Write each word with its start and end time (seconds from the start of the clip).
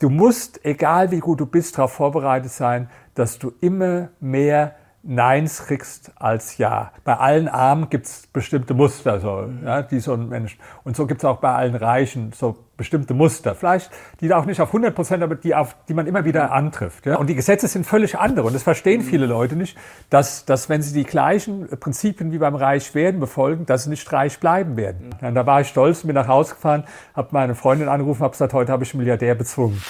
du 0.00 0.10
musst, 0.10 0.64
egal 0.64 1.12
wie 1.12 1.20
gut 1.20 1.40
du 1.40 1.46
bist, 1.46 1.78
darauf 1.78 1.92
vorbereitet 1.92 2.50
sein, 2.50 2.90
dass 3.14 3.38
du 3.38 3.52
immer 3.60 4.08
mehr 4.18 4.74
Neins 5.02 5.64
kriegst 5.66 6.12
als 6.16 6.58
Ja. 6.58 6.92
Bei 7.04 7.16
allen 7.16 7.48
Armen 7.48 7.88
gibt 7.88 8.06
es 8.06 8.26
bestimmte 8.26 8.74
Muster, 8.74 9.18
so, 9.18 9.48
ja, 9.64 9.82
die 9.82 9.98
so 9.98 10.12
ein 10.12 10.28
Mensch. 10.28 10.58
Und 10.84 10.94
so 10.94 11.06
gibt 11.06 11.22
es 11.22 11.24
auch 11.24 11.38
bei 11.38 11.52
allen 11.54 11.74
Reichen 11.74 12.32
so 12.32 12.58
bestimmte 12.76 13.14
Muster. 13.14 13.54
Vielleicht, 13.54 13.90
die 14.20 14.32
auch 14.32 14.44
nicht 14.44 14.60
auf 14.60 14.68
100 14.68 14.94
Prozent, 14.94 15.22
aber 15.22 15.36
die, 15.36 15.54
auf, 15.54 15.74
die 15.88 15.94
man 15.94 16.06
immer 16.06 16.24
wieder 16.26 16.52
antrifft. 16.52 17.06
Ja. 17.06 17.16
Und 17.16 17.28
die 17.28 17.34
Gesetze 17.34 17.66
sind 17.66 17.86
völlig 17.86 18.18
andere. 18.18 18.46
Und 18.46 18.54
das 18.54 18.62
verstehen 18.62 19.00
viele 19.00 19.24
Leute 19.26 19.56
nicht, 19.56 19.76
dass, 20.10 20.44
dass 20.44 20.68
wenn 20.68 20.82
sie 20.82 20.92
die 20.92 21.04
gleichen 21.04 21.68
Prinzipien 21.78 22.30
wie 22.32 22.38
beim 22.38 22.54
Reich 22.54 22.94
werden 22.94 23.20
befolgen, 23.20 23.64
dass 23.64 23.84
sie 23.84 23.90
nicht 23.90 24.10
reich 24.12 24.38
bleiben 24.38 24.76
werden. 24.76 25.10
Und 25.22 25.34
da 25.34 25.46
war 25.46 25.62
ich 25.62 25.68
stolz, 25.68 26.02
bin 26.02 26.14
nach 26.14 26.28
Hause 26.28 26.54
gefahren, 26.54 26.84
habe 27.14 27.28
meine 27.32 27.54
Freundin 27.54 27.88
angerufen, 27.88 28.22
habe 28.22 28.32
gesagt, 28.32 28.52
heute 28.52 28.72
habe 28.72 28.84
ich 28.84 28.92
einen 28.92 28.98
Milliardär 28.98 29.34
bezwungen. 29.34 29.80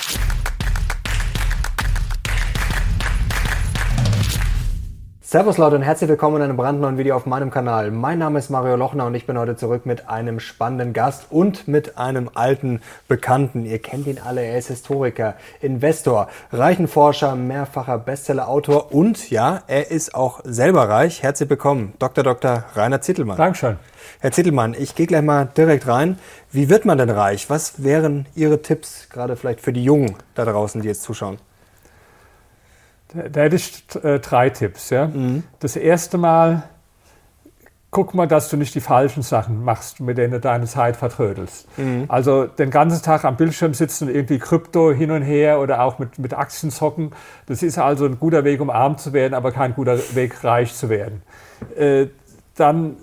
Servus 5.30 5.58
Leute 5.58 5.76
und 5.76 5.82
herzlich 5.82 6.11
willkommen 6.11 6.39
in 6.39 6.43
einem 6.43 6.57
brandneuen 6.57 6.98
Video 6.98 7.14
auf 7.14 7.25
meinem 7.25 7.52
Kanal. 7.52 7.93
Mein 7.93 8.18
Name 8.18 8.40
ist 8.40 8.50
Mario 8.50 8.75
Lochner 8.75 9.07
und 9.07 9.14
ich 9.14 9.26
bin 9.26 9.38
heute 9.38 9.54
zurück 9.54 9.86
mit 9.86 10.08
einem 10.08 10.40
spannenden 10.40 10.93
Gast 10.93 11.26
und 11.30 11.68
mit 11.68 11.98
einem 11.98 12.29
alten 12.34 12.80
Bekannten. 13.07 13.64
Ihr 13.64 13.79
kennt 13.79 14.08
ihn 14.08 14.18
alle, 14.18 14.43
er 14.43 14.58
ist 14.58 14.66
Historiker, 14.66 15.36
Investor, 15.61 16.29
Reichenforscher, 16.50 17.36
mehrfacher 17.36 17.98
Bestsellerautor 17.98 18.93
und 18.93 19.30
ja, 19.30 19.62
er 19.68 19.93
ist 19.93 20.16
auch 20.16 20.40
selber 20.43 20.88
reich. 20.88 21.22
Herzlich 21.22 21.49
willkommen, 21.49 21.93
Dr. 22.00 22.24
Dr. 22.24 22.64
Rainer 22.74 23.00
Zittelmann. 23.00 23.36
Dankeschön. 23.36 23.76
Herr 24.18 24.32
Zittelmann, 24.32 24.74
ich 24.76 24.96
gehe 24.96 25.07
gleich 25.07 25.22
mal 25.22 25.49
direkt 25.57 25.86
rein. 25.86 26.18
Wie 26.50 26.68
wird 26.68 26.85
man 26.86 26.99
denn 26.99 27.08
reich? 27.08 27.49
Was 27.49 27.85
wären 27.85 28.26
Ihre 28.35 28.62
Tipps, 28.62 29.08
gerade 29.08 29.36
vielleicht 29.36 29.60
für 29.60 29.72
die 29.72 29.85
Jungen 29.85 30.16
da 30.35 30.44
draußen, 30.44 30.82
die 30.82 30.88
jetzt 30.88 31.02
zuschauen? 31.02 31.38
Da 33.12 33.41
hätte 33.41 33.56
ich 33.56 33.84
äh, 34.03 34.19
drei 34.20 34.50
Tipps. 34.50 34.91
Ja? 34.91 35.06
Mhm. 35.06 35.42
Das 35.58 35.77
erste 35.77 36.19
Mal, 36.19 36.62
guck 37.91 38.14
mal, 38.14 38.28
dass 38.28 38.48
du 38.48 38.56
nicht 38.56 38.75
die 38.75 38.80
falschen 38.80 39.22
Sachen 39.22 39.64
machst, 39.64 40.00
mit 40.00 40.17
denen 40.19 40.33
du 40.33 40.41
deine 40.41 40.67
Zeit 40.67 40.97
vertrödelst. 40.97 41.67
Mhm. 41.77 42.05
Also 42.08 42.47
den 42.47 42.70
ganzen 42.70 43.02
Tag 43.02 43.25
am 43.25 43.36
Bildschirm 43.36 43.75
sitzen 43.75 44.08
und 44.08 44.14
irgendwie 44.14 44.39
Krypto 44.39 44.92
hin 44.92 45.11
und 45.11 45.22
her 45.22 45.61
oder 45.61 45.83
auch 45.83 45.98
mit, 45.98 46.19
mit 46.19 46.34
Aktien 46.34 46.70
zocken. 46.70 47.12
Das 47.47 47.62
ist 47.62 47.78
also 47.78 48.06
ein 48.06 48.19
guter 48.19 48.44
Weg, 48.44 48.61
um 48.61 48.70
arm 48.70 48.97
zu 48.97 49.12
werden, 49.12 49.34
aber 49.34 49.50
kein 49.50 49.74
guter 49.74 49.98
Weg, 50.14 50.45
reich 50.45 50.74
zu 50.74 50.89
werden. 50.89 51.22
Äh, 51.77 52.06
dann 52.55 52.97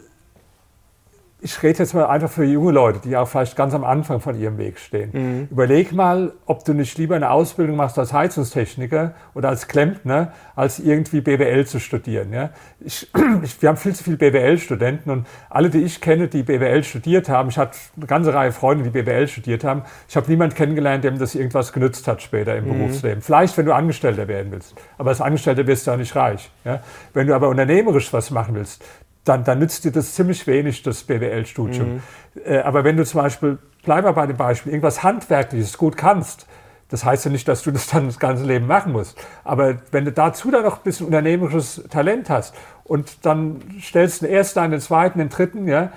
ich 1.39 1.61
rede 1.61 1.79
jetzt 1.79 1.93
mal 1.93 2.07
einfach 2.07 2.31
für 2.31 2.43
junge 2.43 2.71
Leute, 2.71 2.99
die 2.99 3.15
auch 3.15 3.27
vielleicht 3.27 3.55
ganz 3.55 3.75
am 3.75 3.83
Anfang 3.83 4.19
von 4.19 4.39
ihrem 4.39 4.57
Weg 4.57 4.79
stehen. 4.79 5.11
Mhm. 5.13 5.47
Überleg 5.51 5.93
mal, 5.93 6.33
ob 6.47 6.65
du 6.65 6.73
nicht 6.73 6.97
lieber 6.97 7.15
eine 7.15 7.29
Ausbildung 7.29 7.75
machst 7.75 7.99
als 7.99 8.11
Heizungstechniker 8.11 9.13
oder 9.35 9.49
als 9.49 9.67
Klempner, 9.67 10.33
als 10.55 10.79
irgendwie 10.79 11.21
BWL 11.21 11.67
zu 11.67 11.79
studieren. 11.79 12.33
Ja? 12.33 12.49
Ich, 12.79 13.11
ich, 13.43 13.61
wir 13.61 13.69
haben 13.69 13.77
viel 13.77 13.93
zu 13.93 14.03
viele 14.03 14.17
BWL-Studenten 14.17 15.11
und 15.11 15.27
alle, 15.49 15.69
die 15.69 15.83
ich 15.83 16.01
kenne, 16.01 16.27
die 16.27 16.41
BWL 16.41 16.83
studiert 16.83 17.29
haben, 17.29 17.49
ich 17.49 17.59
hatte 17.59 17.77
eine 17.95 18.07
ganze 18.07 18.33
Reihe 18.33 18.51
Freunde, 18.51 18.83
die 18.83 18.89
BWL 18.89 19.27
studiert 19.27 19.63
haben, 19.63 19.83
ich 20.09 20.15
habe 20.15 20.27
niemanden 20.29 20.55
kennengelernt, 20.55 21.03
dem 21.03 21.19
das 21.19 21.35
irgendwas 21.35 21.71
genützt 21.71 22.07
hat 22.07 22.23
später 22.23 22.55
im 22.55 22.65
mhm. 22.65 22.79
Berufsleben. 22.79 23.21
Vielleicht, 23.21 23.55
wenn 23.57 23.67
du 23.67 23.75
Angestellter 23.75 24.27
werden 24.27 24.51
willst, 24.51 24.73
aber 24.97 25.11
als 25.11 25.21
Angestellter 25.21 25.67
wirst 25.67 25.85
du 25.85 25.91
auch 25.91 25.97
nicht 25.97 26.15
reich. 26.15 26.49
Ja? 26.65 26.81
Wenn 27.13 27.27
du 27.27 27.35
aber 27.35 27.49
unternehmerisch 27.49 28.11
was 28.11 28.31
machen 28.31 28.55
willst, 28.55 28.83
dann, 29.27 29.43
dann 29.43 29.59
nützt 29.59 29.85
dir 29.85 29.91
das 29.91 30.13
ziemlich 30.13 30.47
wenig, 30.47 30.83
das 30.83 31.03
BWL-Studium. 31.03 31.95
Mhm. 31.95 32.01
Äh, 32.45 32.59
aber 32.59 32.83
wenn 32.83 32.97
du 32.97 33.05
zum 33.05 33.21
Beispiel, 33.21 33.57
bleib 33.83 34.03
mal 34.03 34.13
bei 34.13 34.27
dem 34.27 34.37
Beispiel, 34.37 34.71
irgendwas 34.71 35.03
Handwerkliches 35.03 35.77
gut 35.77 35.97
kannst, 35.97 36.47
das 36.89 37.03
heißt 37.03 37.25
ja 37.25 37.31
nicht, 37.31 37.47
dass 37.47 37.63
du 37.63 37.71
das 37.71 37.87
dann 37.87 38.05
das 38.05 38.19
ganze 38.19 38.45
Leben 38.45 38.65
machen 38.65 38.93
musst. 38.93 39.17
Aber 39.43 39.75
wenn 39.91 40.05
du 40.05 40.11
dazu 40.11 40.51
dann 40.51 40.63
noch 40.63 40.77
ein 40.77 40.83
bisschen 40.83 41.05
unternehmerisches 41.07 41.83
Talent 41.89 42.29
hast 42.29 42.55
und 42.85 43.25
dann 43.25 43.61
stellst 43.81 44.21
du 44.21 44.25
den 44.25 44.35
ersten, 44.35 44.59
einen, 44.59 44.71
den 44.71 44.81
zweiten, 44.81 45.19
den 45.19 45.29
dritten, 45.29 45.67
ja, 45.67 45.91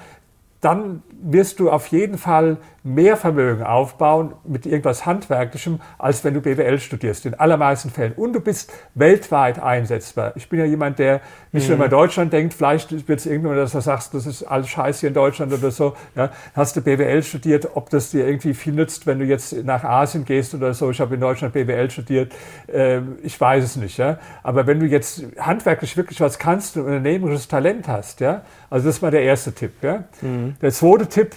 dann 0.61 1.03
wirst 1.23 1.61
du 1.61 1.71
auf 1.71 1.87
jeden 1.87 2.19
Fall 2.19 2.59
mehr 2.83 3.17
Vermögen 3.17 3.63
aufbauen 3.63 4.35
mit 4.45 4.65
irgendwas 4.65 5.05
Handwerklichem, 5.05 5.81
als 5.99 6.25
wenn 6.25 6.35
du 6.35 6.41
BWL 6.41 6.79
studierst, 6.79 7.27
in 7.27 7.35
allermeisten 7.35 7.91
Fällen. 7.91 8.13
Und 8.13 8.33
du 8.33 8.41
bist 8.41 8.73
weltweit 8.95 9.63
einsetzbar. 9.63 10.33
Ich 10.37 10.49
bin 10.49 10.59
ja 10.59 10.65
jemand, 10.65 10.99
der 10.99 11.21
nicht 11.53 11.69
nur 11.69 11.77
mhm. 11.77 11.83
immer 11.83 11.91
Deutschland 11.91 12.33
denkt, 12.33 12.55
vielleicht 12.55 13.07
wird 13.09 13.21
es 13.21 13.27
irgendwann, 13.27 13.57
dass 13.57 13.73
du 13.73 13.81
sagst, 13.81 14.15
das 14.15 14.27
ist 14.27 14.45
alles 14.45 14.69
scheiße 14.69 15.01
hier 15.01 15.09
in 15.09 15.15
Deutschland 15.15 15.53
oder 15.53 15.71
so. 15.71 15.95
Ja, 16.15 16.31
hast 16.55 16.77
du 16.77 16.81
BWL 16.81 17.23
studiert, 17.23 17.69
ob 17.75 17.91
das 17.91 18.11
dir 18.11 18.27
irgendwie 18.27 18.55
viel 18.55 18.73
nützt, 18.73 19.07
wenn 19.07 19.19
du 19.19 19.25
jetzt 19.27 19.65
nach 19.65 19.85
Asien 19.85 20.25
gehst 20.25 20.55
oder 20.55 20.73
so. 20.73 20.91
Ich 20.91 21.01
habe 21.01 21.15
in 21.15 21.21
Deutschland 21.21 21.53
BWL 21.53 21.91
studiert, 21.91 22.33
äh, 22.67 23.01
ich 23.23 23.39
weiß 23.39 23.63
es 23.63 23.77
nicht. 23.77 23.99
Ja? 23.99 24.19
Aber 24.43 24.67
wenn 24.67 24.81
du 24.81 24.87
jetzt 24.87 25.25
handwerklich 25.39 25.97
wirklich 25.97 26.21
was 26.21 26.39
kannst 26.39 26.77
und 26.77 26.85
unternehmerisches 26.85 27.49
Talent 27.49 27.89
hast, 27.89 28.21
ja, 28.21 28.43
also 28.71 28.87
das 28.87 28.97
ist 28.97 29.03
mal 29.03 29.11
der 29.11 29.23
erste 29.23 29.53
Tipp. 29.53 29.73
Ja? 29.83 30.05
Mhm. 30.23 30.55
Der 30.63 30.73
zweite 30.73 31.07
Tipp, 31.07 31.35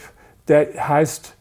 der 0.48 0.88
heißt 0.88 1.36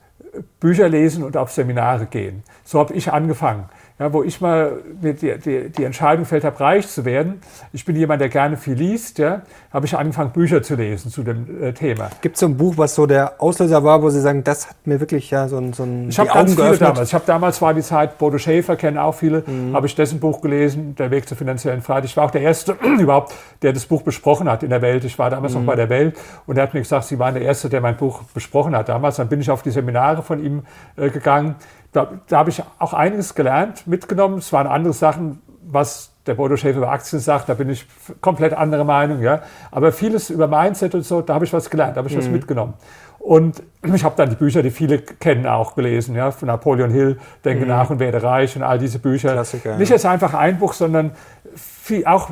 Bücher 0.61 0.89
lesen 0.89 1.25
und 1.25 1.37
auf 1.37 1.53
Seminare 1.53 2.07
gehen. 2.07 2.43
So 2.65 2.79
habe 2.79 2.95
ich 2.95 3.13
angefangen 3.13 3.69
ja, 4.03 4.13
wo 4.13 4.25
ich 4.25 4.41
mal 4.41 4.81
die, 5.01 5.39
die, 5.39 5.71
die 5.71 5.85
Entscheidung 5.85 6.25
fällt 6.25 6.43
habe, 6.43 6.59
reich 6.59 6.89
zu 6.89 7.05
werden. 7.05 7.41
Ich 7.73 7.85
bin 7.85 7.95
jemand, 7.95 8.21
der 8.21 8.29
gerne 8.29 8.57
viel 8.57 8.75
liest, 8.75 9.19
ja, 9.19 9.43
habe 9.73 9.87
ich 9.87 9.97
angefangen, 9.97 10.31
Bücher 10.31 10.61
zu 10.61 10.75
lesen 10.75 11.11
zu 11.13 11.23
dem 11.23 11.63
äh, 11.63 11.73
Thema. 11.73 12.11
Gibt 12.21 12.35
es 12.35 12.41
so 12.41 12.47
ein 12.47 12.57
Buch, 12.57 12.75
was 12.77 12.97
so 12.97 13.07
der 13.07 13.41
Auslöser 13.41 13.85
war, 13.85 14.03
wo 14.03 14.11
Sie 14.11 14.21
sagen, 14.21 14.43
das 14.43 14.69
hat 14.69 14.77
mir 14.87 14.99
wirklich 14.99 15.31
ja 15.31 15.47
so 15.47 15.59
ein, 15.59 15.73
so 15.73 15.85
ein 15.85 16.09
Ich 16.09 16.19
habe 16.19 16.31
ganz 16.31 16.55
viele 16.55 16.77
damals. 16.77 17.09
Ich 17.11 17.15
habe 17.15 17.25
damals 17.27 17.63
war 17.63 17.75
die 17.75 17.83
Zeit, 17.83 18.19
Bodo 18.19 18.39
Schäfer 18.39 18.75
kennen 18.75 18.99
auch 18.99 19.15
viele, 19.15 19.45
mhm. 19.47 19.73
habe 19.73 19.87
ich 19.87 19.95
dessen 19.95 20.19
Buch 20.19 20.41
gelesen, 20.41 20.97
Der 20.97 21.13
Weg 21.13 21.29
zur 21.29 21.37
finanziellen 21.37 21.81
Freiheit. 21.81 22.05
Ich 22.07 22.17
war 22.17 22.25
auch 22.25 22.33
der 22.33 22.43
Erste 22.43 22.73
überhaupt, 22.99 23.35
der 23.63 23.73
das 23.73 23.87
Buch 23.87 24.03
besprochen 24.03 24.51
hat 24.51 24.65
in 24.65 24.71
der 24.71 24.83
Welt. 24.83 25.05
Ich 25.05 25.17
war 25.17 25.31
damals 25.31 25.55
mhm. 25.55 25.61
noch 25.61 25.67
bei 25.67 25.77
der 25.77 25.89
Welt 25.89 26.19
und 26.47 26.57
er 26.57 26.65
hat 26.65 26.75
mir 26.75 26.81
gesagt, 26.81 27.05
Sie 27.05 27.21
waren 27.21 27.35
der 27.35 27.45
Erste, 27.45 27.69
der 27.69 27.81
mein 27.81 27.97
Buch 27.97 28.25
besprochen 28.35 28.75
hat 28.75 28.89
damals. 28.89 29.15
Dann 29.15 29.29
bin 29.29 29.41
ich 29.41 29.49
auf 29.49 29.63
die 29.63 29.71
Seminare 29.71 30.23
von 30.25 30.45
ihm 30.45 30.63
äh, 30.97 31.09
gegangen 31.09 31.55
da, 31.93 32.11
da 32.27 32.39
habe 32.39 32.51
ich 32.51 32.63
auch 32.79 32.95
einiges 32.95 33.35
gelernt, 33.35 33.87
mitgenommen. 33.87 34.39
Es 34.39 34.53
waren 34.53 34.67
andere 34.67 34.93
Sachen, 34.93 35.43
was 35.63 36.13
der 36.27 36.35
Bodo 36.35 36.57
Schäfer 36.57 36.79
über 36.79 36.91
Aktien 36.91 37.21
sagt, 37.21 37.49
da 37.49 37.55
bin 37.55 37.69
ich 37.69 37.87
komplett 38.21 38.53
andere 38.55 38.85
Meinung. 38.85 39.21
Ja. 39.21 39.43
Aber 39.71 39.93
vieles 39.93 40.31
über 40.31 40.47
Mindset 40.47 40.95
und 40.95 41.05
so, 41.05 41.21
da 41.21 41.35
habe 41.35 41.45
ich 41.45 41.53
was 41.53 41.69
gelernt, 41.69 41.97
da 41.97 41.99
habe 41.99 42.09
ich 42.09 42.15
mhm. 42.15 42.21
was 42.21 42.29
mitgenommen. 42.29 42.75
Und 43.19 43.63
ich 43.95 44.05
habe 44.05 44.15
dann 44.17 44.31
die 44.31 44.37
Bücher, 44.37 44.63
die 44.63 44.71
viele 44.71 44.99
kennen, 44.99 45.47
auch 45.47 45.75
gelesen, 45.75 46.15
ja, 46.15 46.31
von 46.31 46.47
Napoleon 46.47 46.91
Hill, 46.91 47.19
Denke 47.45 47.65
mhm. 47.65 47.71
nach 47.71 47.91
und 47.91 47.99
werde 47.99 48.23
reich 48.23 48.57
und 48.57 48.63
all 48.63 48.79
diese 48.79 48.99
Bücher. 48.99 49.33
Klassiker, 49.33 49.77
Nicht 49.77 49.93
als 49.93 50.05
einfach 50.05 50.35
ein 50.35 50.59
Buch, 50.59 50.73
sondern 50.73 51.13
viel, 51.55 52.07
auch 52.07 52.31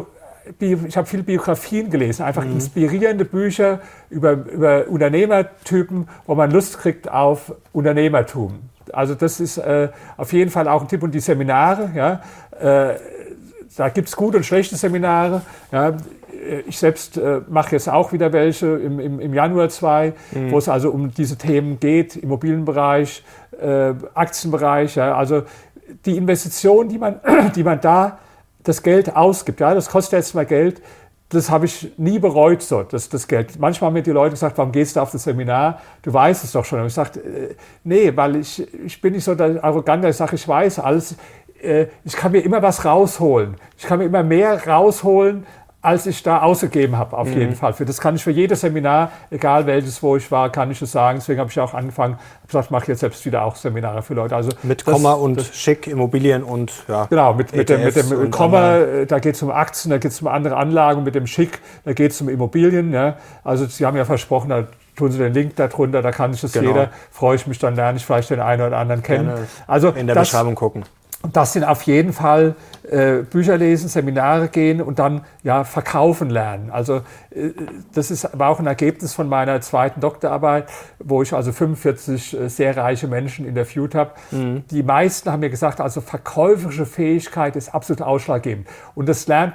ich 0.59 0.97
habe 0.97 1.07
viele 1.07 1.23
Biografien 1.23 1.91
gelesen, 1.91 2.25
einfach 2.25 2.45
mhm. 2.45 2.53
inspirierende 2.53 3.25
Bücher 3.25 3.81
über, 4.09 4.33
über 4.33 4.89
Unternehmertypen, 4.89 6.09
wo 6.27 6.35
man 6.35 6.51
Lust 6.51 6.79
kriegt 6.79 7.11
auf 7.11 7.55
Unternehmertum. 7.73 8.59
Also 8.95 9.15
das 9.15 9.41
ist 9.41 9.59
äh, 9.59 9.89
auf 10.17 10.33
jeden 10.33 10.51
Fall 10.51 10.69
auch 10.69 10.83
ein 10.83 10.89
Tipp. 10.89 11.03
Und 11.03 11.15
die 11.15 11.21
Seminare, 11.21 11.91
ja, 11.95 12.21
äh, 12.61 12.97
da 13.77 13.89
gibt 13.89 14.09
es 14.09 14.17
gute 14.17 14.39
und 14.39 14.45
schlechte 14.45 14.77
Seminare. 14.77 15.43
Ja. 15.73 15.95
Ich 16.67 16.79
selbst 16.79 17.19
äh, 17.19 17.43
mache 17.49 17.73
jetzt 17.73 17.89
auch 17.89 18.13
wieder 18.13 18.33
welche 18.33 18.67
im, 18.67 18.99
im, 18.99 19.21
im 19.21 19.35
Januar 19.35 19.69
zwei, 19.69 20.15
mhm. 20.33 20.51
wo 20.51 20.59
es 20.59 20.69
also 20.69 20.91
um 20.91 21.13
diese 21.13 21.37
Themen 21.37 21.79
geht, 21.79 22.17
Immobilienbereich, 22.17 23.23
äh, 23.61 23.93
Aktienbereich. 24.15 24.97
Ja. 24.97 25.15
Also 25.15 25.43
die 26.07 26.17
Investition, 26.17 26.89
die 26.89 26.99
man, 26.99 27.21
die 27.55 27.63
man 27.63 27.81
da 27.81 28.19
das 28.63 28.83
Geld 28.83 29.17
ausgibt, 29.17 29.61
ja, 29.61 29.75
das 29.75 29.89
kostet 29.89 30.19
jetzt 30.19 30.35
mal 30.35 30.47
Geld, 30.47 30.83
das 31.31 31.49
habe 31.49 31.67
ich 31.67 31.93
nie 31.97 32.19
bereut, 32.19 32.61
so, 32.61 32.83
das, 32.83 33.09
das 33.09 33.29
Geld. 33.29 33.59
Manchmal 33.59 33.89
haben 33.89 33.95
mir 33.95 34.03
die 34.03 34.11
Leute 34.11 34.33
gesagt, 34.33 34.59
warum 34.59 34.73
gehst 34.73 34.97
du 34.97 35.01
auf 35.01 35.13
das 35.13 35.23
Seminar? 35.23 35.81
Du 36.03 36.13
weißt 36.13 36.43
es 36.43 36.53
doch 36.53 36.65
schon. 36.65 36.81
Und 36.81 36.89
ich 36.89 36.95
sagte, 36.95 37.21
äh, 37.21 37.55
nee, 37.85 38.13
weil 38.15 38.37
ich, 38.37 38.67
ich 38.85 39.01
bin 39.01 39.13
nicht 39.13 39.25
so 39.25 39.37
der 39.37 39.63
Arrogante, 39.63 40.09
ich 40.09 40.17
sage, 40.17 40.35
ich 40.35 40.47
weiß 40.47 40.81
alles. 40.81 41.15
Äh, 41.63 41.87
ich 42.05 42.17
kann 42.17 42.33
mir 42.33 42.41
immer 42.41 42.61
was 42.63 42.85
rausholen. 42.85 43.55
Ich 43.79 43.87
kann 43.87 44.01
mir 44.01 44.07
immer 44.07 44.25
mehr 44.25 44.67
rausholen, 44.67 45.47
als 45.83 46.07
ich 46.07 46.23
da 46.23 46.43
ausgegeben 46.43 46.99
habe, 46.99 47.17
auf 47.17 47.29
mhm. 47.29 47.39
jeden 47.39 47.55
Fall. 47.55 47.73
Für 47.73 47.87
das 47.87 48.01
kann 48.01 48.15
ich 48.15 48.23
für 48.23 48.31
jedes 48.31 48.61
Seminar, 48.61 49.13
egal 49.31 49.67
welches, 49.67 50.03
wo 50.03 50.17
ich 50.17 50.31
war, 50.31 50.51
kann 50.53 50.71
ich 50.71 50.83
es 50.83 50.93
sagen. 50.93 51.19
Deswegen 51.19 51.41
habe 51.41 51.51
ich 51.51 51.59
auch 51.59 51.73
angefangen, 51.73 52.19
gesagt, 52.47 52.67
ich 52.67 52.71
mache 52.71 52.89
jetzt 52.89 53.01
selbst 53.01 53.25
wieder 53.25 53.45
auch 53.45 53.57
Seminare 53.57 54.03
für 54.03 54.13
Leute. 54.13 54.37
Also 54.37 54.51
mit 54.63 54.87
das, 54.87 54.93
Komma 54.93 55.15
und 55.15 55.39
das, 55.39 55.57
Schick, 55.57 55.87
Immobilien 55.87 56.43
und 56.43 56.73
ja. 56.87 57.07
Genau, 57.07 57.33
mit, 57.33 57.55
mit 57.57 57.69
dem, 57.71 57.83
mit 57.83 57.97
dem 57.97 58.31
Komma, 58.31 58.77
äh, 58.77 59.07
da 59.07 59.19
geht 59.21 59.37
es 59.37 59.43
um 59.43 59.51
Aktien, 59.51 59.91
da 59.91 59.99
geht 59.99 60.11
es 60.11 60.21
um 60.21 60.29
andere 60.29 60.57
Anlagen, 60.57 61.03
mit 61.03 61.15
dem 61.15 61.27
Schick, 61.27 61.61
da 61.85 61.95
geht 61.95 62.11
es 62.11 62.21
um 62.21 62.29
Immobilien. 62.29 62.93
Ja. 62.93 63.17
Also 63.43 63.65
Sie 63.65 63.87
haben 63.87 63.97
ja 63.97 64.05
versprochen, 64.05 64.51
da 64.51 64.67
tun 64.97 65.11
Sie 65.13 65.19
den 65.19 65.33
Link 65.33 65.57
darunter, 65.57 66.03
da 66.03 66.11
kann 66.11 66.35
ich 66.35 66.43
das 66.43 66.53
genau. 66.53 66.69
jeder. 66.69 66.91
Freue 67.11 67.37
ich 67.37 67.47
mich, 67.47 67.59
dann 67.59 67.75
lerne 67.75 67.97
ich 67.97 68.05
vielleicht 68.05 68.29
den 68.29 68.41
einen 68.41 68.61
oder 68.61 68.77
anderen 68.77 69.03
kennen. 69.03 69.33
also 69.67 69.89
in 69.91 70.07
der 70.07 70.15
das, 70.15 70.29
Beschreibung 70.29 70.55
gucken. 70.55 70.85
Und 71.23 71.37
das 71.37 71.53
sind 71.53 71.65
auf 71.65 71.83
jeden 71.83 72.15
Fall 72.15 72.55
äh, 72.91 73.19
Bücher 73.19 73.59
lesen, 73.59 73.89
Seminare 73.89 74.49
gehen 74.49 74.81
und 74.81 74.99
dann 74.99 75.21
ja 75.43 75.65
verkaufen 75.65 76.31
lernen. 76.31 76.71
Also 76.71 77.03
äh, 77.31 77.51
das 77.95 78.11
ist 78.11 78.31
war 78.39 78.49
auch 78.49 78.59
ein 78.59 78.67
Ergebnis 78.67 79.13
von 79.13 79.29
meiner 79.29 79.61
zweiten 79.61 80.01
Doktorarbeit, 80.01 80.67
wo 80.99 81.21
ich 81.21 81.35
also 81.35 81.53
45 81.53 82.41
äh, 82.41 82.49
sehr 82.49 82.75
reiche 82.75 83.07
Menschen 83.07 83.47
interviewt 83.47 83.95
habe. 83.95 84.13
Mhm. 84.31 84.65
Die 84.71 84.83
meisten 84.83 85.31
haben 85.31 85.41
mir 85.41 85.51
gesagt, 85.51 85.81
also 85.81 86.01
verkäuferische 86.01 86.87
Fähigkeit 86.87 87.55
ist 87.55 87.75
absolut 87.75 88.01
ausschlaggebend. 88.01 88.67
Und 88.95 89.07
das 89.07 89.27
lernt 89.27 89.53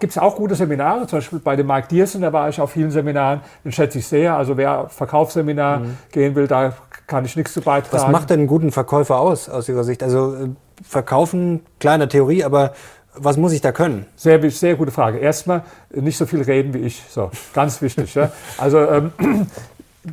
gibt 0.00 0.10
es 0.12 0.16
auch 0.16 0.36
gute 0.36 0.54
Seminare, 0.54 1.06
zum 1.06 1.18
Beispiel 1.18 1.38
bei 1.40 1.54
dem 1.54 1.66
Mike 1.66 1.88
Diersen, 1.88 2.22
da 2.22 2.32
war 2.32 2.48
ich 2.48 2.62
auf 2.62 2.72
vielen 2.72 2.90
Seminaren, 2.90 3.42
den 3.62 3.72
schätze 3.72 3.98
ich 3.98 4.06
sehr. 4.06 4.36
Also 4.36 4.56
wer 4.56 4.88
Verkaufsseminar 4.88 5.80
mhm. 5.80 5.98
gehen 6.12 6.34
will, 6.34 6.46
da 6.46 6.72
kann 7.06 7.26
ich 7.26 7.36
nichts 7.36 7.52
zu 7.52 7.60
beitragen. 7.60 8.04
Was 8.04 8.10
macht 8.10 8.30
denn 8.30 8.40
einen 8.40 8.48
guten 8.48 8.72
Verkäufer 8.72 9.18
aus, 9.18 9.50
aus 9.50 9.68
Ihrer 9.68 9.84
Sicht? 9.84 10.02
Also 10.02 10.34
äh, 10.34 10.48
verkaufen, 10.82 11.60
kleine 11.80 12.08
Theorie, 12.08 12.44
aber 12.44 12.74
was 13.14 13.36
muss 13.36 13.52
ich 13.52 13.60
da 13.60 13.72
können? 13.72 14.06
Sehr, 14.16 14.50
sehr 14.50 14.76
gute 14.76 14.92
Frage. 14.92 15.18
Erstmal 15.18 15.62
nicht 15.90 16.16
so 16.16 16.26
viel 16.26 16.42
reden 16.42 16.74
wie 16.74 16.78
ich. 16.78 17.02
So, 17.08 17.30
ganz 17.52 17.82
wichtig. 17.82 18.14
ja. 18.14 18.30
Also, 18.58 18.78
ähm, 18.78 19.12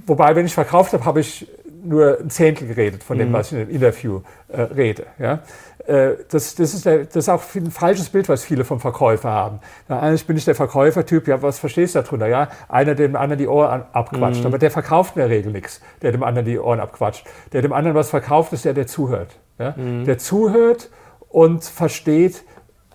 wobei, 0.06 0.36
wenn 0.36 0.46
ich 0.46 0.54
verkauft 0.54 0.94
habe, 0.94 1.06
habe 1.06 1.20
ich 1.20 1.48
nur 1.84 2.20
ein 2.20 2.30
Zehntel 2.30 2.68
geredet 2.68 3.04
von 3.04 3.18
dem, 3.18 3.30
mhm. 3.30 3.34
was 3.34 3.52
ich 3.52 3.60
in 3.60 3.68
dem 3.68 3.76
Interview 3.76 4.22
äh, 4.48 4.62
rede. 4.62 5.06
Ja. 5.20 5.40
Äh, 5.86 6.16
das, 6.30 6.56
das, 6.56 6.74
ist 6.74 6.86
der, 6.86 7.06
das 7.06 7.16
ist 7.16 7.30
auch 7.30 7.44
ein 7.54 7.70
falsches 7.70 8.10
Bild, 8.10 8.28
was 8.28 8.44
viele 8.44 8.64
vom 8.64 8.80
Verkäufer 8.80 9.30
haben. 9.30 9.60
Na, 9.88 10.00
eigentlich 10.00 10.26
bin 10.26 10.36
ich 10.36 10.46
der 10.46 10.56
Verkäufertyp, 10.56 11.28
ja, 11.28 11.42
was 11.42 11.60
verstehst 11.60 11.96
du 11.96 12.02
darunter? 12.02 12.28
Ja, 12.28 12.50
einer, 12.68 12.96
der 12.96 13.08
dem 13.08 13.16
anderen 13.16 13.38
die 13.38 13.48
Ohren 13.48 13.84
abquatscht, 13.94 14.42
mhm. 14.42 14.48
aber 14.48 14.58
der 14.58 14.72
verkauft 14.72 15.16
in 15.16 15.20
der 15.20 15.30
Regel 15.30 15.52
nichts, 15.52 15.82
der 16.02 16.12
dem 16.12 16.24
anderen 16.24 16.48
die 16.48 16.58
Ohren 16.58 16.80
abquatscht. 16.80 17.26
Der 17.54 17.62
dem 17.62 17.74
anderen 17.74 17.96
was 17.96 18.10
verkauft, 18.10 18.54
ist 18.54 18.66
der, 18.66 18.74
der 18.74 18.88
zuhört. 18.88 19.38
Ja? 19.58 19.74
Mhm. 19.78 20.06
Der 20.06 20.18
zuhört 20.18 20.90
und 21.30 21.64
versteht, 21.64 22.44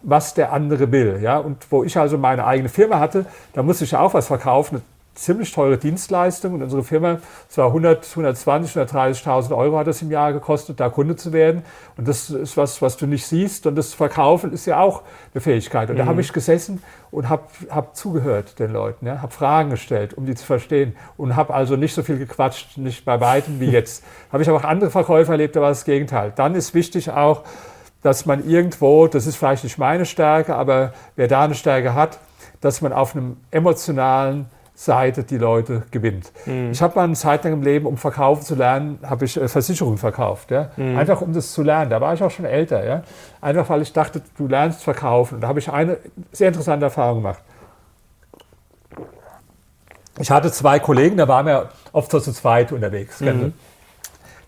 was 0.03 0.35
der 0.35 0.53
andere 0.53 0.91
will. 0.93 1.21
Ja? 1.23 1.39
Und 1.39 1.71
wo 1.71 1.85
ich 1.85 1.97
also 1.99 2.19
meine 2.19 2.47
eigene 2.47 2.69
Firma 2.69 2.99
hatte, 2.99 3.27
da 3.53 3.63
musste 3.63 3.85
ich 3.85 3.93
ja 3.93 4.01
auch 4.01 4.15
was 4.15 4.27
verkaufen, 4.27 4.83
ziemlich 5.15 5.53
teure 5.53 5.77
Dienstleistung. 5.77 6.55
Und 6.55 6.63
unsere 6.63 6.83
Firma, 6.83 7.19
es 7.49 7.59
war 7.59 7.67
100, 7.67 8.07
120, 8.09 8.77
130.000 8.77 9.57
Euro 9.57 9.79
hat 9.79 9.87
das 9.87 10.03
im 10.03 10.11
Jahr 10.11 10.33
gekostet, 10.33 10.81
da 10.81 10.89
Kunde 10.89 11.17
zu 11.17 11.33
werden. 11.33 11.63
Und 11.97 12.09
das 12.09 12.31
ist 12.31 12.57
was, 12.57 12.81
was 12.81 12.97
du 12.97 13.07
nicht 13.07 13.27
siehst. 13.27 13.67
Und 13.67 13.77
das 13.77 13.95
Verkaufen 13.95 14.53
ist 14.53 14.67
ja 14.67 14.81
auch 14.81 15.03
eine 15.35 15.41
Fähigkeit. 15.41 15.91
Und 15.91 15.97
mhm. 15.97 16.01
da 16.01 16.07
habe 16.07 16.21
ich 16.21 16.33
gesessen 16.33 16.83
und 17.11 17.29
habe 17.29 17.43
hab 17.71 17.97
zugehört 17.97 18.59
den 18.59 18.73
Leuten, 18.73 19.07
ja? 19.07 19.21
habe 19.21 19.33
Fragen 19.33 19.71
gestellt, 19.71 20.15
um 20.15 20.27
die 20.27 20.35
zu 20.35 20.45
verstehen. 20.47 20.97
Und 21.17 21.37
habe 21.37 21.53
also 21.55 21.77
nicht 21.77 21.95
so 21.95 22.03
viel 22.03 22.19
gequatscht, 22.19 22.79
nicht 22.79 23.05
bei 23.05 23.21
weitem 23.21 23.61
wie 23.61 23.71
jetzt. 23.71 24.05
habe 24.33 24.43
ich 24.43 24.49
aber 24.49 24.59
auch 24.59 24.65
andere 24.65 24.91
Verkäufer 24.91 25.33
erlebt, 25.33 25.57
da 25.57 25.61
war 25.61 25.71
das 25.71 25.85
Gegenteil. 25.85 26.33
Dann 26.35 26.55
ist 26.55 26.75
wichtig 26.75 27.11
auch, 27.11 27.43
dass 28.03 28.27
man 28.27 28.49
irgendwo, 28.49 29.07
das 29.09 29.27
ist 29.27 29.37
vielleicht 29.37 29.65
nicht 29.65 29.79
meine 29.79 30.07
Stärke, 30.07 30.55
aber 30.55 30.95
wer 31.17 31.29
da 31.29 31.45
eine 31.45 31.55
Stärke 31.55 31.95
hat, 31.95 32.19
dass 32.61 32.81
man 32.81 32.93
auf 32.93 33.15
einem 33.15 33.37
emotionalen 33.51 34.47
Seite 34.81 35.25
die 35.25 35.37
Leute 35.37 35.83
gewinnt. 35.91 36.33
Mhm. 36.47 36.71
Ich 36.71 36.81
habe 36.81 36.95
mal 36.95 37.05
eine 37.05 37.13
Zeit 37.13 37.45
lang 37.45 37.53
im 37.53 37.63
Leben, 37.63 37.85
um 37.85 37.99
verkaufen 37.99 38.43
zu 38.43 38.55
lernen, 38.55 38.99
habe 39.03 39.27
ich 39.27 39.37
äh, 39.37 39.47
Versicherungen 39.47 39.99
verkauft. 39.99 40.51
Ja? 40.51 40.71
Mhm. 40.79 40.97
Einfach 40.97 41.21
um 41.21 41.35
das 41.35 41.53
zu 41.53 41.63
lernen. 41.63 41.91
Da 41.91 42.01
war 42.01 42.15
ich 42.15 42.23
auch 42.23 42.31
schon 42.31 42.47
älter. 42.47 42.83
Ja? 42.83 43.03
Einfach 43.43 43.69
weil 43.69 43.83
ich 43.83 43.93
dachte, 43.93 44.23
du 44.39 44.47
lernst 44.47 44.83
verkaufen. 44.83 45.35
Und 45.35 45.41
da 45.43 45.49
habe 45.49 45.59
ich 45.59 45.71
eine 45.71 45.99
sehr 46.33 46.49
interessante 46.49 46.87
Erfahrung 46.87 47.19
gemacht. 47.19 47.41
Ich 50.19 50.31
hatte 50.31 50.51
zwei 50.51 50.79
Kollegen, 50.79 51.19
da 51.19 51.29
waren 51.29 51.45
wir 51.45 51.69
oft 51.93 52.11
so 52.11 52.19
zu 52.19 52.33
zweit 52.33 52.73
unterwegs. 52.73 53.21
Mhm. 53.21 53.53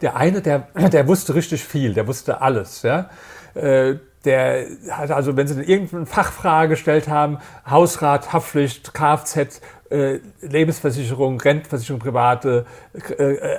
Der 0.00 0.17
eine, 0.17 0.40
der, 0.40 0.69
der 0.75 1.08
wusste 1.08 1.34
richtig 1.34 1.62
viel, 1.62 1.93
der 1.93 2.06
wusste 2.06 2.40
alles. 2.40 2.81
Ja? 2.81 3.11
Äh, 3.52 3.96
der 4.25 4.67
hat 4.90 5.11
also, 5.11 5.37
wenn 5.37 5.46
sie 5.46 5.61
irgendeine 5.62 6.06
Fachfrage 6.06 6.70
gestellt 6.70 7.08
haben, 7.08 7.38
Hausrat, 7.69 8.32
Haftpflicht, 8.32 8.94
Kfz, 8.94 9.61
äh, 9.93 10.21
Lebensversicherung, 10.41 11.41
Rentenversicherung, 11.41 12.00
private, 12.00 12.67
äh, 13.19 13.23
äh, 13.23 13.59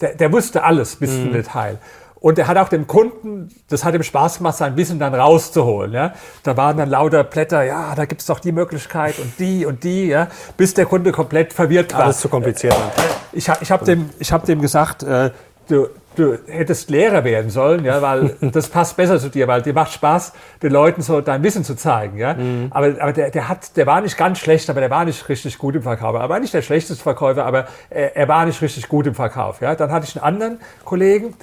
der, 0.00 0.14
der, 0.14 0.32
wusste 0.32 0.62
alles 0.62 0.96
bis 0.96 1.12
mhm. 1.12 1.22
zum 1.22 1.32
Detail. 1.32 1.78
Und 2.24 2.38
er 2.38 2.46
hat 2.46 2.56
auch 2.56 2.70
dem 2.70 2.86
Kunden, 2.86 3.50
das 3.68 3.84
hat 3.84 3.94
ihm 3.94 4.02
Spaß 4.02 4.38
gemacht, 4.38 4.56
sein 4.56 4.78
Wissen 4.78 4.98
dann 4.98 5.14
rauszuholen. 5.14 5.92
Ja? 5.92 6.14
Da 6.42 6.56
waren 6.56 6.78
dann 6.78 6.88
lauter 6.88 7.22
Blätter, 7.22 7.62
ja, 7.64 7.94
da 7.94 8.06
gibt's 8.06 8.24
doch 8.24 8.40
die 8.40 8.52
Möglichkeit 8.52 9.18
und 9.18 9.38
die 9.38 9.66
und 9.66 9.84
die, 9.84 10.06
ja? 10.06 10.28
bis 10.56 10.72
der 10.72 10.86
Kunde 10.86 11.12
komplett 11.12 11.52
verwirrt 11.52 11.92
war. 11.92 12.04
Alles 12.04 12.20
zu 12.20 12.30
kompliziert. 12.30 12.72
Äh, 12.72 13.36
ich, 13.36 13.50
ich 13.60 13.70
habe 13.70 13.84
dem, 13.84 14.08
ich 14.18 14.32
hab 14.32 14.46
dem 14.46 14.62
gesagt, 14.62 15.02
äh, 15.02 15.32
du, 15.68 15.88
du 16.14 16.38
hättest 16.46 16.90
Lehrer 16.90 17.24
werden 17.24 17.50
sollen, 17.50 17.84
ja, 17.84 18.00
weil 18.02 18.36
das 18.40 18.68
passt 18.68 18.96
besser 18.96 19.18
zu 19.18 19.28
dir, 19.28 19.48
weil 19.48 19.62
dir 19.62 19.72
macht 19.72 19.92
Spaß, 19.92 20.32
den 20.62 20.72
Leuten 20.72 21.02
so 21.02 21.20
dein 21.20 21.42
Wissen 21.42 21.64
zu 21.64 21.74
zeigen, 21.74 22.18
ja. 22.18 22.34
Mhm. 22.34 22.68
Aber, 22.70 22.94
aber 23.00 23.12
der, 23.12 23.30
der 23.30 23.48
hat, 23.48 23.76
der 23.76 23.86
war 23.86 24.00
nicht 24.00 24.16
ganz 24.16 24.38
schlecht, 24.38 24.68
aber 24.70 24.80
der 24.80 24.90
war 24.90 25.04
nicht 25.04 25.28
richtig 25.28 25.58
gut 25.58 25.74
im 25.74 25.82
Verkauf. 25.82 26.14
Er 26.14 26.28
war 26.28 26.40
nicht 26.40 26.54
der 26.54 26.62
schlechteste 26.62 27.02
Verkäufer, 27.02 27.44
aber 27.44 27.66
er, 27.90 28.16
er 28.16 28.28
war 28.28 28.46
nicht 28.46 28.60
richtig 28.62 28.88
gut 28.88 29.06
im 29.06 29.14
Verkauf, 29.14 29.60
ja. 29.60 29.74
Dann 29.74 29.90
hatte 29.92 30.06
ich 30.06 30.16
einen 30.16 30.24
anderen 30.24 30.58
Kollegen, 30.84 31.34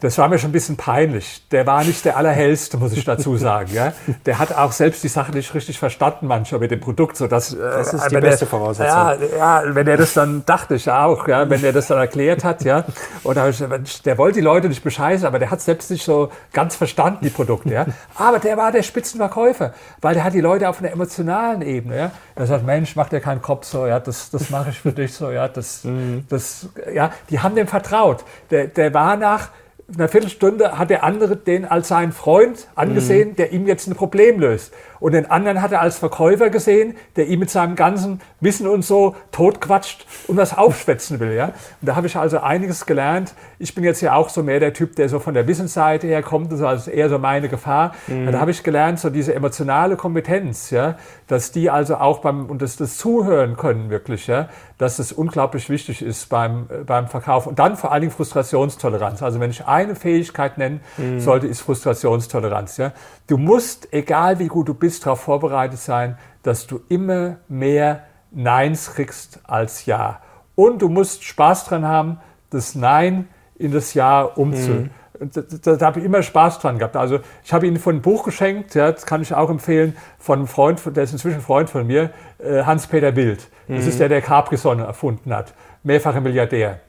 das 0.00 0.18
war 0.18 0.28
mir 0.28 0.38
schon 0.38 0.50
ein 0.50 0.52
bisschen 0.52 0.76
peinlich. 0.76 1.46
Der 1.50 1.66
war 1.66 1.82
nicht 1.82 2.04
der 2.04 2.16
allerhellste, 2.16 2.76
muss 2.76 2.92
ich 2.92 3.04
dazu 3.04 3.36
sagen. 3.36 3.70
Ja? 3.72 3.92
Der 4.26 4.38
hat 4.38 4.52
auch 4.52 4.72
selbst 4.72 5.02
die 5.02 5.08
Sache 5.08 5.32
nicht 5.32 5.54
richtig 5.54 5.78
verstanden 5.78 6.26
manchmal 6.26 6.60
mit 6.60 6.70
dem 6.70 6.80
Produkt. 6.80 7.16
So 7.16 7.26
dass, 7.26 7.54
äh, 7.54 7.58
das 7.58 7.94
ist 7.94 8.10
die 8.10 8.16
beste 8.16 8.46
Voraussetzung. 8.46 8.86
Ja, 8.86 9.16
ja, 9.38 9.74
wenn 9.74 9.86
er 9.86 9.96
das 9.96 10.12
dann, 10.12 10.44
dachte 10.44 10.74
ich 10.74 10.90
auch, 10.90 11.26
ja, 11.28 11.48
wenn 11.48 11.64
er 11.64 11.72
das 11.72 11.86
dann 11.86 11.98
erklärt 11.98 12.44
hat. 12.44 12.62
ja, 12.62 12.84
und 13.22 13.38
ich, 13.84 14.02
der 14.02 14.18
wollte 14.18 14.38
die 14.38 14.44
Leute 14.44 14.68
nicht 14.68 14.84
bescheißen, 14.84 15.26
aber 15.26 15.38
der 15.38 15.50
hat 15.50 15.60
selbst 15.60 15.90
nicht 15.90 16.04
so 16.04 16.30
ganz 16.52 16.76
verstanden, 16.76 17.20
die 17.22 17.30
Produkte. 17.30 17.70
Ja? 17.70 17.86
Aber 18.16 18.38
der 18.38 18.56
war 18.56 18.72
der 18.72 18.82
Spitzenverkäufer, 18.82 19.72
weil 20.02 20.14
der 20.14 20.24
hat 20.24 20.34
die 20.34 20.40
Leute 20.40 20.68
auf 20.68 20.80
einer 20.80 20.90
emotionalen 20.90 21.62
Ebene. 21.62 21.96
Ja? 21.96 22.10
Er 22.34 22.46
sagt, 22.46 22.66
Mensch, 22.66 22.96
mach 22.96 23.08
dir 23.08 23.20
keinen 23.20 23.40
Kopf 23.40 23.64
so, 23.64 23.86
ja, 23.86 23.98
das, 23.98 24.30
das 24.30 24.50
mache 24.50 24.70
ich 24.70 24.80
für 24.80 24.92
dich 24.92 25.14
so. 25.14 25.30
Ja? 25.30 25.48
Das, 25.48 25.84
mhm. 25.84 26.26
das, 26.28 26.68
ja? 26.92 27.10
Die 27.30 27.40
haben 27.40 27.54
dem 27.54 27.66
vertraut. 27.66 28.24
Der, 28.50 28.66
der 28.66 28.92
war 28.92 29.16
nach 29.16 29.48
einer 29.94 30.08
Viertelstunde 30.08 30.78
hat 30.78 30.90
der 30.90 31.04
andere 31.04 31.36
den 31.36 31.64
als 31.64 31.88
seinen 31.88 32.12
Freund 32.12 32.68
angesehen, 32.74 33.30
mhm. 33.30 33.36
der 33.36 33.52
ihm 33.52 33.66
jetzt 33.66 33.86
ein 33.86 33.94
Problem 33.94 34.40
löst. 34.40 34.72
Und 35.00 35.12
den 35.12 35.30
anderen 35.30 35.62
hat 35.62 35.72
er 35.72 35.80
als 35.80 35.98
Verkäufer 35.98 36.50
gesehen, 36.50 36.94
der 37.16 37.26
ihm 37.26 37.40
mit 37.40 37.50
seinem 37.50 37.76
ganzen 37.76 38.20
Wissen 38.40 38.66
und 38.66 38.84
so 38.84 39.14
totquatscht 39.32 40.06
und 40.26 40.36
was 40.36 40.56
aufschwätzen 40.56 41.20
will. 41.20 41.32
Ja? 41.32 41.46
Und 41.46 41.54
da 41.82 41.96
habe 41.96 42.06
ich 42.06 42.16
also 42.16 42.40
einiges 42.40 42.86
gelernt. 42.86 43.34
Ich 43.58 43.74
bin 43.74 43.84
jetzt 43.84 44.00
ja 44.00 44.14
auch 44.14 44.28
so 44.28 44.42
mehr 44.42 44.60
der 44.60 44.72
Typ, 44.72 44.96
der 44.96 45.08
so 45.08 45.18
von 45.18 45.34
der 45.34 45.46
Wissensseite 45.46 46.06
her 46.06 46.22
kommt, 46.22 46.52
das 46.52 46.60
ist 46.60 46.64
also 46.64 46.90
eher 46.90 47.08
so 47.08 47.18
meine 47.18 47.48
Gefahr. 47.48 47.94
Mhm. 48.06 48.30
Da 48.32 48.40
habe 48.40 48.50
ich 48.50 48.62
gelernt, 48.62 49.00
so 49.00 49.10
diese 49.10 49.34
emotionale 49.34 49.96
Kompetenz, 49.96 50.70
ja, 50.70 50.96
dass 51.26 51.52
die 51.52 51.70
also 51.70 51.96
auch 51.96 52.20
beim, 52.20 52.46
und 52.46 52.62
das, 52.62 52.76
das 52.76 52.96
Zuhören 52.96 53.56
können 53.56 53.90
wirklich, 53.90 54.26
ja, 54.26 54.48
dass 54.78 54.96
das 54.96 55.12
unglaublich 55.12 55.70
wichtig 55.70 56.02
ist 56.02 56.28
beim, 56.28 56.66
äh, 56.68 56.84
beim 56.84 57.08
Verkauf. 57.08 57.46
Und 57.46 57.58
dann 57.58 57.76
vor 57.76 57.92
allen 57.92 58.02
Dingen 58.02 58.12
Frustrationstoleranz. 58.12 59.22
Also 59.22 59.40
wenn 59.40 59.50
ich 59.50 59.66
eine 59.66 59.94
Fähigkeit 59.94 60.58
nennen 60.58 60.80
mhm. 60.96 61.20
sollte, 61.20 61.46
ist 61.46 61.60
Frustrationstoleranz. 61.60 62.76
Ja? 62.76 62.92
Du 63.26 63.38
musst, 63.38 63.92
egal 63.92 64.38
wie 64.38 64.48
gut 64.48 64.68
du 64.68 64.74
bist, 64.74 64.95
darauf 65.00 65.20
vorbereitet 65.20 65.78
sein, 65.78 66.18
dass 66.42 66.66
du 66.66 66.80
immer 66.88 67.36
mehr 67.48 68.04
Neins 68.30 68.94
kriegst 68.94 69.40
als 69.44 69.86
Ja. 69.86 70.20
Und 70.54 70.82
du 70.82 70.88
musst 70.88 71.24
Spaß 71.24 71.64
dran 71.66 71.86
haben, 71.86 72.18
das 72.50 72.74
Nein 72.74 73.28
in 73.58 73.72
das 73.72 73.94
Ja 73.94 74.22
umzu. 74.22 74.70
Mhm. 74.70 74.90
Da, 75.18 75.40
da, 75.40 75.76
da 75.76 75.86
habe 75.86 76.00
ich 76.00 76.04
immer 76.04 76.22
Spaß 76.22 76.58
dran 76.58 76.78
gehabt. 76.78 76.94
Also 76.94 77.20
ich 77.42 77.52
habe 77.52 77.66
Ihnen 77.66 77.78
von 77.78 77.96
ein 77.96 78.02
Buch 78.02 78.24
geschenkt, 78.24 78.74
ja, 78.74 78.92
das 78.92 79.06
kann 79.06 79.22
ich 79.22 79.34
auch 79.34 79.48
empfehlen, 79.48 79.96
von 80.18 80.40
einem 80.40 80.48
Freund, 80.48 80.80
der 80.94 81.04
ist 81.04 81.12
inzwischen 81.12 81.40
Freund 81.40 81.70
von 81.70 81.86
mir, 81.86 82.10
äh, 82.38 82.64
Hans-Peter 82.64 83.16
Wild. 83.16 83.48
Das 83.66 83.84
mhm. 83.84 83.88
ist 83.88 83.98
der, 83.98 84.10
der 84.10 84.20
Capri-Sonne 84.20 84.84
erfunden 84.84 85.34
hat, 85.34 85.54
mehrfacher 85.82 86.20
Milliardär. 86.20 86.80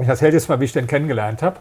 Ich 0.00 0.06
erzähle 0.06 0.32
jetzt 0.32 0.48
mal, 0.48 0.60
wie 0.60 0.64
ich 0.66 0.72
den 0.72 0.86
kennengelernt 0.86 1.42
habe 1.42 1.58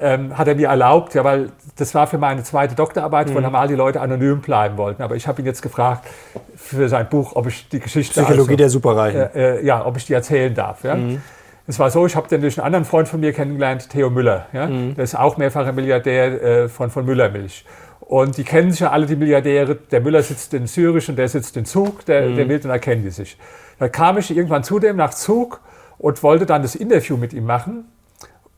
ähm, 0.00 0.36
hat 0.36 0.48
er 0.48 0.54
mir 0.54 0.68
erlaubt, 0.68 1.14
ja, 1.14 1.22
weil 1.24 1.50
das 1.76 1.94
war 1.94 2.06
für 2.06 2.18
meine 2.18 2.42
zweite 2.42 2.74
Doktorarbeit, 2.74 3.28
mhm. 3.28 3.34
wo 3.34 3.40
normal 3.40 3.68
die 3.68 3.74
Leute 3.74 4.00
anonym 4.00 4.40
bleiben 4.40 4.76
wollten. 4.76 5.02
Aber 5.02 5.16
ich 5.16 5.28
habe 5.28 5.42
ihn 5.42 5.46
jetzt 5.46 5.62
gefragt 5.62 6.08
für 6.56 6.88
sein 6.88 7.08
Buch, 7.08 7.36
ob 7.36 7.46
ich 7.46 7.68
die 7.68 7.80
Geschichte. 7.80 8.20
Psychologie 8.20 8.52
also, 8.52 8.56
der 8.56 8.70
Superreichen. 8.70 9.20
Äh, 9.20 9.56
äh, 9.58 9.64
ja, 9.64 9.84
ob 9.84 9.96
ich 9.96 10.06
die 10.06 10.14
erzählen 10.14 10.54
darf. 10.54 10.84
Ja. 10.84 10.94
Mhm. 10.94 11.20
Es 11.66 11.78
war 11.78 11.90
so, 11.90 12.06
ich 12.06 12.16
habe 12.16 12.28
den 12.28 12.40
durch 12.40 12.58
einen 12.58 12.66
anderen 12.66 12.84
Freund 12.84 13.06
von 13.08 13.20
mir 13.20 13.32
kennengelernt, 13.32 13.88
Theo 13.90 14.10
Müller. 14.10 14.46
Ja? 14.52 14.66
Mhm. 14.66 14.94
Der 14.94 15.04
ist 15.04 15.14
auch 15.14 15.36
mehrfacher 15.36 15.72
Milliardär 15.72 16.42
äh, 16.42 16.68
von, 16.68 16.90
von 16.90 17.04
Müllermilch. 17.04 17.64
Und 18.00 18.36
die 18.36 18.44
kennen 18.44 18.72
sich 18.72 18.80
ja 18.80 18.90
alle, 18.90 19.06
die 19.06 19.16
Milliardäre. 19.16 19.76
Der 19.76 20.00
Müller 20.00 20.22
sitzt 20.22 20.52
in 20.54 20.66
Zürich 20.66 21.08
und 21.08 21.16
der 21.16 21.28
sitzt 21.28 21.56
in 21.56 21.64
Zug, 21.64 22.04
der, 22.04 22.28
mhm. 22.28 22.36
der 22.36 22.48
Wild, 22.48 22.64
und 22.64 22.70
da 22.70 22.78
kennen 22.78 23.02
die 23.02 23.10
sich. 23.10 23.38
Da 23.78 23.88
kam 23.88 24.18
ich 24.18 24.36
irgendwann 24.36 24.64
zu 24.64 24.78
dem 24.78 24.96
nach 24.96 25.14
Zug 25.14 25.60
und 25.98 26.22
wollte 26.22 26.44
dann 26.44 26.62
das 26.62 26.74
Interview 26.74 27.16
mit 27.16 27.32
ihm 27.32 27.44
machen. 27.44 27.86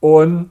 Und 0.00 0.50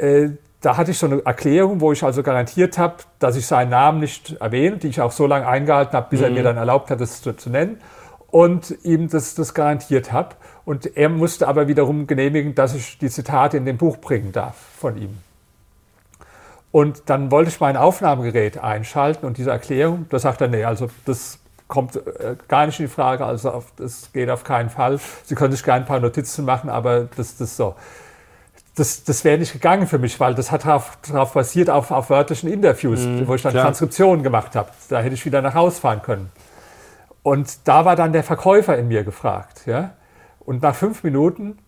äh, 0.00 0.30
da 0.60 0.76
hatte 0.76 0.90
ich 0.90 0.98
so 0.98 1.06
eine 1.06 1.24
Erklärung, 1.24 1.80
wo 1.80 1.92
ich 1.92 2.02
also 2.02 2.22
garantiert 2.22 2.76
habe, 2.76 2.96
dass 3.18 3.36
ich 3.36 3.46
seinen 3.46 3.70
Namen 3.70 4.00
nicht 4.00 4.36
erwähne, 4.40 4.76
die 4.76 4.88
ich 4.88 5.00
auch 5.00 5.12
so 5.12 5.26
lange 5.26 5.46
eingehalten 5.46 5.94
habe, 5.94 6.08
bis 6.10 6.20
mhm. 6.20 6.26
er 6.26 6.30
mir 6.32 6.42
dann 6.42 6.56
erlaubt 6.56 6.90
hat, 6.90 7.00
das 7.00 7.22
zu, 7.22 7.32
zu 7.32 7.50
nennen 7.50 7.78
und 8.30 8.74
ihm 8.84 9.08
das, 9.08 9.34
das 9.34 9.54
garantiert 9.54 10.12
habe. 10.12 10.36
Und 10.64 10.96
er 10.96 11.08
musste 11.08 11.48
aber 11.48 11.68
wiederum 11.68 12.06
genehmigen, 12.06 12.54
dass 12.54 12.74
ich 12.74 12.98
die 12.98 13.08
Zitate 13.08 13.56
in 13.56 13.64
dem 13.64 13.76
Buch 13.76 13.96
bringen 13.96 14.32
darf 14.32 14.54
von 14.78 14.96
ihm. 14.96 15.18
Und 16.72 17.02
dann 17.06 17.30
wollte 17.30 17.50
ich 17.50 17.58
mein 17.58 17.76
Aufnahmegerät 17.76 18.58
einschalten 18.58 19.26
und 19.26 19.38
diese 19.38 19.50
Erklärung, 19.50 20.06
da 20.10 20.20
sagt 20.20 20.40
er, 20.40 20.48
nee, 20.48 20.64
also 20.64 20.88
das 21.04 21.40
kommt 21.66 21.96
äh, 21.96 22.36
gar 22.46 22.66
nicht 22.66 22.78
in 22.78 22.86
die 22.86 22.92
Frage, 22.92 23.24
also 23.24 23.50
auf, 23.50 23.72
das 23.76 24.12
geht 24.12 24.30
auf 24.30 24.44
keinen 24.44 24.70
Fall. 24.70 25.00
Sie 25.24 25.34
können 25.34 25.52
sich 25.52 25.64
gerne 25.64 25.84
ein 25.84 25.86
paar 25.86 26.00
Notizen 26.00 26.44
machen, 26.44 26.70
aber 26.70 27.08
das 27.16 27.40
ist 27.40 27.56
so. 27.56 27.74
Das, 28.76 29.04
das 29.04 29.24
wäre 29.24 29.36
nicht 29.36 29.52
gegangen 29.52 29.86
für 29.86 29.98
mich, 29.98 30.18
weil 30.20 30.34
das 30.34 30.52
hat 30.52 30.64
darauf 30.64 31.32
basiert 31.34 31.68
auf, 31.70 31.90
auf 31.90 32.08
wörtlichen 32.08 32.50
Interviews, 32.50 33.00
mhm, 33.00 33.26
wo 33.26 33.34
ich 33.34 33.42
dann 33.42 33.52
klar. 33.52 33.64
Transkriptionen 33.64 34.22
gemacht 34.22 34.54
habe. 34.54 34.70
Da 34.88 35.00
hätte 35.00 35.14
ich 35.14 35.26
wieder 35.26 35.42
nach 35.42 35.54
Hause 35.54 35.80
fahren 35.80 36.02
können. 36.02 36.30
Und 37.22 37.68
da 37.68 37.84
war 37.84 37.96
dann 37.96 38.12
der 38.12 38.24
Verkäufer 38.24 38.78
in 38.78 38.88
mir 38.88 39.04
gefragt. 39.04 39.66
Ja? 39.66 39.92
Und 40.40 40.62
nach 40.62 40.74
fünf 40.74 41.02
Minuten 41.02 41.58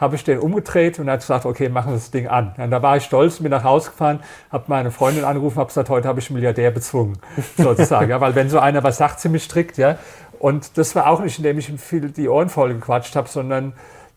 habe 0.00 0.16
ich 0.16 0.24
den 0.24 0.38
umgedreht 0.38 0.98
und 0.98 1.08
er 1.08 1.14
hat 1.14 1.20
gesagt, 1.20 1.44
okay, 1.44 1.68
machen 1.68 1.90
wir 1.90 1.96
das 1.96 2.10
Ding 2.10 2.26
an. 2.26 2.54
Und 2.56 2.70
da 2.70 2.80
war 2.80 2.96
ich 2.96 3.04
stolz, 3.04 3.38
bin 3.38 3.50
nach 3.50 3.64
Hause 3.64 3.90
gefahren, 3.90 4.20
habe 4.50 4.64
meine 4.68 4.90
Freundin 4.90 5.24
angerufen, 5.24 5.58
habe 5.58 5.68
gesagt, 5.68 5.90
heute 5.90 6.08
habe 6.08 6.20
ich 6.20 6.30
einen 6.30 6.36
Milliardär 6.36 6.70
bezwungen, 6.70 7.18
sozusagen. 7.58 8.08
ja, 8.08 8.20
weil 8.20 8.34
wenn 8.34 8.48
so 8.48 8.58
einer 8.58 8.82
was 8.82 8.96
sagt, 8.96 9.20
ziemlich 9.20 9.44
strikt, 9.44 9.76
ja. 9.76 9.98
Und 10.38 10.78
das 10.78 10.96
war 10.96 11.06
auch 11.06 11.20
nicht, 11.20 11.36
indem 11.36 11.58
ich 11.58 11.68
ihm 11.68 11.76
viel 11.76 12.10
die 12.10 12.30
Ohren 12.30 12.48
voll 12.48 12.72
gequatscht 12.72 13.14
habe, 13.14 13.28
sondern 13.28 13.74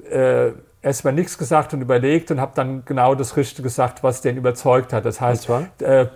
äh, 0.09 0.51
erst 0.83 1.05
mal 1.05 1.13
nichts 1.13 1.37
gesagt 1.37 1.73
und 1.73 1.81
überlegt 1.81 2.29
und 2.29 2.39
habe 2.39 2.51
dann 2.53 2.83
genau 2.85 3.15
das 3.15 3.35
Richtige 3.35 3.63
gesagt, 3.63 4.03
was 4.03 4.21
den 4.21 4.37
überzeugt 4.37 4.93
hat. 4.93 5.05
Das 5.05 5.19
heißt, 5.19 5.49
äh, 5.79 6.07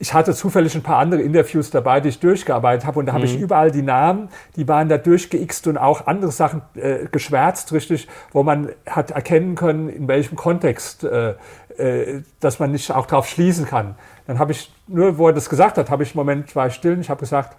ich 0.00 0.14
hatte 0.14 0.34
zufällig 0.34 0.74
ein 0.74 0.82
paar 0.82 0.98
andere 0.98 1.20
Interviews 1.20 1.70
dabei, 1.70 2.00
die 2.00 2.08
ich 2.08 2.18
durchgearbeitet 2.18 2.86
habe 2.86 2.98
und 2.98 3.06
da 3.06 3.12
habe 3.12 3.26
ich 3.26 3.36
mhm. 3.36 3.44
überall 3.44 3.70
die 3.70 3.82
Namen, 3.82 4.28
die 4.56 4.66
waren 4.66 4.88
da 4.88 4.98
durchgeixt 4.98 5.66
und 5.66 5.78
auch 5.78 6.06
andere 6.06 6.32
Sachen 6.32 6.62
äh, 6.74 7.06
geschwärzt, 7.12 7.72
richtig, 7.72 8.08
wo 8.32 8.42
man 8.42 8.70
hat 8.86 9.12
erkennen 9.12 9.54
können, 9.54 9.88
in 9.88 10.08
welchem 10.08 10.36
Kontext, 10.36 11.04
äh, 11.04 11.34
äh, 11.76 12.22
dass 12.40 12.58
man 12.58 12.72
nicht 12.72 12.90
auch 12.90 13.06
darauf 13.06 13.28
schließen 13.28 13.66
kann. 13.66 13.94
Dann 14.26 14.38
habe 14.38 14.52
ich, 14.52 14.72
nur 14.88 15.18
wo 15.18 15.28
er 15.28 15.34
das 15.34 15.50
gesagt 15.50 15.76
hat, 15.76 15.90
habe 15.90 16.02
ich 16.02 16.14
im 16.14 16.18
Moment, 16.18 16.56
war 16.56 16.66
ich 16.66 16.74
still 16.74 16.94
und 16.94 17.00
ich 17.00 17.10
habe 17.10 17.20
gesagt, 17.20 17.56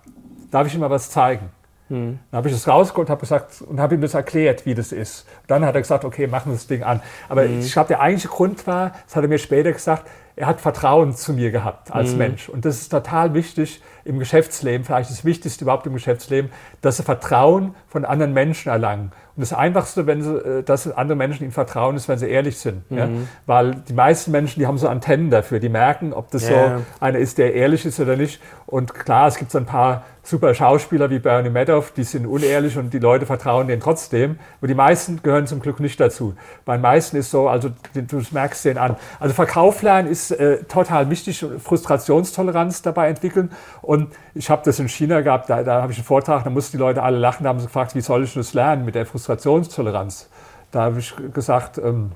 darf 0.49 0.67
ich 0.67 0.73
ihm 0.73 0.81
mal 0.81 0.89
was 0.89 1.11
zeigen? 1.11 1.49
Mhm. 1.91 2.19
Dann 2.31 2.37
habe 2.37 2.47
ich 2.47 2.55
das 2.55 2.67
rausgeholt 2.67 3.09
habe 3.09 3.21
gesagt 3.21 3.61
und 3.61 3.79
habe 3.79 3.95
ihm 3.95 4.01
das 4.01 4.13
erklärt, 4.13 4.65
wie 4.65 4.73
das 4.73 4.91
ist. 4.91 5.27
Und 5.41 5.51
dann 5.51 5.65
hat 5.65 5.75
er 5.75 5.81
gesagt, 5.81 6.05
okay, 6.05 6.27
machen 6.27 6.51
wir 6.51 6.55
das 6.55 6.67
Ding 6.67 6.83
an. 6.83 7.01
Aber 7.29 7.43
mhm. 7.43 7.59
ich 7.59 7.73
glaube, 7.73 7.89
der 7.89 7.99
eigentliche 7.99 8.29
Grund 8.29 8.65
war, 8.65 8.93
das 9.05 9.15
hat 9.15 9.23
er 9.23 9.29
mir 9.29 9.37
später 9.37 9.71
gesagt, 9.71 10.07
er 10.35 10.47
hat 10.47 10.61
Vertrauen 10.61 11.13
zu 11.13 11.33
mir 11.33 11.51
gehabt 11.51 11.91
als 11.91 12.13
mhm. 12.13 12.17
Mensch. 12.17 12.49
Und 12.49 12.65
das 12.65 12.77
ist 12.77 12.89
total 12.89 13.33
wichtig 13.33 13.81
im 14.05 14.17
Geschäftsleben, 14.17 14.85
vielleicht 14.85 15.11
das 15.11 15.25
Wichtigste 15.25 15.65
überhaupt 15.65 15.85
im 15.85 15.93
Geschäftsleben, 15.93 16.51
dass 16.81 16.97
sie 16.97 17.03
Vertrauen 17.03 17.75
von 17.87 18.05
anderen 18.05 18.33
Menschen 18.33 18.69
erlangen. 18.69 19.11
Und 19.35 19.41
das 19.41 19.53
Einfachste, 19.53 20.07
wenn 20.07 20.21
sie, 20.21 20.33
äh, 20.33 20.63
dass 20.63 20.91
andere 20.91 21.15
Menschen 21.15 21.43
ihnen 21.43 21.51
vertrauen, 21.51 21.95
ist, 21.95 22.07
wenn 22.07 22.17
sie 22.17 22.27
ehrlich 22.27 22.57
sind. 22.57 22.89
Mhm. 22.89 22.97
Ja? 22.97 23.09
Weil 23.45 23.75
die 23.75 23.93
meisten 23.93 24.31
Menschen, 24.31 24.59
die 24.59 24.67
haben 24.67 24.77
so 24.77 24.87
Antennen 24.87 25.29
dafür, 25.29 25.59
die 25.59 25.69
merken, 25.69 26.13
ob 26.13 26.31
das 26.31 26.49
yeah. 26.49 26.77
so 26.77 26.83
einer 26.99 27.19
ist, 27.19 27.37
der 27.37 27.53
ehrlich 27.53 27.85
ist 27.85 27.99
oder 27.99 28.15
nicht. 28.15 28.41
Und 28.65 28.93
klar, 28.93 29.27
es 29.27 29.35
gibt 29.35 29.51
so 29.51 29.57
ein 29.57 29.65
paar 29.65 30.03
super 30.23 30.53
Schauspieler 30.53 31.09
wie 31.09 31.19
Bernie 31.19 31.49
Madoff, 31.49 31.91
die 31.91 32.03
sind 32.03 32.25
unehrlich 32.27 32.77
und 32.77 32.93
die 32.93 32.99
Leute 32.99 33.25
vertrauen 33.25 33.67
denen 33.67 33.81
trotzdem. 33.81 34.37
Aber 34.59 34.67
die 34.67 34.75
meisten 34.75 35.21
gehören 35.23 35.47
zum 35.47 35.59
Glück 35.59 35.79
nicht 35.79 35.99
dazu. 35.99 36.35
Bei 36.63 36.77
den 36.77 36.81
meisten 36.81 37.17
ist 37.17 37.31
so, 37.31 37.49
also 37.49 37.69
du 37.93 38.21
merkst 38.31 38.65
den 38.65 38.77
an. 38.77 38.95
Also 39.19 39.33
Verkauf 39.33 39.81
lernen 39.81 40.07
ist 40.09 40.31
äh, 40.31 40.63
total 40.65 41.09
wichtig, 41.09 41.43
Frustrationstoleranz 41.59 42.81
dabei 42.81 43.09
entwickeln. 43.09 43.51
Und 43.81 44.13
ich 44.35 44.49
habe 44.49 44.61
das 44.63 44.79
in 44.79 44.87
China 44.89 45.21
gehabt, 45.21 45.49
da, 45.49 45.63
da 45.63 45.81
habe 45.81 45.91
ich 45.91 45.97
einen 45.97 46.05
Vortrag, 46.05 46.43
da 46.43 46.49
mussten 46.49 46.77
die 46.77 46.81
Leute 46.81 47.01
alle 47.01 47.17
lachen, 47.17 47.43
da 47.43 47.49
haben 47.49 47.59
sie 47.59 47.65
gefragt, 47.65 47.95
wie 47.95 48.01
soll 48.01 48.23
ich 48.23 48.33
das 48.33 48.53
lernen 48.53 48.85
mit 48.85 48.95
der 48.95 49.05
Frustrationstoleranz? 49.05 50.29
Da 50.71 50.83
habe 50.83 50.99
ich 50.99 51.13
gesagt, 51.33 51.79
ähm, 51.79 52.11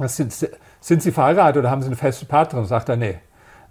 sind, 0.00 0.32
sind 0.80 1.02
Sie 1.02 1.12
verheiratet 1.12 1.60
oder 1.60 1.70
haben 1.70 1.82
Sie 1.82 1.88
eine 1.88 1.96
feste 1.96 2.26
Partnerin? 2.26 2.66
Sagt 2.66 2.88
er, 2.88 2.96
nee. 2.96 3.18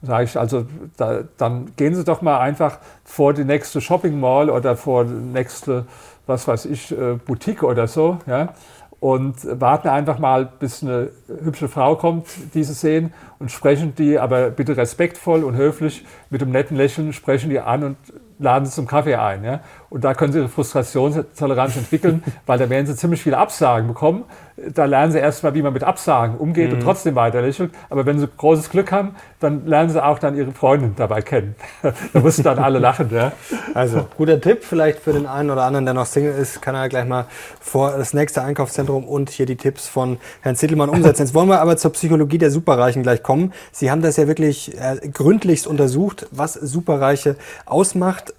Sage 0.01 0.25
ich, 0.25 0.37
also 0.37 0.65
da, 0.95 1.23
dann 1.37 1.71
gehen 1.75 1.95
Sie 1.95 2.03
doch 2.03 2.21
mal 2.21 2.39
einfach 2.39 2.77
vor 3.03 3.33
die 3.33 3.43
nächste 3.43 3.81
Shopping 3.81 4.19
Mall 4.19 4.49
oder 4.49 4.75
vor 4.75 5.05
die 5.05 5.13
nächste, 5.13 5.85
was 6.27 6.47
weiß 6.47 6.65
ich, 6.65 6.91
äh, 6.91 7.15
Boutique 7.15 7.63
oder 7.63 7.87
so, 7.87 8.19
ja, 8.27 8.53
und 8.99 9.35
warten 9.59 9.89
einfach 9.89 10.17
mal, 10.17 10.49
bis 10.59 10.81
eine 10.83 11.09
hübsche 11.27 11.67
Frau 11.67 11.95
kommt, 11.95 12.25
die 12.53 12.63
Sie 12.63 12.73
sehen, 12.73 13.13
und 13.39 13.51
sprechen 13.51 13.93
die, 13.95 14.17
aber 14.17 14.49
bitte 14.49 14.75
respektvoll 14.75 15.43
und 15.43 15.55
höflich, 15.55 16.05
mit 16.29 16.41
einem 16.41 16.51
netten 16.51 16.77
Lächeln, 16.77 17.13
sprechen 17.13 17.49
die 17.49 17.59
an 17.59 17.83
und 17.83 17.97
laden 18.39 18.65
Sie 18.65 18.71
zum 18.71 18.87
Kaffee 18.87 19.15
ein. 19.15 19.43
Ja? 19.43 19.61
Und 19.89 20.03
da 20.03 20.13
können 20.13 20.33
Sie 20.33 20.39
Ihre 20.39 20.49
Frustrationstoleranz 20.49 21.77
entwickeln, 21.77 22.23
weil 22.45 22.59
da 22.59 22.69
werden 22.69 22.85
Sie 22.87 22.95
ziemlich 22.95 23.21
viele 23.21 23.37
Absagen 23.37 23.87
bekommen. 23.87 24.25
Da 24.73 24.85
lernen 24.85 25.11
Sie 25.11 25.19
erstmal, 25.19 25.53
wie 25.53 25.61
man 25.61 25.71
mit 25.71 25.83
Absagen 25.83 26.35
umgeht 26.35 26.69
mhm. 26.69 26.77
und 26.77 26.83
trotzdem 26.83 27.15
weiter 27.15 27.41
lächelt. 27.41 27.71
Aber 27.89 28.05
wenn 28.05 28.19
Sie 28.19 28.27
großes 28.27 28.69
Glück 28.69 28.91
haben, 28.91 29.15
dann 29.39 29.65
lernen 29.67 29.89
Sie 29.89 30.03
auch 30.03 30.19
dann 30.19 30.35
Ihre 30.35 30.51
Freundin 30.51 30.93
dabei 30.95 31.21
kennen. 31.21 31.55
da 32.13 32.19
müssen 32.19 32.43
dann 32.43 32.57
alle 32.59 32.79
lachen. 32.79 33.09
Ja? 33.11 33.31
Also, 33.73 34.07
guter 34.17 34.41
Tipp 34.41 34.63
vielleicht 34.63 34.99
für 34.99 35.13
den 35.13 35.25
einen 35.25 35.51
oder 35.51 35.63
anderen, 35.63 35.85
der 35.85 35.93
noch 35.93 36.07
Single 36.07 36.33
ist, 36.33 36.61
kann 36.61 36.75
er 36.75 36.89
gleich 36.89 37.05
mal 37.05 37.25
vor 37.59 37.91
das 37.97 38.13
nächste 38.13 38.41
Einkaufszentrum 38.41 39.05
und 39.05 39.29
hier 39.29 39.45
die 39.45 39.57
Tipps 39.57 39.87
von 39.87 40.17
Herrn 40.41 40.55
Zittelmann 40.55 40.89
umsetzen. 40.89 41.21
Jetzt 41.21 41.35
wollen 41.35 41.49
wir 41.49 41.61
aber 41.61 41.77
zur 41.77 41.91
Psychologie 41.93 42.39
der 42.39 42.51
Superreichen 42.51 43.03
gleich 43.03 43.23
kommen. 43.23 43.53
Sie 43.71 43.91
haben 43.91 44.01
das 44.01 44.17
ja 44.17 44.27
wirklich 44.27 44.75
äh, 44.79 45.07
gründlichst 45.07 45.67
untersucht, 45.67 46.27
was 46.31 46.53
Superreiche 46.53 47.35
ausmacht. 47.65 48.33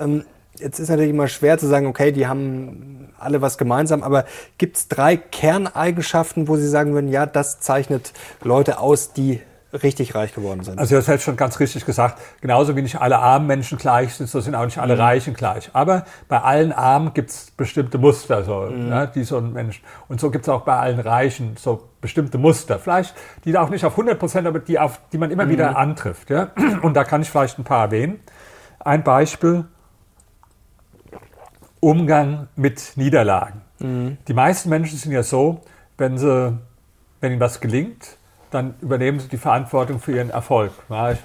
Jetzt 0.58 0.78
ist 0.78 0.88
natürlich 0.88 1.10
immer 1.10 1.28
schwer 1.28 1.58
zu 1.58 1.66
sagen, 1.66 1.86
okay, 1.86 2.12
die 2.12 2.26
haben 2.26 3.12
alle 3.18 3.42
was 3.42 3.58
gemeinsam, 3.58 4.02
aber 4.02 4.24
gibt 4.58 4.76
es 4.76 4.88
drei 4.88 5.16
Kerneigenschaften, 5.16 6.48
wo 6.48 6.56
Sie 6.56 6.68
sagen 6.68 6.94
würden, 6.94 7.08
ja, 7.08 7.26
das 7.26 7.60
zeichnet 7.60 8.12
Leute 8.42 8.78
aus, 8.78 9.12
die 9.12 9.40
richtig 9.72 10.14
reich 10.14 10.34
geworden 10.34 10.62
sind. 10.62 10.78
Also 10.78 10.96
das 10.96 11.08
hätte 11.08 11.22
schon 11.22 11.36
ganz 11.36 11.60
richtig 11.60 11.84
gesagt. 11.84 12.18
Genauso 12.40 12.74
wie 12.74 12.82
nicht 12.82 13.00
alle 13.00 13.18
armen 13.18 13.46
Menschen 13.46 13.76
gleich 13.76 14.14
sind, 14.14 14.28
so 14.28 14.40
sind 14.40 14.54
auch 14.54 14.64
nicht 14.64 14.78
alle 14.78 14.94
mhm. 14.94 15.00
Reichen 15.00 15.34
gleich. 15.34 15.70
Aber 15.74 16.04
bei 16.28 16.40
allen 16.40 16.72
Armen 16.72 17.12
gibt 17.12 17.30
es 17.30 17.50
bestimmte 17.56 17.98
Muster, 17.98 18.44
so, 18.44 18.68
mhm. 18.70 18.88
ne, 18.88 19.10
die 19.14 19.24
so 19.24 19.36
ein 19.36 19.52
Mensch. 19.52 19.82
Und 20.08 20.20
so 20.20 20.30
gibt 20.30 20.46
es 20.46 20.48
auch 20.48 20.62
bei 20.62 20.76
allen 20.76 21.00
Reichen 21.00 21.56
so 21.58 21.88
bestimmte 22.00 22.38
Muster. 22.38 22.78
Vielleicht, 22.78 23.14
die 23.44 23.56
auch 23.58 23.68
nicht 23.68 23.84
auf 23.84 23.92
100 23.92 24.18
Prozent, 24.18 24.46
aber 24.46 24.58
die, 24.58 24.78
auf, 24.78 25.00
die 25.12 25.18
man 25.18 25.30
immer 25.30 25.44
mhm. 25.44 25.50
wieder 25.50 25.76
antrifft. 25.76 26.30
Ja? 26.30 26.50
Und 26.82 26.94
da 26.94 27.04
kann 27.04 27.20
ich 27.20 27.30
vielleicht 27.30 27.58
ein 27.58 27.64
paar 27.64 27.84
erwähnen. 27.84 28.20
Ein 28.78 29.04
Beispiel, 29.04 29.66
Umgang 31.80 32.48
mit 32.56 32.92
Niederlagen. 32.96 33.62
Mhm. 33.78 34.18
Die 34.26 34.34
meisten 34.34 34.68
Menschen 34.68 34.98
sind 34.98 35.12
ja 35.12 35.22
so, 35.22 35.60
wenn, 35.96 36.18
sie, 36.18 36.58
wenn 37.20 37.32
ihnen 37.32 37.40
was 37.40 37.60
gelingt, 37.60 38.16
dann 38.50 38.74
übernehmen 38.80 39.20
sie 39.20 39.28
die 39.28 39.36
Verantwortung 39.36 40.00
für 40.00 40.12
ihren 40.12 40.30
Erfolg. 40.30 40.72
Ja, 40.88 41.12
ich 41.12 41.18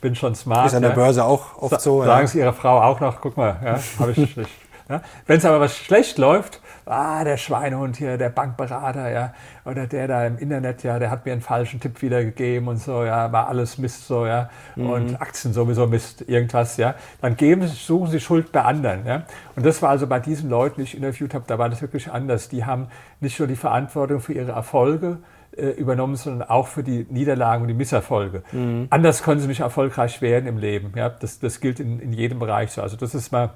bin 0.00 0.14
schon 0.14 0.34
smart. 0.34 0.66
Ist 0.66 0.74
an 0.74 0.82
der 0.82 0.90
Börse 0.90 1.24
auch 1.24 1.60
oft 1.60 1.80
so. 1.80 2.04
Sagen 2.04 2.22
ja. 2.22 2.26
sie 2.26 2.38
ihrer 2.38 2.52
Frau 2.52 2.80
auch 2.80 3.00
noch, 3.00 3.20
guck 3.20 3.36
mal, 3.36 3.56
ja, 3.62 3.78
habe 3.98 4.12
ich 4.12 4.36
nicht. 4.36 4.50
Ja. 4.88 5.02
Wenn 5.26 5.38
es 5.38 5.44
aber 5.44 5.60
was 5.60 5.76
schlecht 5.76 6.18
läuft, 6.18 6.60
ah, 6.86 7.24
der 7.24 7.36
Schweinehund 7.36 7.96
hier, 7.96 8.18
der 8.18 8.28
Bankberater, 8.28 9.10
ja, 9.10 9.32
oder 9.64 9.86
der 9.86 10.08
da 10.08 10.26
im 10.26 10.38
Internet, 10.38 10.82
ja, 10.82 10.98
der 10.98 11.10
hat 11.10 11.24
mir 11.24 11.32
einen 11.32 11.40
falschen 11.40 11.80
Tipp 11.80 12.02
wiedergegeben 12.02 12.68
und 12.68 12.76
so, 12.76 13.04
ja, 13.04 13.32
war 13.32 13.48
alles 13.48 13.78
Mist 13.78 14.06
so, 14.06 14.26
ja, 14.26 14.50
mhm. 14.76 14.90
und 14.90 15.20
Aktien 15.20 15.54
sowieso 15.54 15.86
Mist, 15.86 16.28
irgendwas, 16.28 16.76
ja, 16.76 16.94
dann 17.22 17.36
geben, 17.36 17.66
suchen 17.66 18.10
sie 18.10 18.20
Schuld 18.20 18.52
bei 18.52 18.62
anderen, 18.62 19.06
ja. 19.06 19.22
Und 19.56 19.64
das 19.64 19.80
war 19.80 19.90
also 19.90 20.06
bei 20.06 20.20
diesen 20.20 20.50
Leuten, 20.50 20.76
die 20.76 20.82
ich 20.82 20.96
interviewt 20.96 21.32
habe, 21.34 21.44
da 21.46 21.58
war 21.58 21.68
das 21.68 21.80
wirklich 21.80 22.10
anders. 22.10 22.48
Die 22.48 22.64
haben 22.64 22.88
nicht 23.20 23.38
nur 23.38 23.48
die 23.48 23.56
Verantwortung 23.56 24.20
für 24.20 24.32
ihre 24.34 24.52
Erfolge, 24.52 25.18
äh, 25.56 25.68
übernommen, 25.68 26.16
sondern 26.16 26.48
auch 26.48 26.66
für 26.66 26.82
die 26.82 27.06
Niederlagen 27.08 27.62
und 27.62 27.68
die 27.68 27.74
Misserfolge. 27.74 28.42
Mhm. 28.50 28.88
Anders 28.90 29.22
können 29.22 29.40
sie 29.40 29.46
nicht 29.46 29.60
erfolgreich 29.60 30.20
werden 30.20 30.48
im 30.48 30.58
Leben. 30.58 30.92
Ja? 30.96 31.08
Das, 31.08 31.38
das 31.38 31.60
gilt 31.60 31.78
in, 31.78 32.00
in 32.00 32.12
jedem 32.12 32.40
Bereich 32.40 32.72
so. 32.72 32.82
Also 32.82 32.96
das 32.96 33.14
ist 33.14 33.30
mal 33.30 33.50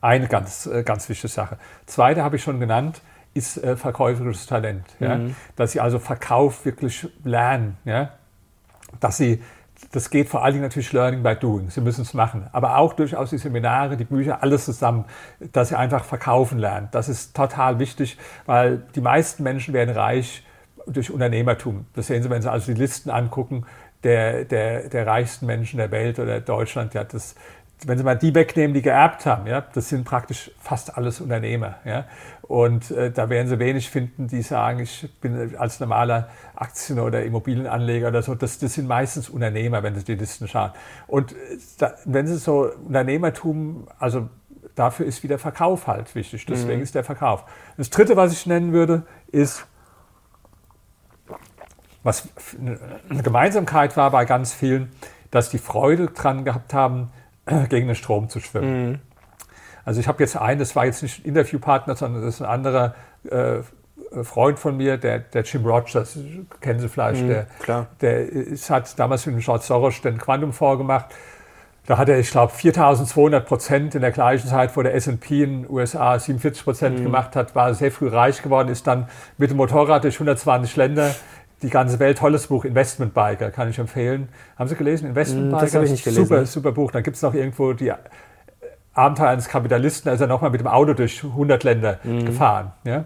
eine 0.00 0.28
ganz, 0.28 0.66
äh, 0.66 0.82
ganz 0.82 1.08
wichtige 1.08 1.28
Sache. 1.28 1.58
Zweite 1.86 2.22
habe 2.22 2.36
ich 2.36 2.42
schon 2.42 2.60
genannt, 2.60 3.02
ist 3.34 3.62
äh, 3.62 3.76
verkäuferisches 3.76 4.46
Talent. 4.46 4.84
Ja? 5.00 5.16
Mhm. 5.16 5.36
Dass 5.56 5.72
sie 5.72 5.80
also 5.80 5.98
Verkauf 5.98 6.64
wirklich 6.64 7.08
lernen. 7.24 7.76
Ja? 7.84 8.10
Dass 9.00 9.16
sie 9.16 9.42
das 9.92 10.10
geht 10.10 10.28
vor 10.28 10.42
allen 10.42 10.54
Dingen 10.54 10.64
natürlich 10.64 10.92
Learning 10.92 11.22
by 11.22 11.36
Doing. 11.36 11.70
Sie 11.70 11.80
müssen 11.80 12.02
es 12.02 12.12
machen. 12.12 12.48
Aber 12.52 12.78
auch 12.78 12.94
durchaus 12.94 13.30
die 13.30 13.38
Seminare, 13.38 13.96
die 13.96 14.04
Bücher, 14.04 14.42
alles 14.42 14.64
zusammen, 14.64 15.04
dass 15.52 15.68
sie 15.68 15.76
einfach 15.76 16.04
verkaufen 16.04 16.58
lernen. 16.58 16.88
Das 16.90 17.08
ist 17.08 17.34
total 17.34 17.78
wichtig, 17.78 18.18
weil 18.46 18.82
die 18.94 19.00
meisten 19.00 19.42
Menschen 19.42 19.72
werden 19.74 19.94
reich 19.94 20.44
durch 20.86 21.10
Unternehmertum. 21.10 21.86
Das 21.94 22.08
sehen 22.08 22.22
Sie, 22.22 22.30
wenn 22.30 22.42
Sie 22.42 22.50
also 22.50 22.72
die 22.72 22.78
Listen 22.78 23.10
angucken 23.10 23.66
der, 24.04 24.44
der, 24.44 24.88
der 24.88 25.06
reichsten 25.06 25.46
Menschen 25.46 25.78
der 25.78 25.90
Welt 25.90 26.18
oder 26.18 26.40
Deutschland. 26.40 26.94
Ja, 26.94 27.04
das, 27.04 27.34
wenn 27.86 27.98
Sie 27.98 28.04
mal 28.04 28.16
die 28.16 28.34
wegnehmen, 28.34 28.74
die 28.74 28.82
geerbt 28.82 29.26
haben, 29.26 29.46
ja, 29.46 29.60
das 29.60 29.88
sind 29.88 30.04
praktisch 30.04 30.50
fast 30.60 30.96
alles 30.96 31.20
Unternehmer. 31.20 31.76
Ja. 31.84 32.04
Und 32.42 32.90
äh, 32.90 33.10
da 33.10 33.28
werden 33.30 33.48
Sie 33.48 33.58
wenig 33.58 33.90
finden, 33.90 34.26
die 34.26 34.42
sagen, 34.42 34.80
ich 34.80 35.08
bin 35.20 35.56
als 35.56 35.80
normaler 35.80 36.28
Aktien- 36.56 36.98
oder 36.98 37.22
Immobilienanleger 37.22 38.08
oder 38.08 38.22
so. 38.22 38.34
Das, 38.34 38.58
das 38.58 38.74
sind 38.74 38.88
meistens 38.88 39.28
Unternehmer, 39.28 39.82
wenn 39.82 39.94
Sie 39.94 40.04
die 40.04 40.14
Listen 40.14 40.48
schauen. 40.48 40.72
Und 41.06 41.32
äh, 41.32 41.36
da, 41.78 41.94
wenn 42.04 42.26
Sie 42.26 42.36
so 42.36 42.70
Unternehmertum, 42.86 43.86
also 43.98 44.28
dafür 44.74 45.06
ist 45.06 45.22
wieder 45.22 45.38
Verkauf 45.38 45.86
halt 45.86 46.14
wichtig. 46.14 46.46
Deswegen 46.46 46.78
mhm. 46.78 46.82
ist 46.82 46.94
der 46.94 47.04
Verkauf. 47.04 47.44
Das 47.76 47.90
Dritte, 47.90 48.16
was 48.16 48.32
ich 48.32 48.46
nennen 48.46 48.72
würde, 48.72 49.04
ist 49.30 49.66
was 52.02 52.28
eine 52.58 53.22
Gemeinsamkeit 53.22 53.96
war 53.96 54.10
bei 54.10 54.24
ganz 54.24 54.54
vielen, 54.54 54.90
dass 55.30 55.50
die 55.50 55.58
Freude 55.58 56.06
dran 56.06 56.44
gehabt 56.44 56.72
haben, 56.72 57.10
gegen 57.68 57.86
den 57.86 57.96
Strom 57.96 58.28
zu 58.28 58.40
schwimmen. 58.40 58.90
Mhm. 58.90 58.98
Also 59.84 60.00
ich 60.00 60.08
habe 60.08 60.22
jetzt 60.22 60.36
einen, 60.36 60.58
das 60.58 60.76
war 60.76 60.84
jetzt 60.84 61.02
nicht 61.02 61.24
ein 61.24 61.28
Interviewpartner, 61.28 61.96
sondern 61.96 62.22
das 62.22 62.34
ist 62.34 62.42
ein 62.42 62.48
anderer 62.48 62.94
äh, 63.30 63.60
Freund 64.22 64.58
von 64.58 64.76
mir, 64.76 64.96
der, 64.96 65.18
der 65.18 65.42
Jim 65.42 65.64
Rogers, 65.66 66.18
kennen 66.60 66.80
Sie 66.80 66.88
vielleicht, 66.88 67.22
mhm, 67.22 67.28
der, 67.28 67.46
klar. 67.60 67.86
der 68.00 68.28
ist, 68.28 68.70
hat 68.70 68.98
damals 68.98 69.26
mit 69.26 69.36
dem 69.36 69.40
George 69.40 69.64
Soros 69.64 70.00
den 70.00 70.18
Quantum 70.18 70.52
vorgemacht. 70.52 71.06
Da 71.86 71.96
hat 71.96 72.10
er, 72.10 72.18
ich 72.18 72.30
glaube, 72.30 72.52
4200 72.52 73.46
Prozent 73.46 73.94
in 73.94 74.02
der 74.02 74.10
gleichen 74.10 74.46
Zeit, 74.46 74.76
wo 74.76 74.82
der 74.82 74.94
S&P 74.94 75.42
in 75.42 75.62
den 75.62 75.70
USA 75.70 76.18
47 76.18 76.64
Prozent 76.64 76.98
mhm. 76.98 77.04
gemacht 77.04 77.34
hat, 77.34 77.54
war 77.54 77.72
sehr 77.72 77.90
früh 77.90 78.08
reich 78.08 78.42
geworden, 78.42 78.68
ist 78.68 78.86
dann 78.86 79.08
mit 79.38 79.50
dem 79.50 79.56
Motorrad 79.56 80.04
durch 80.04 80.16
120 80.16 80.76
Länder 80.76 81.14
die 81.62 81.70
ganze 81.70 81.98
Welt, 81.98 82.18
tolles 82.18 82.46
Buch, 82.46 82.64
Investment 82.64 83.14
Biker, 83.14 83.50
kann 83.50 83.68
ich 83.68 83.78
empfehlen. 83.78 84.28
Haben 84.56 84.68
Sie 84.68 84.76
gelesen? 84.76 85.08
Investment 85.08 85.50
Biker? 85.50 85.62
Das 85.62 85.74
habe 85.74 85.84
ich 85.84 85.90
nicht 85.90 86.04
gelesen. 86.04 86.26
Super, 86.26 86.46
super 86.46 86.72
Buch. 86.72 86.90
Dann 86.92 87.02
gibt 87.02 87.16
es 87.16 87.22
noch 87.22 87.34
irgendwo 87.34 87.72
die 87.72 87.92
Abenteuer 88.98 89.28
eines 89.28 89.48
Kapitalisten, 89.48 90.08
da 90.08 90.14
ist 90.14 90.20
er 90.20 90.26
nochmal 90.26 90.50
mit 90.50 90.60
dem 90.60 90.66
Auto 90.66 90.92
durch 90.92 91.22
100 91.22 91.62
Länder 91.62 92.00
mhm. 92.02 92.26
gefahren. 92.26 92.72
Ja? 92.82 93.04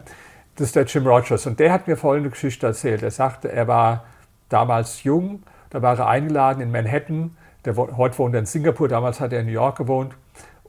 Das 0.57 0.69
ist 0.69 0.77
der 0.77 0.85
Jim 0.85 1.07
Rogers. 1.07 1.47
Und 1.47 1.61
der 1.61 1.71
hat 1.71 1.87
mir 1.87 1.97
folgende 1.97 2.31
Geschichte 2.31 2.67
erzählt. 2.67 3.03
Er 3.03 3.11
sagte, 3.11 3.53
er 3.53 3.69
war 3.69 4.05
damals 4.49 5.03
jung, 5.03 5.43
da 5.71 5.83
war 5.83 5.99
er 5.99 6.09
eingeladen 6.09 6.63
in 6.63 6.71
Manhattan. 6.71 7.37
Der, 7.65 7.77
heute 7.77 8.19
wohnt 8.19 8.35
er 8.35 8.41
in 8.41 8.47
Singapur, 8.47 8.89
damals 8.89 9.21
hat 9.21 9.33
er 9.33 9.41
in 9.41 9.47
New 9.47 9.53
York 9.53 9.77
gewohnt. 9.77 10.15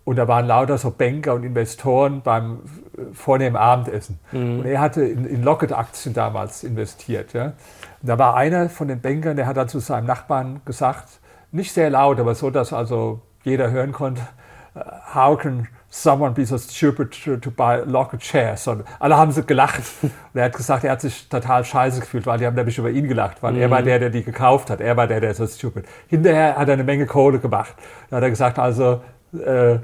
Und 0.06 0.18
da 0.18 0.28
waren 0.28 0.48
lauter 0.48 0.78
so 0.78 0.92
Banker 0.92 1.34
und 1.34 1.44
Investoren 1.44 2.22
beim 2.22 2.60
äh, 2.98 3.14
vornehmen 3.14 3.56
Abendessen. 3.56 4.20
Mhm. 4.32 4.60
Und 4.60 4.66
er 4.66 4.82
hatte 4.82 5.04
in, 5.04 5.26
in 5.26 5.44
Lockett-Aktien 5.44 6.14
damals 6.14 6.64
investiert. 6.64 7.34
Ja. 7.34 7.46
Und 7.46 7.54
da 8.10 8.20
war 8.20 8.36
einer 8.36 8.70
von 8.70 8.90
den 8.90 9.00
Bankern, 9.00 9.38
der 9.38 9.48
hat 9.48 9.58
dann 9.58 9.70
zu 9.70 9.80
seinem 9.80 10.06
Nachbarn 10.06 10.62
gesagt, 10.66 11.08
nicht 11.52 11.72
sehr 11.72 11.90
laut, 11.90 12.20
aber 12.20 12.36
so, 12.36 12.50
dass 12.50 12.74
also 12.74 13.22
jeder 13.44 13.72
hören 13.72 13.92
konnte, 13.92 14.22
how 15.14 15.38
can 15.38 15.68
someone 15.90 16.34
be 16.34 16.46
so 16.46 16.58
stupid 16.58 17.12
to, 17.42 17.52
buy 17.52 17.84
locker 17.86 18.18
chairs? 18.18 18.68
Und 18.68 18.84
alle 19.00 19.16
haben 19.16 19.32
so 19.32 19.44
gelacht. 19.44 19.84
Und 20.02 20.12
er 20.34 20.46
hat 20.46 20.56
gesagt, 20.56 20.84
er 20.84 20.92
hat 20.92 21.02
sich 21.02 21.30
total 21.30 21.64
scheiße 21.64 22.00
gefühlt, 22.00 22.26
weil 22.26 22.40
die 22.40 22.46
haben 22.46 22.56
nämlich 22.56 22.78
über 22.78 22.90
ihn 22.90 23.08
gelacht, 23.08 23.42
weil 23.42 23.54
mhm. 23.54 23.62
er 23.62 23.70
war 23.70 23.82
mhm. 23.82 23.86
der, 23.86 24.00
der 24.00 24.10
die 24.10 24.24
gekauft 24.24 24.70
hat. 24.70 24.82
Er 24.82 24.98
war 24.98 25.08
der, 25.08 25.22
der 25.22 25.34
so 25.34 25.46
stupid. 25.46 25.86
Hinterher 26.08 26.58
hat 26.58 26.68
er 26.68 26.74
eine 26.74 26.84
Menge 26.84 27.06
Kohle 27.06 27.40
gemacht. 27.40 27.76
Da 28.10 28.18
hat 28.18 28.24
er 28.24 28.30
gesagt, 28.32 28.58
also 28.58 29.02
äh, 29.34 29.80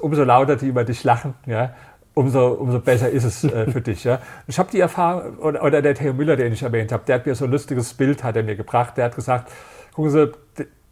umso 0.00 0.24
lauter 0.24 0.56
die 0.56 0.68
über 0.68 0.84
dich 0.84 1.04
lachen, 1.04 1.34
ja, 1.46 1.74
umso, 2.14 2.48
umso 2.48 2.80
besser 2.80 3.08
ist 3.10 3.24
es 3.24 3.44
äh, 3.44 3.70
für 3.70 3.80
dich. 3.80 4.04
Ja. 4.04 4.20
Ich 4.46 4.58
habe 4.58 4.70
die 4.70 4.80
Erfahrung, 4.80 5.38
oder, 5.38 5.62
oder 5.62 5.82
der 5.82 5.94
Theo 5.94 6.12
Müller, 6.12 6.36
den 6.36 6.52
ich 6.52 6.62
erwähnt 6.62 6.92
habe, 6.92 7.04
der 7.06 7.16
hat 7.16 7.26
mir 7.26 7.34
so 7.34 7.44
ein 7.44 7.50
lustiges 7.50 7.94
Bild 7.94 8.24
hat 8.24 8.36
er 8.36 8.42
mir 8.42 8.56
gebracht. 8.56 8.96
Der 8.96 9.06
hat 9.06 9.14
gesagt, 9.14 9.50
gucken 9.94 10.10
Sie, 10.10 10.32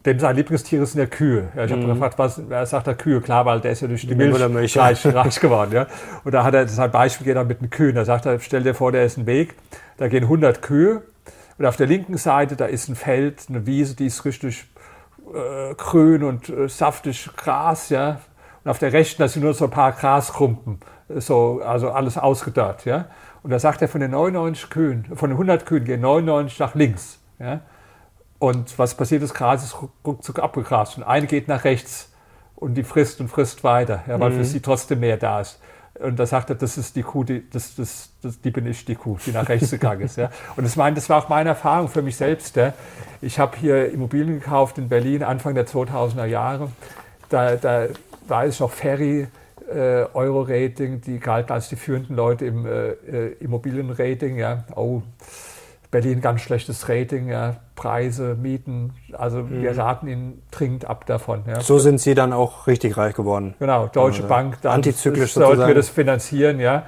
dem 0.06 0.20
sein 0.20 0.36
Lieblingstier 0.36 0.86
sind 0.86 1.00
ja 1.00 1.06
Kühe. 1.06 1.48
Ja, 1.56 1.64
ich 1.64 1.72
habe 1.72 1.82
mhm. 1.82 1.88
gefragt, 1.88 2.18
was, 2.18 2.38
er 2.38 2.64
sagt 2.64 2.86
er 2.86 2.94
Kühe, 2.94 3.20
klar, 3.20 3.44
weil 3.44 3.60
der 3.60 3.72
ist 3.72 3.82
ja 3.82 3.88
durch 3.88 4.06
die, 4.06 4.14
Milch, 4.14 4.48
Milch 4.48 4.78
reich, 4.78 5.04
reich, 5.04 5.40
geworden. 5.40 5.72
Ja. 5.72 5.86
Und 6.22 6.32
da 6.32 6.44
hat 6.44 6.54
er 6.54 6.68
sein 6.68 6.92
Beispiel 6.92 7.36
er 7.36 7.44
mit 7.44 7.60
den 7.60 7.70
Kühen. 7.70 7.96
Da 7.96 8.04
sagt 8.04 8.24
er, 8.26 8.38
stell 8.38 8.62
dir 8.62 8.74
vor, 8.74 8.92
der 8.92 9.04
ist 9.04 9.18
ein 9.18 9.26
Weg, 9.26 9.54
da 9.96 10.06
gehen 10.06 10.22
100 10.22 10.62
Kühe 10.62 11.02
und 11.58 11.66
auf 11.66 11.76
der 11.76 11.86
linken 11.86 12.18
Seite, 12.18 12.54
da 12.54 12.66
ist 12.66 12.88
ein 12.88 12.94
Feld, 12.94 13.46
eine 13.48 13.66
Wiese, 13.66 13.96
die 13.96 14.06
ist 14.06 14.24
richtig 14.24 14.66
äh, 15.34 15.74
grün 15.74 16.24
und 16.24 16.48
äh, 16.48 16.68
saftig 16.68 17.28
Gras, 17.36 17.88
ja. 17.88 18.20
Und 18.64 18.70
auf 18.70 18.78
der 18.78 18.92
rechten, 18.92 19.22
da 19.22 19.28
sind 19.28 19.42
nur 19.42 19.54
so 19.54 19.66
ein 19.66 19.70
paar 19.70 19.92
Graskrumpen, 19.92 20.80
so, 21.08 21.60
also 21.64 21.90
alles 21.90 22.18
ausgedörrt, 22.18 22.84
ja. 22.84 23.06
Und 23.42 23.50
da 23.50 23.58
sagt 23.58 23.82
er, 23.82 23.88
von 23.88 24.00
den 24.00 24.10
99 24.10 24.70
Kühen, 24.70 25.04
von 25.14 25.30
den 25.30 25.36
100 25.36 25.66
Kühen 25.66 25.84
gehen 25.84 26.00
99 26.00 26.58
nach 26.58 26.74
links, 26.74 27.20
ja. 27.38 27.60
Und 28.38 28.78
was 28.78 28.94
passiert 28.94 29.22
Das 29.22 29.32
Gras 29.32 29.64
ist 29.64 29.76
ruckzuck 30.04 30.40
abgegrast 30.40 30.98
und 30.98 31.04
eine 31.04 31.26
geht 31.26 31.48
nach 31.48 31.64
rechts 31.64 32.12
und 32.54 32.74
die 32.74 32.82
frisst 32.82 33.20
und 33.20 33.28
frisst 33.28 33.64
weiter, 33.64 34.02
ja, 34.06 34.20
weil 34.20 34.30
mhm. 34.30 34.36
für 34.38 34.44
sie 34.44 34.60
trotzdem 34.60 35.00
mehr 35.00 35.16
da 35.16 35.40
ist. 35.40 35.60
Und 36.00 36.18
da 36.18 36.26
sagt 36.26 36.50
er, 36.50 36.56
das 36.56 36.76
ist 36.76 36.96
die 36.96 37.02
Kuh, 37.02 37.24
die, 37.24 37.48
das, 37.50 37.74
das, 37.76 38.10
das, 38.22 38.40
die 38.40 38.50
bin 38.50 38.66
ich, 38.66 38.84
die 38.84 38.94
Kuh, 38.94 39.16
die 39.24 39.32
nach 39.32 39.48
rechts 39.48 39.70
gegangen 39.70 40.02
ist. 40.02 40.16
Ja. 40.16 40.30
Und 40.56 40.64
das, 40.64 40.76
mein, 40.76 40.94
das 40.94 41.08
war 41.08 41.24
auch 41.24 41.28
meine 41.28 41.50
Erfahrung 41.50 41.88
für 41.88 42.02
mich 42.02 42.16
selbst. 42.16 42.56
Ja. 42.56 42.74
Ich 43.20 43.38
habe 43.38 43.56
hier 43.56 43.90
Immobilien 43.90 44.40
gekauft 44.40 44.78
in 44.78 44.88
Berlin 44.88 45.22
Anfang 45.22 45.54
der 45.54 45.66
2000er 45.66 46.26
Jahre. 46.26 46.70
Da, 47.28 47.56
da 47.56 47.86
war 48.28 48.44
es 48.44 48.60
noch 48.60 48.70
Ferry, 48.70 49.28
äh, 49.72 50.04
Euro-Rating, 50.14 51.00
die 51.00 51.18
galten 51.18 51.52
als 51.52 51.68
die 51.68 51.76
führenden 51.76 52.14
Leute 52.14 52.46
im 52.46 52.66
äh, 52.66 52.90
äh 52.90 53.36
Immobilienrating. 53.40 54.36
Ja. 54.36 54.64
Oh, 54.74 55.02
Berlin 55.90 56.20
ganz 56.20 56.40
schlechtes 56.40 56.88
Rating, 56.88 57.28
ja, 57.28 57.56
Preise, 57.74 58.36
Mieten, 58.40 58.94
also 59.12 59.38
mhm. 59.38 59.62
wir 59.62 59.76
raten 59.76 60.08
ihnen 60.08 60.42
dringend 60.50 60.86
ab 60.86 61.06
davon. 61.06 61.44
Ja. 61.46 61.60
So 61.60 61.78
sind 61.78 62.00
Sie 62.00 62.14
dann 62.14 62.32
auch 62.32 62.66
richtig 62.66 62.96
reich 62.96 63.14
geworden. 63.14 63.54
Genau, 63.58 63.86
Deutsche 63.86 64.22
also, 64.22 64.28
Bank, 64.28 64.58
dann 64.62 64.72
antizyklisch 64.72 65.34
sollten 65.34 65.66
wir 65.66 65.74
das 65.74 65.88
finanzieren, 65.88 66.58
ja. 66.58 66.84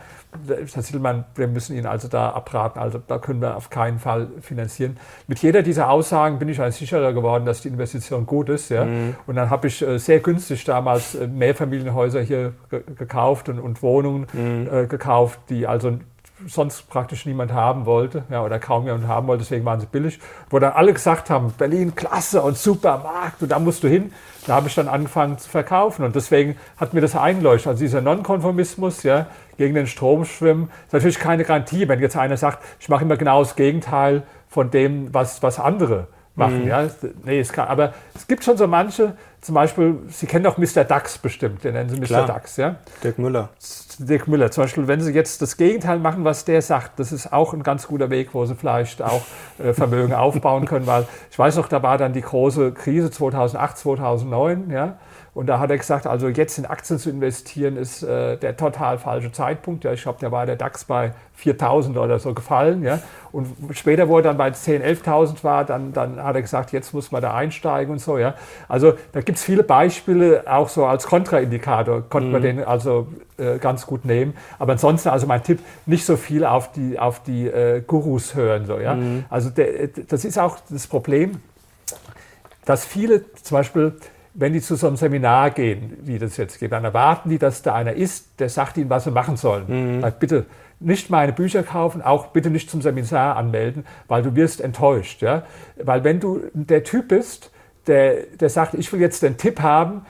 Herr 0.46 0.82
Siedelmann, 0.82 1.24
wir 1.36 1.48
müssen 1.48 1.74
Ihnen 1.74 1.86
also 1.86 2.06
da 2.06 2.30
abraten, 2.30 2.78
also 2.78 3.00
da 3.06 3.18
können 3.18 3.40
wir 3.40 3.56
auf 3.56 3.70
keinen 3.70 3.98
Fall 3.98 4.28
finanzieren. 4.40 4.98
Mit 5.26 5.38
jeder 5.40 5.62
dieser 5.62 5.88
Aussagen 5.90 6.38
bin 6.38 6.48
ich 6.50 6.60
eigentlich 6.60 6.76
sicherer 6.76 7.14
geworden, 7.14 7.46
dass 7.46 7.62
die 7.62 7.68
Investition 7.68 8.26
gut 8.26 8.50
ist. 8.50 8.68
Ja? 8.68 8.84
Mhm. 8.84 9.16
Und 9.26 9.36
dann 9.36 9.48
habe 9.48 9.68
ich 9.68 9.80
äh, 9.80 9.98
sehr 9.98 10.20
günstig 10.20 10.64
damals 10.64 11.14
äh, 11.14 11.26
Mehrfamilienhäuser 11.26 12.20
hier 12.20 12.52
gekauft 12.68 13.48
und, 13.48 13.58
und 13.58 13.82
Wohnungen 13.82 14.26
mhm. 14.32 14.68
äh, 14.70 14.86
gekauft, 14.86 15.40
die 15.48 15.66
also 15.66 15.98
sonst 16.46 16.88
praktisch 16.88 17.26
niemand 17.26 17.52
haben 17.52 17.86
wollte, 17.86 18.24
ja, 18.30 18.42
oder 18.42 18.58
kaum 18.58 18.84
jemand 18.84 19.08
haben 19.08 19.26
wollte, 19.26 19.42
deswegen 19.42 19.64
waren 19.64 19.80
sie 19.80 19.86
billig, 19.86 20.20
wo 20.50 20.58
dann 20.58 20.72
alle 20.72 20.92
gesagt 20.92 21.30
haben, 21.30 21.52
Berlin, 21.56 21.94
klasse 21.94 22.42
und 22.42 22.56
super 22.56 22.98
Markt 22.98 23.42
und 23.42 23.50
da 23.50 23.58
musst 23.58 23.82
du 23.82 23.88
hin. 23.88 24.12
Da 24.46 24.54
habe 24.54 24.68
ich 24.68 24.74
dann 24.74 24.88
angefangen 24.88 25.36
zu 25.38 25.48
verkaufen 25.48 26.04
und 26.04 26.14
deswegen 26.16 26.56
hat 26.76 26.94
mir 26.94 27.00
das 27.00 27.16
eingeleuchtet. 27.16 27.68
Also 27.68 27.80
dieser 27.80 28.00
Nonkonformismus, 28.00 29.02
ja, 29.02 29.26
gegen 29.56 29.74
den 29.74 29.86
Strom 29.86 30.24
schwimmen, 30.24 30.70
ist 30.86 30.92
natürlich 30.92 31.18
keine 31.18 31.44
Garantie, 31.44 31.88
wenn 31.88 32.00
jetzt 32.00 32.16
einer 32.16 32.36
sagt, 32.36 32.64
ich 32.80 32.88
mache 32.88 33.04
immer 33.04 33.16
genau 33.16 33.40
das 33.40 33.56
Gegenteil 33.56 34.22
von 34.48 34.70
dem, 34.70 35.12
was, 35.12 35.42
was 35.42 35.58
andere 35.58 36.06
machen. 36.34 36.62
Mhm. 36.62 36.68
Ja. 36.68 36.86
Nee, 37.24 37.40
es 37.40 37.52
kann, 37.52 37.68
aber 37.68 37.92
es 38.14 38.26
gibt 38.26 38.44
schon 38.44 38.56
so 38.56 38.66
manche, 38.66 39.16
zum 39.40 39.54
Beispiel, 39.54 39.98
Sie 40.08 40.26
kennen 40.26 40.44
doch 40.44 40.58
Mr. 40.58 40.84
Dax 40.84 41.18
bestimmt, 41.18 41.62
den 41.62 41.74
nennen 41.74 41.88
Sie 41.88 41.96
Mr. 41.96 42.06
Klar. 42.06 42.26
Dax, 42.26 42.56
ja? 42.56 42.76
Dirk 43.04 43.18
Müller. 43.18 43.50
Dirk 43.98 44.26
Müller. 44.26 44.50
Zum 44.50 44.64
Beispiel, 44.64 44.88
wenn 44.88 45.00
Sie 45.00 45.12
jetzt 45.12 45.40
das 45.42 45.56
Gegenteil 45.56 45.98
machen, 45.98 46.24
was 46.24 46.44
der 46.44 46.60
sagt, 46.60 46.98
das 46.98 47.12
ist 47.12 47.32
auch 47.32 47.52
ein 47.52 47.62
ganz 47.62 47.86
guter 47.86 48.10
Weg, 48.10 48.34
wo 48.34 48.44
Sie 48.46 48.54
vielleicht 48.54 49.00
auch 49.00 49.22
äh, 49.58 49.72
Vermögen 49.72 50.12
aufbauen 50.14 50.66
können, 50.66 50.86
weil 50.86 51.06
ich 51.30 51.38
weiß 51.38 51.56
noch, 51.56 51.68
da 51.68 51.82
war 51.82 51.98
dann 51.98 52.12
die 52.12 52.22
große 52.22 52.72
Krise 52.72 53.10
2008, 53.10 53.78
2009, 53.78 54.70
ja? 54.70 54.98
Und 55.34 55.46
da 55.46 55.58
hat 55.58 55.70
er 55.70 55.78
gesagt, 55.78 56.06
also 56.06 56.28
jetzt 56.28 56.58
in 56.58 56.66
Aktien 56.66 56.98
zu 56.98 57.10
investieren, 57.10 57.76
ist 57.76 58.02
äh, 58.02 58.36
der 58.36 58.56
total 58.56 58.98
falsche 58.98 59.30
Zeitpunkt. 59.30 59.84
Ja, 59.84 59.92
ich 59.92 60.02
glaube, 60.02 60.18
da 60.20 60.32
war 60.32 60.46
der 60.46 60.56
DAX 60.56 60.84
bei 60.84 61.12
4.000 61.40 61.96
oder 61.96 62.18
so 62.18 62.34
gefallen. 62.34 62.82
Ja. 62.82 62.98
Und 63.30 63.46
später, 63.72 64.08
wo 64.08 64.16
er 64.16 64.22
dann 64.22 64.36
bei 64.36 64.48
10.000, 64.48 65.04
11.000 65.04 65.44
war, 65.44 65.64
dann, 65.64 65.92
dann 65.92 66.22
hat 66.22 66.34
er 66.34 66.42
gesagt, 66.42 66.72
jetzt 66.72 66.92
muss 66.92 67.12
man 67.12 67.22
da 67.22 67.34
einsteigen 67.34 67.92
und 67.92 68.00
so. 68.00 68.18
Ja. 68.18 68.34
Also 68.68 68.94
da 69.12 69.20
gibt 69.20 69.38
es 69.38 69.44
viele 69.44 69.62
Beispiele, 69.62 70.42
auch 70.46 70.68
so 70.68 70.86
als 70.86 71.06
Kontraindikator 71.06 72.02
konnte 72.08 72.26
mhm. 72.26 72.32
man 72.32 72.42
den 72.42 72.64
also 72.64 73.08
äh, 73.36 73.58
ganz 73.58 73.86
gut 73.86 74.04
nehmen. 74.04 74.34
Aber 74.58 74.72
ansonsten, 74.72 75.10
also 75.10 75.26
mein 75.26 75.42
Tipp, 75.42 75.60
nicht 75.86 76.04
so 76.04 76.16
viel 76.16 76.44
auf 76.44 76.72
die, 76.72 76.98
auf 76.98 77.22
die 77.22 77.46
äh, 77.46 77.82
Gurus 77.86 78.34
hören. 78.34 78.66
So, 78.66 78.78
ja. 78.78 78.94
Mhm. 78.94 79.24
Also 79.30 79.50
der, 79.50 79.88
das 80.08 80.24
ist 80.24 80.38
auch 80.38 80.58
das 80.68 80.86
Problem, 80.86 81.40
dass 82.64 82.84
viele 82.84 83.22
zum 83.34 83.56
Beispiel 83.56 83.92
wenn 84.38 84.52
die 84.52 84.60
zu 84.60 84.76
so 84.76 84.86
einem 84.86 84.96
Seminar 84.96 85.50
gehen, 85.50 85.96
wie 86.02 86.18
das 86.18 86.36
jetzt 86.36 86.60
geht, 86.60 86.70
dann 86.70 86.84
erwarten 86.84 87.28
die, 87.28 87.38
dass 87.38 87.62
da 87.62 87.74
einer 87.74 87.94
ist, 87.94 88.38
der 88.38 88.48
sagt 88.48 88.76
ihnen, 88.76 88.88
was 88.88 89.02
sie 89.04 89.10
machen 89.10 89.36
sollen. 89.36 89.96
Mhm. 89.96 90.00
Sagt, 90.00 90.20
bitte 90.20 90.46
nicht 90.78 91.10
meine 91.10 91.32
Bücher 91.32 91.64
kaufen, 91.64 92.02
auch 92.02 92.28
bitte 92.28 92.48
nicht 92.48 92.70
zum 92.70 92.80
Seminar 92.80 93.36
anmelden, 93.36 93.84
weil 94.06 94.22
du 94.22 94.36
wirst 94.36 94.60
enttäuscht. 94.60 95.22
Ja? 95.22 95.42
Weil 95.82 96.04
wenn 96.04 96.20
du 96.20 96.42
der 96.52 96.84
Typ 96.84 97.08
bist, 97.08 97.50
der, 97.88 98.26
der 98.38 98.48
sagt, 98.48 98.74
ich 98.74 98.92
will 98.92 99.00
jetzt 99.00 99.24
den 99.24 99.38
Tipp 99.38 99.60
haben, 99.60 100.06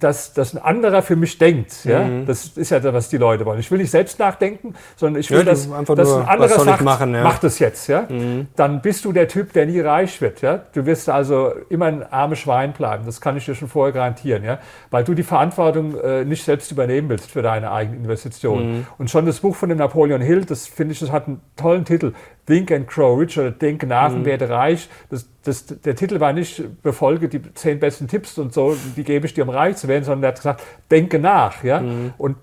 dass, 0.00 0.32
dass 0.32 0.54
ein 0.54 0.62
anderer 0.62 1.00
für 1.02 1.14
mich 1.14 1.38
denkt. 1.38 1.84
Ja? 1.84 2.02
Mhm. 2.02 2.26
Das 2.26 2.46
ist 2.56 2.70
ja 2.70 2.80
das, 2.80 2.92
was 2.92 3.08
die 3.08 3.18
Leute 3.18 3.46
wollen. 3.46 3.60
Ich 3.60 3.70
will 3.70 3.78
nicht 3.78 3.92
selbst 3.92 4.18
nachdenken, 4.18 4.74
sondern 4.96 5.20
ich 5.20 5.30
will, 5.30 5.38
ja, 5.38 5.44
dass, 5.44 5.68
dass 5.70 6.12
ein 6.12 6.28
anderer 6.28 6.48
sagt, 6.48 6.82
machen, 6.82 7.14
ja? 7.14 7.22
mach 7.22 7.38
das 7.38 7.60
jetzt. 7.60 7.86
Ja? 7.86 8.06
Mhm. 8.08 8.48
Dann 8.56 8.82
bist 8.82 9.04
du 9.04 9.12
der 9.12 9.28
Typ, 9.28 9.52
der 9.52 9.66
nie 9.66 9.78
reich 9.78 10.20
wird. 10.20 10.40
Ja? 10.40 10.60
Du 10.72 10.86
wirst 10.86 11.08
also 11.08 11.52
immer 11.68 11.86
ein 11.86 12.02
armes 12.02 12.40
Schwein 12.40 12.72
bleiben. 12.72 13.04
Das 13.06 13.20
kann 13.20 13.36
ich 13.36 13.44
dir 13.44 13.54
schon 13.54 13.68
vorher 13.68 13.92
garantieren. 13.92 14.42
Ja? 14.42 14.58
Weil 14.90 15.04
du 15.04 15.14
die 15.14 15.22
Verantwortung 15.22 15.96
äh, 16.00 16.24
nicht 16.24 16.44
selbst 16.44 16.72
übernehmen 16.72 17.08
willst 17.08 17.30
für 17.30 17.42
deine 17.42 17.70
eigenen 17.70 18.00
Investitionen. 18.00 18.72
Mhm. 18.72 18.86
Und 18.98 19.10
schon 19.10 19.24
das 19.24 19.38
Buch 19.38 19.54
von 19.54 19.68
dem 19.68 19.78
Napoleon 19.78 20.20
Hill, 20.20 20.44
das 20.44 20.66
finde 20.66 20.94
ich, 20.94 20.98
das 20.98 21.12
hat 21.12 21.28
einen 21.28 21.40
tollen 21.56 21.84
Titel. 21.84 22.12
Think 22.50 22.72
and 22.72 22.88
Grow 22.88 23.16
Rich 23.16 23.38
oder 23.38 23.52
Denk 23.52 23.86
nach 23.86 24.12
und 24.12 24.22
mhm. 24.22 24.24
werde 24.24 24.50
reich. 24.50 24.88
Das, 25.08 25.28
das, 25.44 25.66
der 25.66 25.94
Titel 25.94 26.18
war 26.18 26.32
nicht 26.32 26.82
befolge 26.82 27.28
die 27.28 27.40
zehn 27.54 27.78
besten 27.78 28.08
Tipps 28.08 28.38
und 28.38 28.52
so, 28.52 28.76
die 28.96 29.04
gebe 29.04 29.24
ich 29.26 29.34
dir, 29.34 29.44
um 29.44 29.50
reich 29.50 29.76
zu 29.76 29.86
werden, 29.86 30.02
sondern 30.02 30.24
er 30.24 30.28
hat 30.28 30.36
gesagt, 30.36 30.62
denke 30.90 31.20
nach. 31.20 31.62
Ja? 31.62 31.80
Mhm. 31.80 32.12
Und 32.18 32.36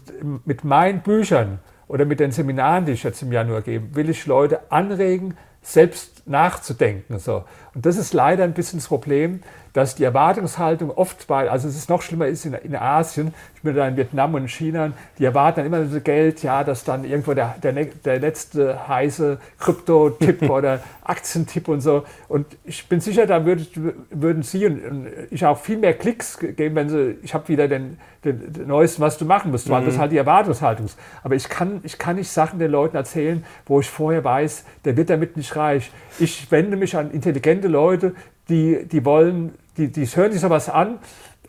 mit 0.45 0.63
meinen 0.63 1.01
Büchern 1.01 1.59
oder 1.89 2.05
mit 2.05 2.21
den 2.21 2.31
Seminaren, 2.31 2.85
die 2.85 2.93
ich 2.93 3.03
jetzt 3.03 3.21
im 3.21 3.33
Januar 3.33 3.61
gebe, 3.61 3.95
will 3.95 4.09
ich 4.09 4.25
Leute 4.25 4.71
anregen, 4.71 5.35
selbst 5.61 6.25
nachzudenken. 6.25 7.19
So. 7.19 7.43
Und 7.75 7.85
das 7.85 7.97
ist 7.97 8.13
leider 8.13 8.45
ein 8.45 8.53
bisschen 8.53 8.79
das 8.79 8.87
Problem, 8.87 9.41
dass 9.77 9.93
die 9.93 10.05
Erwartungshaltung 10.05 10.89
oft 10.89 11.27
bei, 11.27 11.51
also 11.51 11.67
es 11.67 11.75
ist 11.75 11.87
noch 11.87 12.01
schlimmer 12.01 12.25
ist 12.25 12.47
in, 12.47 12.55
in 12.55 12.75
Asien, 12.75 13.31
ich 13.53 13.61
bin 13.61 13.75
da 13.75 13.87
in 13.87 13.95
Vietnam 13.95 14.33
und 14.33 14.41
in 14.41 14.47
China, 14.47 14.91
die 15.19 15.25
erwarten 15.25 15.57
dann 15.57 15.67
immer 15.67 15.85
so 15.85 16.01
Geld, 16.01 16.41
ja, 16.41 16.63
dass 16.63 16.83
dann 16.83 17.03
irgendwo 17.03 17.35
der, 17.35 17.53
der, 17.61 17.73
der 17.73 18.19
letzte 18.19 18.87
heiße 18.87 19.37
Krypto-Tipp 19.59 20.41
oder 20.49 20.79
Aktientipp 21.03 21.67
und 21.67 21.81
so. 21.81 22.05
Und 22.27 22.47
ich 22.63 22.89
bin 22.89 23.01
sicher, 23.01 23.27
da 23.27 23.45
würd, 23.45 23.69
würden 24.09 24.41
Sie 24.41 24.65
und, 24.65 24.83
und, 24.83 25.07
ich 25.29 25.45
auch 25.45 25.59
viel 25.59 25.77
mehr 25.77 25.93
Klicks 25.93 26.39
geben, 26.39 26.73
wenn 26.73 26.89
Sie, 26.89 27.19
ich 27.21 27.35
habe 27.35 27.47
wieder 27.47 27.67
den, 27.67 27.99
den, 28.25 28.51
den, 28.51 28.67
Neuesten, 28.67 29.03
was 29.03 29.19
du 29.19 29.25
machen 29.25 29.51
musst, 29.51 29.69
weil 29.69 29.83
mhm. 29.83 29.85
das 29.85 29.99
halt 29.99 30.11
die 30.11 30.17
Erwartungshaltung 30.17 30.87
ist. 30.87 30.97
Aber 31.21 31.35
ich 31.35 31.49
kann, 31.49 31.81
ich 31.83 31.99
kann 31.99 32.15
nicht 32.15 32.31
Sachen 32.31 32.57
den 32.57 32.71
Leuten 32.71 32.95
erzählen, 32.95 33.45
wo 33.67 33.79
ich 33.79 33.91
vorher 33.91 34.23
weiß, 34.23 34.65
der 34.85 34.97
wird 34.97 35.11
damit 35.11 35.37
nicht 35.37 35.55
reich. 35.55 35.91
Ich 36.17 36.49
wende 36.49 36.77
mich 36.77 36.97
an 36.97 37.11
intelligente 37.11 37.67
Leute, 37.67 38.15
die, 38.49 38.85
die 38.85 39.03
wollen, 39.05 39.53
die, 39.77 39.87
die 39.87 40.05
hören 40.05 40.31
sich 40.31 40.41
sowas 40.41 40.69
an 40.69 40.99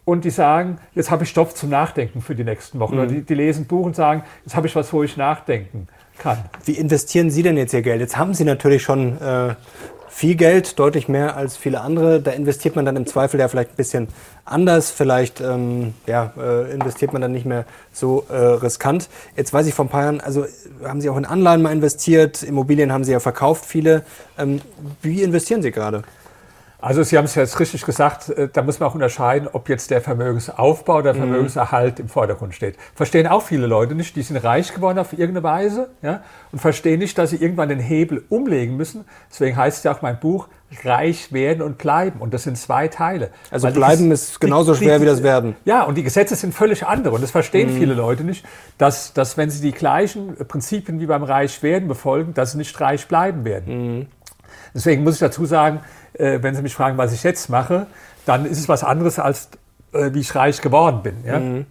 und 0.04 0.24
die 0.24 0.30
sagen, 0.30 0.78
jetzt 0.94 1.10
habe 1.10 1.24
ich 1.24 1.30
Stoff 1.30 1.54
zum 1.54 1.70
Nachdenken 1.70 2.22
für 2.22 2.34
die 2.34 2.44
nächsten 2.44 2.78
Wochen. 2.78 2.94
Mhm. 2.94 3.00
Oder 3.00 3.08
die, 3.08 3.22
die 3.22 3.34
lesen 3.34 3.66
Buch 3.66 3.84
und 3.84 3.96
sagen, 3.96 4.22
jetzt 4.44 4.56
habe 4.56 4.66
ich 4.66 4.74
was, 4.74 4.92
wo 4.92 5.02
ich 5.02 5.16
nachdenken 5.16 5.88
kann. 6.18 6.38
Wie 6.64 6.72
investieren 6.72 7.30
Sie 7.30 7.42
denn 7.42 7.56
jetzt 7.56 7.72
Ihr 7.72 7.82
Geld? 7.82 8.00
Jetzt 8.00 8.16
haben 8.16 8.34
Sie 8.34 8.44
natürlich 8.44 8.82
schon 8.82 9.20
äh, 9.20 9.54
viel 10.08 10.34
Geld, 10.34 10.78
deutlich 10.78 11.08
mehr 11.08 11.36
als 11.36 11.56
viele 11.56 11.80
andere. 11.80 12.20
Da 12.20 12.32
investiert 12.32 12.74
man 12.74 12.84
dann 12.84 12.96
im 12.96 13.06
Zweifel 13.06 13.38
ja 13.38 13.46
vielleicht 13.46 13.70
ein 13.70 13.76
bisschen 13.76 14.08
anders. 14.44 14.90
Vielleicht 14.90 15.40
ähm, 15.40 15.94
ja, 16.06 16.32
äh, 16.36 16.72
investiert 16.72 17.12
man 17.12 17.22
dann 17.22 17.30
nicht 17.30 17.46
mehr 17.46 17.66
so 17.92 18.24
äh, 18.28 18.34
riskant. 18.34 19.08
Jetzt 19.36 19.52
weiß 19.52 19.66
ich 19.66 19.74
vor 19.74 19.84
ein 19.84 19.90
paar 19.90 20.02
Jahren, 20.02 20.20
also 20.20 20.44
haben 20.82 21.00
Sie 21.00 21.08
auch 21.08 21.16
in 21.16 21.24
Anleihen 21.24 21.62
mal 21.62 21.72
investiert, 21.72 22.42
Immobilien 22.42 22.92
haben 22.92 23.04
Sie 23.04 23.12
ja 23.12 23.20
verkauft, 23.20 23.64
viele. 23.64 24.04
Ähm, 24.36 24.60
wie 25.02 25.22
investieren 25.22 25.62
Sie 25.62 25.70
gerade? 25.70 26.02
Also 26.80 27.02
Sie 27.02 27.18
haben 27.18 27.24
es 27.24 27.34
jetzt 27.34 27.58
richtig 27.58 27.84
gesagt, 27.84 28.28
äh, 28.30 28.48
da 28.52 28.62
muss 28.62 28.78
man 28.78 28.88
auch 28.88 28.94
unterscheiden, 28.94 29.48
ob 29.52 29.68
jetzt 29.68 29.90
der 29.90 30.00
Vermögensaufbau 30.00 30.94
oder 30.94 31.12
der 31.12 31.14
mhm. 31.14 31.18
Vermögenserhalt 31.18 31.98
im 31.98 32.08
Vordergrund 32.08 32.54
steht. 32.54 32.76
Verstehen 32.94 33.26
auch 33.26 33.42
viele 33.42 33.66
Leute 33.66 33.96
nicht, 33.96 34.14
die 34.14 34.22
sind 34.22 34.36
reich 34.36 34.72
geworden 34.72 34.98
auf 34.98 35.12
irgendeine 35.12 35.42
Weise 35.42 35.90
ja, 36.02 36.22
und 36.52 36.60
verstehen 36.60 37.00
nicht, 37.00 37.18
dass 37.18 37.30
sie 37.30 37.36
irgendwann 37.36 37.68
den 37.68 37.80
Hebel 37.80 38.24
umlegen 38.28 38.76
müssen. 38.76 39.04
Deswegen 39.28 39.56
heißt 39.56 39.84
ja 39.84 39.92
auch 39.92 40.02
mein 40.02 40.20
Buch, 40.20 40.46
reich 40.84 41.32
werden 41.32 41.62
und 41.62 41.78
bleiben. 41.78 42.20
Und 42.20 42.34
das 42.34 42.42
sind 42.42 42.58
zwei 42.58 42.88
Teile. 42.88 43.30
Also 43.50 43.66
Weil 43.66 43.72
bleiben 43.72 44.10
ist, 44.12 44.30
ist 44.30 44.40
genauso 44.40 44.74
die, 44.74 44.84
schwer 44.84 44.98
die, 44.98 45.02
wie 45.02 45.06
das 45.06 45.22
werden. 45.22 45.56
Ja, 45.64 45.84
und 45.84 45.96
die 45.96 46.02
Gesetze 46.02 46.36
sind 46.36 46.54
völlig 46.54 46.86
andere. 46.86 47.14
Und 47.14 47.22
das 47.22 47.30
verstehen 47.30 47.72
mhm. 47.72 47.78
viele 47.78 47.94
Leute 47.94 48.24
nicht, 48.24 48.44
dass, 48.76 49.12
dass 49.12 49.36
wenn 49.36 49.50
sie 49.50 49.62
die 49.62 49.72
gleichen 49.72 50.36
Prinzipien 50.36 51.00
wie 51.00 51.06
beim 51.06 51.22
reich 51.22 51.62
werden 51.62 51.88
befolgen, 51.88 52.34
dass 52.34 52.52
sie 52.52 52.58
nicht 52.58 52.78
reich 52.80 53.08
bleiben 53.08 53.44
werden. 53.44 53.96
Mhm. 53.98 54.06
Deswegen 54.74 55.04
muss 55.04 55.14
ich 55.14 55.20
dazu 55.20 55.46
sagen, 55.46 55.80
äh, 56.14 56.38
wenn 56.42 56.54
Sie 56.54 56.62
mich 56.62 56.74
fragen, 56.74 56.98
was 56.98 57.12
ich 57.12 57.22
jetzt 57.22 57.48
mache, 57.48 57.86
dann 58.26 58.44
ist 58.44 58.58
es 58.58 58.68
was 58.68 58.84
anderes, 58.84 59.18
als 59.18 59.48
äh, 59.92 60.12
wie 60.12 60.20
ich 60.20 60.34
reich 60.34 60.60
geworden 60.60 61.02
bin. 61.02 61.24
Ja? 61.24 61.38
Mhm. 61.38 61.66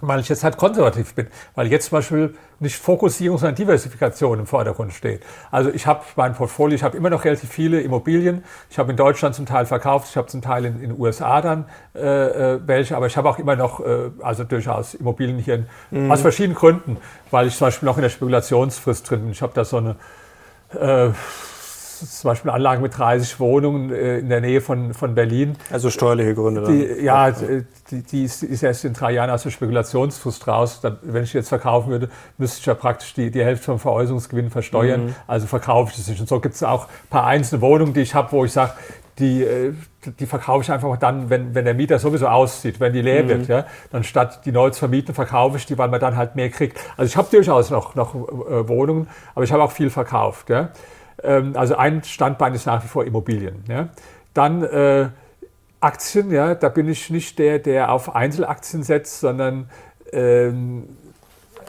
Weil 0.00 0.20
ich 0.20 0.28
jetzt 0.28 0.44
halt 0.44 0.56
konservativ 0.56 1.14
bin, 1.14 1.26
weil 1.54 1.68
jetzt 1.68 1.86
zum 1.86 1.98
Beispiel 1.98 2.34
nicht 2.60 2.76
Fokussierung, 2.76 3.38
sondern 3.38 3.56
Diversifikation 3.56 4.38
im 4.40 4.46
Vordergrund 4.46 4.92
steht. 4.92 5.22
Also 5.50 5.70
ich 5.70 5.86
habe 5.86 6.04
mein 6.16 6.34
Portfolio, 6.34 6.74
ich 6.74 6.82
habe 6.82 6.96
immer 6.96 7.10
noch 7.10 7.24
relativ 7.24 7.50
viele 7.50 7.80
Immobilien. 7.80 8.44
Ich 8.70 8.78
habe 8.78 8.92
in 8.92 8.96
Deutschland 8.96 9.34
zum 9.34 9.46
Teil 9.46 9.66
verkauft, 9.66 10.08
ich 10.10 10.16
habe 10.16 10.28
zum 10.28 10.42
Teil 10.42 10.64
in 10.64 10.80
den 10.80 10.98
USA 10.98 11.40
dann 11.40 11.66
äh, 11.94 12.00
äh, 12.54 12.60
welche, 12.64 12.96
aber 12.96 13.06
ich 13.06 13.16
habe 13.16 13.28
auch 13.28 13.38
immer 13.38 13.56
noch, 13.56 13.80
äh, 13.80 14.10
also 14.22 14.44
durchaus 14.44 14.94
Immobilien 14.94 15.38
hier 15.38 15.54
in, 15.54 15.66
mhm. 15.90 16.10
aus 16.10 16.20
verschiedenen 16.20 16.56
Gründen, 16.56 16.96
weil 17.30 17.48
ich 17.48 17.56
zum 17.56 17.66
Beispiel 17.68 17.86
noch 17.86 17.96
in 17.96 18.02
der 18.02 18.10
Spekulationsfrist 18.10 19.08
drin 19.08 19.22
bin. 19.22 19.30
Ich 19.32 19.42
habe 19.42 19.52
da 19.54 19.64
so 19.64 19.78
eine 19.78 19.96
äh, 20.78 21.10
zum 22.06 22.30
Beispiel 22.30 22.50
Anlagen 22.50 22.82
mit 22.82 22.96
30 22.96 23.38
Wohnungen 23.40 23.92
äh, 23.92 24.18
in 24.18 24.28
der 24.28 24.40
Nähe 24.40 24.60
von, 24.60 24.94
von 24.94 25.14
Berlin. 25.14 25.56
Also 25.70 25.90
steuerliche 25.90 26.34
Gründe. 26.34 26.64
Die, 26.66 27.04
ja, 27.04 27.30
die, 27.30 28.02
die 28.02 28.24
ist, 28.24 28.42
erst 28.42 28.84
in 28.84 28.92
drei 28.92 29.12
Jahren 29.12 29.30
aus 29.30 29.42
der 29.42 29.50
Spekulationsfrist 29.50 30.46
raus. 30.48 30.80
Wenn 31.02 31.24
ich 31.24 31.32
jetzt 31.32 31.48
verkaufen 31.48 31.90
würde, 31.90 32.08
müsste 32.38 32.60
ich 32.60 32.66
ja 32.66 32.74
praktisch 32.74 33.14
die, 33.14 33.30
die 33.30 33.44
Hälfte 33.44 33.66
vom 33.66 33.78
Veräußerungsgewinn 33.78 34.50
versteuern. 34.50 35.06
Mhm. 35.06 35.14
Also 35.26 35.46
verkaufe 35.46 35.90
ich 35.90 35.96
das 35.96 36.08
nicht. 36.08 36.20
Und 36.20 36.28
so 36.28 36.40
gibt 36.40 36.54
es 36.54 36.62
auch 36.62 36.86
ein 36.86 37.08
paar 37.10 37.26
einzelne 37.26 37.60
Wohnungen, 37.60 37.94
die 37.94 38.00
ich 38.00 38.14
habe, 38.14 38.32
wo 38.32 38.44
ich 38.44 38.52
sage, 38.52 38.72
die, 39.18 39.42
äh, 39.42 39.74
die 40.18 40.26
verkaufe 40.26 40.62
ich 40.62 40.70
einfach 40.70 40.96
dann, 40.96 41.30
wenn, 41.30 41.54
wenn 41.54 41.64
der 41.64 41.74
Mieter 41.74 41.98
sowieso 41.98 42.28
auszieht, 42.28 42.80
wenn 42.80 42.92
die 42.92 43.02
leer 43.02 43.24
mhm. 43.24 43.28
wird. 43.28 43.48
Ja? 43.48 43.66
Dann 43.90 44.04
statt 44.04 44.40
die 44.44 44.52
neu 44.52 44.70
zu 44.70 44.80
vermieten, 44.80 45.14
verkaufe 45.14 45.56
ich 45.56 45.66
die, 45.66 45.76
weil 45.78 45.88
man 45.88 46.00
dann 46.00 46.16
halt 46.16 46.34
mehr 46.34 46.50
kriegt. 46.50 46.78
Also 46.96 47.08
ich 47.08 47.16
habe 47.16 47.28
durchaus 47.30 47.70
noch, 47.70 47.94
noch 47.94 48.14
äh, 48.14 48.68
Wohnungen, 48.68 49.08
aber 49.34 49.44
ich 49.44 49.52
habe 49.52 49.62
auch 49.62 49.72
viel 49.72 49.90
verkauft. 49.90 50.50
Ja? 50.50 50.70
Ähm, 51.22 51.52
also 51.56 51.76
ein 51.76 52.02
Standbein 52.04 52.54
ist 52.54 52.66
nach 52.66 52.82
wie 52.82 52.88
vor 52.88 53.04
Immobilien. 53.04 53.64
Ja. 53.68 53.88
Dann 54.34 54.62
äh, 54.62 55.08
Aktien, 55.80 56.30
ja, 56.30 56.54
da 56.54 56.68
bin 56.68 56.88
ich 56.88 57.10
nicht 57.10 57.38
der, 57.38 57.58
der 57.58 57.90
auf 57.90 58.14
Einzelaktien 58.14 58.82
setzt, 58.82 59.20
sondern 59.20 59.68
ähm, 60.12 60.84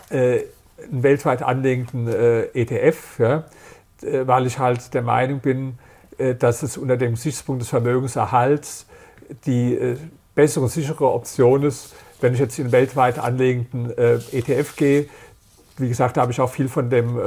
äh, 0.10 0.42
einen 0.92 1.04
weltweit 1.04 1.42
anlegenden 1.42 2.08
äh, 2.08 2.44
ETF, 2.54 3.20
ja, 3.20 3.44
äh, 4.04 4.28
weil 4.28 4.46
ich 4.46 4.60
halt 4.60 4.94
der 4.94 5.02
Meinung 5.02 5.40
bin, 5.40 5.80
äh, 6.18 6.36
dass 6.36 6.62
es 6.62 6.78
unter 6.78 6.98
dem 6.98 7.16
Gesichtspunkt 7.16 7.62
des 7.64 7.70
Vermögenserhalts 7.70 8.86
die 9.46 9.76
äh, 9.76 9.98
bessere, 10.36 10.70
sichere 10.70 11.12
Option 11.12 11.64
ist, 11.64 11.96
wenn 12.22 12.34
ich 12.34 12.40
jetzt 12.40 12.58
in 12.60 12.72
weltweit 12.72 13.20
anlegenden 13.20 13.92
ETF 13.98 14.76
gehe. 14.78 15.08
Wie 15.78 15.90
gesagt, 15.90 16.16
da 16.18 16.22
habe 16.22 16.32
ich 16.32 16.40
auch 16.40 16.50
viel 16.50 16.70
von 16.70 16.90
dem 16.90 17.20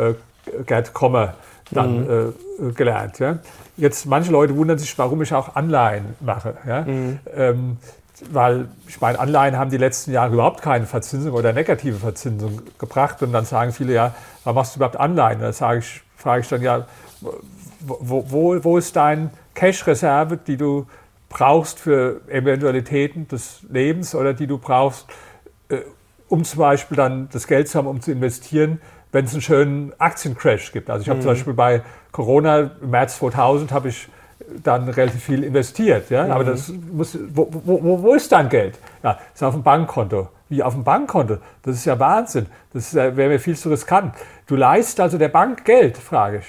Gerd 0.65 0.95
Kommer 0.95 1.35
dann 1.70 2.05
mhm. 2.05 2.35
äh, 2.61 2.72
gelernt. 2.72 3.18
Ja. 3.18 3.38
Jetzt 3.76 4.07
manche 4.07 4.33
Leute 4.33 4.57
wundern 4.57 4.79
sich, 4.79 4.96
warum 4.98 5.22
ich 5.22 5.33
auch 5.35 5.57
Anleihen 5.57 6.14
mache. 6.20 6.57
Ja. 6.66 6.83
Mhm. 6.83 7.18
Ähm, 7.35 7.76
weil 8.31 8.68
ich 8.88 9.00
meine, 9.00 9.18
Anleihen 9.18 9.59
haben 9.59 9.70
die 9.70 9.76
letzten 9.76 10.12
Jahre 10.12 10.33
überhaupt 10.33 10.62
keine 10.62 10.87
Verzinsung 10.87 11.33
oder 11.33 11.52
negative 11.52 11.98
Verzinsung 11.98 12.62
gebracht. 12.79 13.22
Und 13.22 13.33
dann 13.33 13.44
sagen 13.44 13.72
viele, 13.72 13.92
ja, 13.92 14.14
warum 14.44 14.57
machst 14.57 14.74
du 14.74 14.79
überhaupt 14.79 14.98
Anleihen? 14.98 15.40
Da 15.40 15.52
sage 15.52 15.81
ich, 15.81 16.02
frage 16.16 16.40
ich 16.40 16.48
dann, 16.48 16.62
ja, 16.62 16.87
wo, 17.81 18.24
wo, 18.29 18.64
wo 18.64 18.79
ist 18.79 18.96
deine 18.96 19.31
Cash-Reserve, 19.55 20.38
die 20.38 20.57
du 20.57 20.87
brauchst 21.29 21.79
für 21.79 22.20
Eventualitäten 22.29 23.29
des 23.29 23.61
Lebens 23.68 24.14
oder 24.14 24.33
die 24.33 24.46
du 24.46 24.59
brauchst, 24.59 25.07
äh, 25.68 25.81
um 26.29 26.44
zum 26.44 26.61
Beispiel 26.61 26.96
dann 26.96 27.29
das 27.33 27.46
Geld 27.46 27.68
zu 27.68 27.79
haben, 27.79 27.87
um 27.87 28.00
zu 28.00 28.12
investieren 28.12 28.81
wenn 29.16 29.24
es 29.24 29.33
einen 29.33 29.40
schönen 29.40 29.92
Aktiencrash 29.96 30.72
gibt. 30.72 30.90
Also 30.90 31.00
ich 31.00 31.09
habe 31.09 31.20
mhm. 31.20 31.22
zum 31.22 31.31
Beispiel 31.31 31.55
bei 31.55 31.81
Corona 32.12 32.70
im 32.83 32.90
März 32.90 33.16
2000 33.16 33.72
habe 33.72 33.88
ich 33.88 34.09
dann 34.62 34.90
relativ 34.90 35.24
viel 35.24 35.42
investiert. 35.42 36.11
Ja? 36.11 36.24
Mhm. 36.24 36.31
Aber 36.33 36.44
das 36.44 36.70
muss, 36.92 37.18
wo, 37.33 37.48
wo, 37.50 38.02
wo 38.02 38.14
ist 38.14 38.31
dein 38.31 38.50
Geld? 38.50 38.79
Ja, 39.02 39.18
ist 39.35 39.42
auf 39.42 39.55
dem 39.55 39.62
Bankkonto. 39.62 40.29
Wie 40.50 40.62
auf 40.62 40.74
dem 40.74 40.85
Bankkonto? 40.85 41.38
Das 41.62 41.76
ist 41.76 41.87
ja 41.87 41.98
Wahnsinn. 41.98 42.44
Das 42.74 42.94
wäre 42.94 43.11
mir 43.14 43.40
viel 43.40 43.57
zu 43.57 43.70
riskant. 43.70 44.14
Du 44.46 44.55
leist 44.55 45.00
also 45.00 45.16
der 45.16 45.31
Bank 45.31 45.64
Geld, 45.64 45.96
frage 45.96 46.40
ich. 46.40 46.46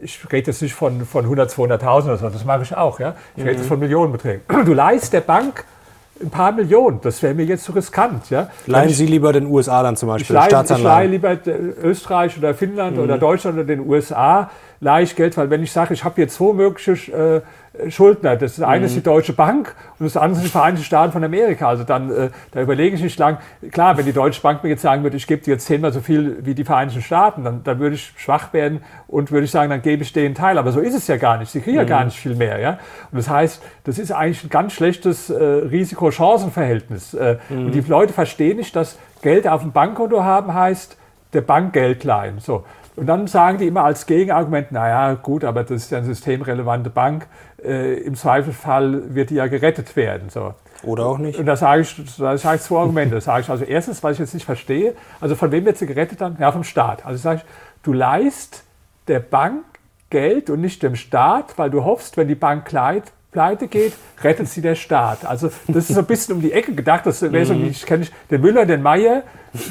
Ich 0.00 0.32
rede 0.32 0.50
jetzt 0.50 0.60
nicht 0.60 0.74
von, 0.74 1.06
von 1.06 1.22
100, 1.22 1.52
200.000 1.52 2.04
oder 2.04 2.16
so, 2.16 2.28
das 2.30 2.44
mache 2.44 2.62
ich 2.62 2.76
auch. 2.76 2.98
Ja? 2.98 3.14
Ich 3.36 3.44
rede 3.44 3.52
jetzt 3.52 3.62
mhm. 3.62 3.68
von 3.68 3.78
Millionenbeträgen. 3.78 4.42
Du 4.64 4.74
leist 4.74 5.12
der 5.12 5.20
Bank 5.20 5.64
ein 6.20 6.30
paar 6.30 6.52
Millionen. 6.52 7.00
Das 7.02 7.22
wäre 7.22 7.34
mir 7.34 7.44
jetzt 7.44 7.64
zu 7.64 7.72
riskant. 7.72 8.30
Ja? 8.30 8.50
Leihen 8.66 8.90
Sie 8.90 9.06
lieber 9.06 9.32
den 9.32 9.46
USA 9.46 9.82
dann 9.82 9.96
zum 9.96 10.08
Beispiel? 10.08 10.36
Ich 10.36 10.50
leihe, 10.50 10.64
ich 10.64 10.82
leihe 10.82 11.08
lieber 11.08 11.38
Österreich 11.82 12.36
oder 12.38 12.54
Finnland 12.54 12.96
mhm. 12.96 13.02
oder 13.02 13.18
Deutschland 13.18 13.56
oder 13.56 13.66
den 13.66 13.88
USA 13.88 14.50
leicht 14.80 15.16
Geld, 15.16 15.36
weil 15.36 15.50
wenn 15.50 15.62
ich 15.62 15.72
sage, 15.72 15.94
ich 15.94 16.04
habe 16.04 16.14
hier 16.16 16.28
zwei 16.28 16.52
mögliche 16.52 16.92
äh, 17.12 17.40
Schuldner, 17.88 18.36
das 18.36 18.60
eine 18.60 18.80
mhm. 18.80 18.86
ist 18.86 18.96
die 18.96 19.02
Deutsche 19.02 19.32
Bank 19.32 19.74
und 19.98 20.06
das 20.06 20.16
andere 20.16 20.36
sind 20.36 20.46
die 20.46 20.50
Vereinigten 20.50 20.84
Staaten 20.84 21.12
von 21.12 21.22
Amerika. 21.24 21.68
Also 21.68 21.84
dann, 21.84 22.10
äh, 22.10 22.30
da 22.52 22.60
überlege 22.60 22.96
ich 22.96 23.02
nicht 23.02 23.18
lang. 23.18 23.38
Klar, 23.70 23.96
wenn 23.96 24.04
die 24.04 24.12
Deutsche 24.12 24.40
Bank 24.40 24.62
mir 24.62 24.70
jetzt 24.70 24.82
sagen 24.82 25.02
würde, 25.02 25.16
ich 25.16 25.26
gebe 25.26 25.42
dir 25.42 25.52
jetzt 25.52 25.66
zehnmal 25.66 25.92
so 25.92 26.00
viel 26.00 26.38
wie 26.44 26.54
die 26.54 26.64
Vereinigten 26.64 27.02
Staaten, 27.02 27.44
dann, 27.44 27.62
dann 27.64 27.78
würde 27.78 27.96
ich 27.96 28.12
schwach 28.16 28.52
werden 28.52 28.82
und 29.06 29.30
würde 29.30 29.44
ich 29.44 29.50
sagen, 29.50 29.70
dann 29.70 29.82
gebe 29.82 30.02
ich 30.02 30.12
denen 30.12 30.34
Teil. 30.34 30.58
Aber 30.58 30.72
so 30.72 30.80
ist 30.80 30.94
es 30.94 31.06
ja 31.06 31.16
gar 31.16 31.38
nicht. 31.38 31.50
Sie 31.50 31.60
kriegen 31.60 31.76
mhm. 31.76 31.82
ja 31.82 31.84
gar 31.84 32.04
nicht 32.04 32.18
viel 32.18 32.34
mehr. 32.34 32.58
Ja? 32.58 32.78
Und 33.10 33.18
das 33.18 33.28
heißt, 33.28 33.62
das 33.84 33.98
ist 33.98 34.12
eigentlich 34.12 34.44
ein 34.44 34.50
ganz 34.50 34.72
schlechtes 34.72 35.30
äh, 35.30 35.42
Risiko-Chancen-Verhältnis. 35.42 37.14
Äh, 37.14 37.38
mhm. 37.48 37.66
Und 37.66 37.72
die 37.72 37.80
Leute 37.80 38.12
verstehen 38.12 38.56
nicht, 38.56 38.74
dass 38.76 38.98
Geld 39.22 39.48
auf 39.48 39.62
dem 39.62 39.72
Bankkonto 39.72 40.22
haben 40.22 40.54
heißt, 40.54 40.96
der 41.32 41.42
Bank 41.42 41.72
Geld 41.72 42.04
leihen. 42.04 42.38
So. 42.38 42.64
Und 42.96 43.06
dann 43.06 43.26
sagen 43.26 43.58
die 43.58 43.66
immer 43.66 43.84
als 43.84 44.06
Gegenargument, 44.06 44.72
naja, 44.72 45.14
gut, 45.14 45.44
aber 45.44 45.62
das 45.62 45.82
ist 45.82 45.90
ja 45.90 45.98
eine 45.98 46.06
systemrelevante 46.06 46.90
Bank. 46.90 47.26
Äh, 47.62 47.94
Im 48.00 48.16
Zweifelsfall 48.16 49.14
wird 49.14 49.30
die 49.30 49.36
ja 49.36 49.46
gerettet 49.46 49.94
werden. 49.94 50.30
So. 50.30 50.54
Oder 50.82 51.06
auch 51.06 51.18
nicht. 51.18 51.38
Und 51.38 51.46
da 51.46 51.56
sage 51.56 51.82
ich, 51.82 51.96
da 52.18 52.36
sage 52.36 52.56
ich 52.56 52.62
zwei 52.62 52.78
Argumente. 52.78 53.16
Da 53.16 53.20
sage 53.20 53.42
ich 53.42 53.50
also 53.50 53.64
erstens, 53.64 54.02
was 54.02 54.12
ich 54.12 54.18
jetzt 54.18 54.34
nicht 54.34 54.46
verstehe, 54.46 54.94
also 55.20 55.34
von 55.34 55.52
wem 55.52 55.64
wird 55.64 55.76
sie 55.76 55.86
gerettet 55.86 56.20
dann? 56.20 56.36
Ja, 56.40 56.50
vom 56.52 56.64
Staat. 56.64 57.04
Also 57.04 57.18
sage 57.18 57.42
ich, 57.42 57.44
du 57.82 57.92
leist 57.92 58.64
der 59.06 59.20
Bank 59.20 59.64
Geld 60.10 60.50
und 60.50 60.60
nicht 60.60 60.82
dem 60.82 60.96
Staat, 60.96 61.58
weil 61.58 61.70
du 61.70 61.84
hoffst, 61.84 62.16
wenn 62.16 62.28
die 62.28 62.34
Bank 62.34 62.70
leiht, 62.72 63.12
pleite 63.30 63.68
geht, 63.68 63.92
rettet 64.22 64.48
sie 64.48 64.62
der 64.62 64.74
Staat. 64.74 65.26
Also 65.26 65.50
das 65.68 65.90
ist 65.90 65.94
so 65.94 66.00
ein 66.00 66.06
bisschen 66.06 66.34
um 66.36 66.40
die 66.40 66.52
Ecke 66.52 66.74
gedacht. 66.74 67.04
Das 67.04 67.20
wäre 67.20 67.44
so, 67.44 67.52
ich 67.54 67.84
kenne 67.84 68.06
den 68.30 68.40
Müller, 68.40 68.64
den 68.64 68.82
Meier. 68.82 69.22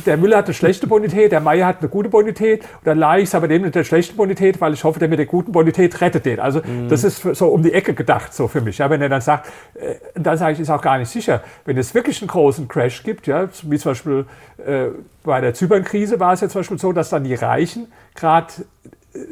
Der 0.06 0.18
Müller 0.18 0.38
hat 0.38 0.46
eine 0.46 0.54
schlechte 0.54 0.86
Bonität, 0.86 1.32
der 1.32 1.40
Meier 1.40 1.66
hat 1.66 1.80
eine 1.80 1.90
gute 1.90 2.10
Bonität. 2.10 2.62
Und 2.62 2.86
dann 2.86 3.00
leihe 3.00 3.24
ich 3.24 3.30
es 3.30 3.36
aber 3.36 3.48
dem 3.48 3.64
mit 3.64 3.74
der 3.74 3.84
schlechten 3.84 4.16
Bonität, 4.16 4.62
weil 4.62 4.74
ich 4.74 4.84
hoffe, 4.84 5.00
der 5.00 5.08
mit 5.08 5.18
der 5.18 5.26
guten 5.26 5.52
Bonität 5.52 6.00
rettet 6.02 6.26
den. 6.26 6.40
Also 6.40 6.60
mhm. 6.60 6.88
das 6.88 7.04
ist 7.04 7.22
so 7.36 7.48
um 7.48 7.64
die 7.64 7.74
Ecke 7.74 7.96
gedacht 7.96 8.34
so 8.34 8.48
für 8.48 8.62
mich. 8.62 8.78
Ja, 8.78 8.90
wenn 8.92 9.02
er 9.02 9.10
dann 9.10 9.22
sagt, 9.22 9.48
äh, 9.74 9.96
dann 10.14 10.38
sage 10.38 10.54
ich, 10.54 10.60
ist 10.60 10.70
auch 10.70 10.82
gar 10.82 11.00
nicht 11.00 11.10
sicher. 11.10 11.42
Wenn 11.66 11.78
es 11.78 11.96
wirklich 11.96 12.22
einen 12.22 12.30
großen 12.30 12.68
Crash 12.68 13.02
gibt, 13.02 13.26
ja, 13.26 13.50
wie 13.64 13.78
zum 13.78 13.92
Beispiel 13.92 14.26
äh, 14.66 14.90
bei 15.24 15.42
der 15.42 15.56
Zypern-Krise 15.56 16.20
war 16.20 16.34
es 16.34 16.42
ja 16.42 16.50
zum 16.50 16.60
Beispiel 16.60 16.78
so, 16.78 16.94
dass 16.94 17.10
dann 17.10 17.24
die 17.24 17.36
Reichen 17.36 17.88
gerade 18.14 18.54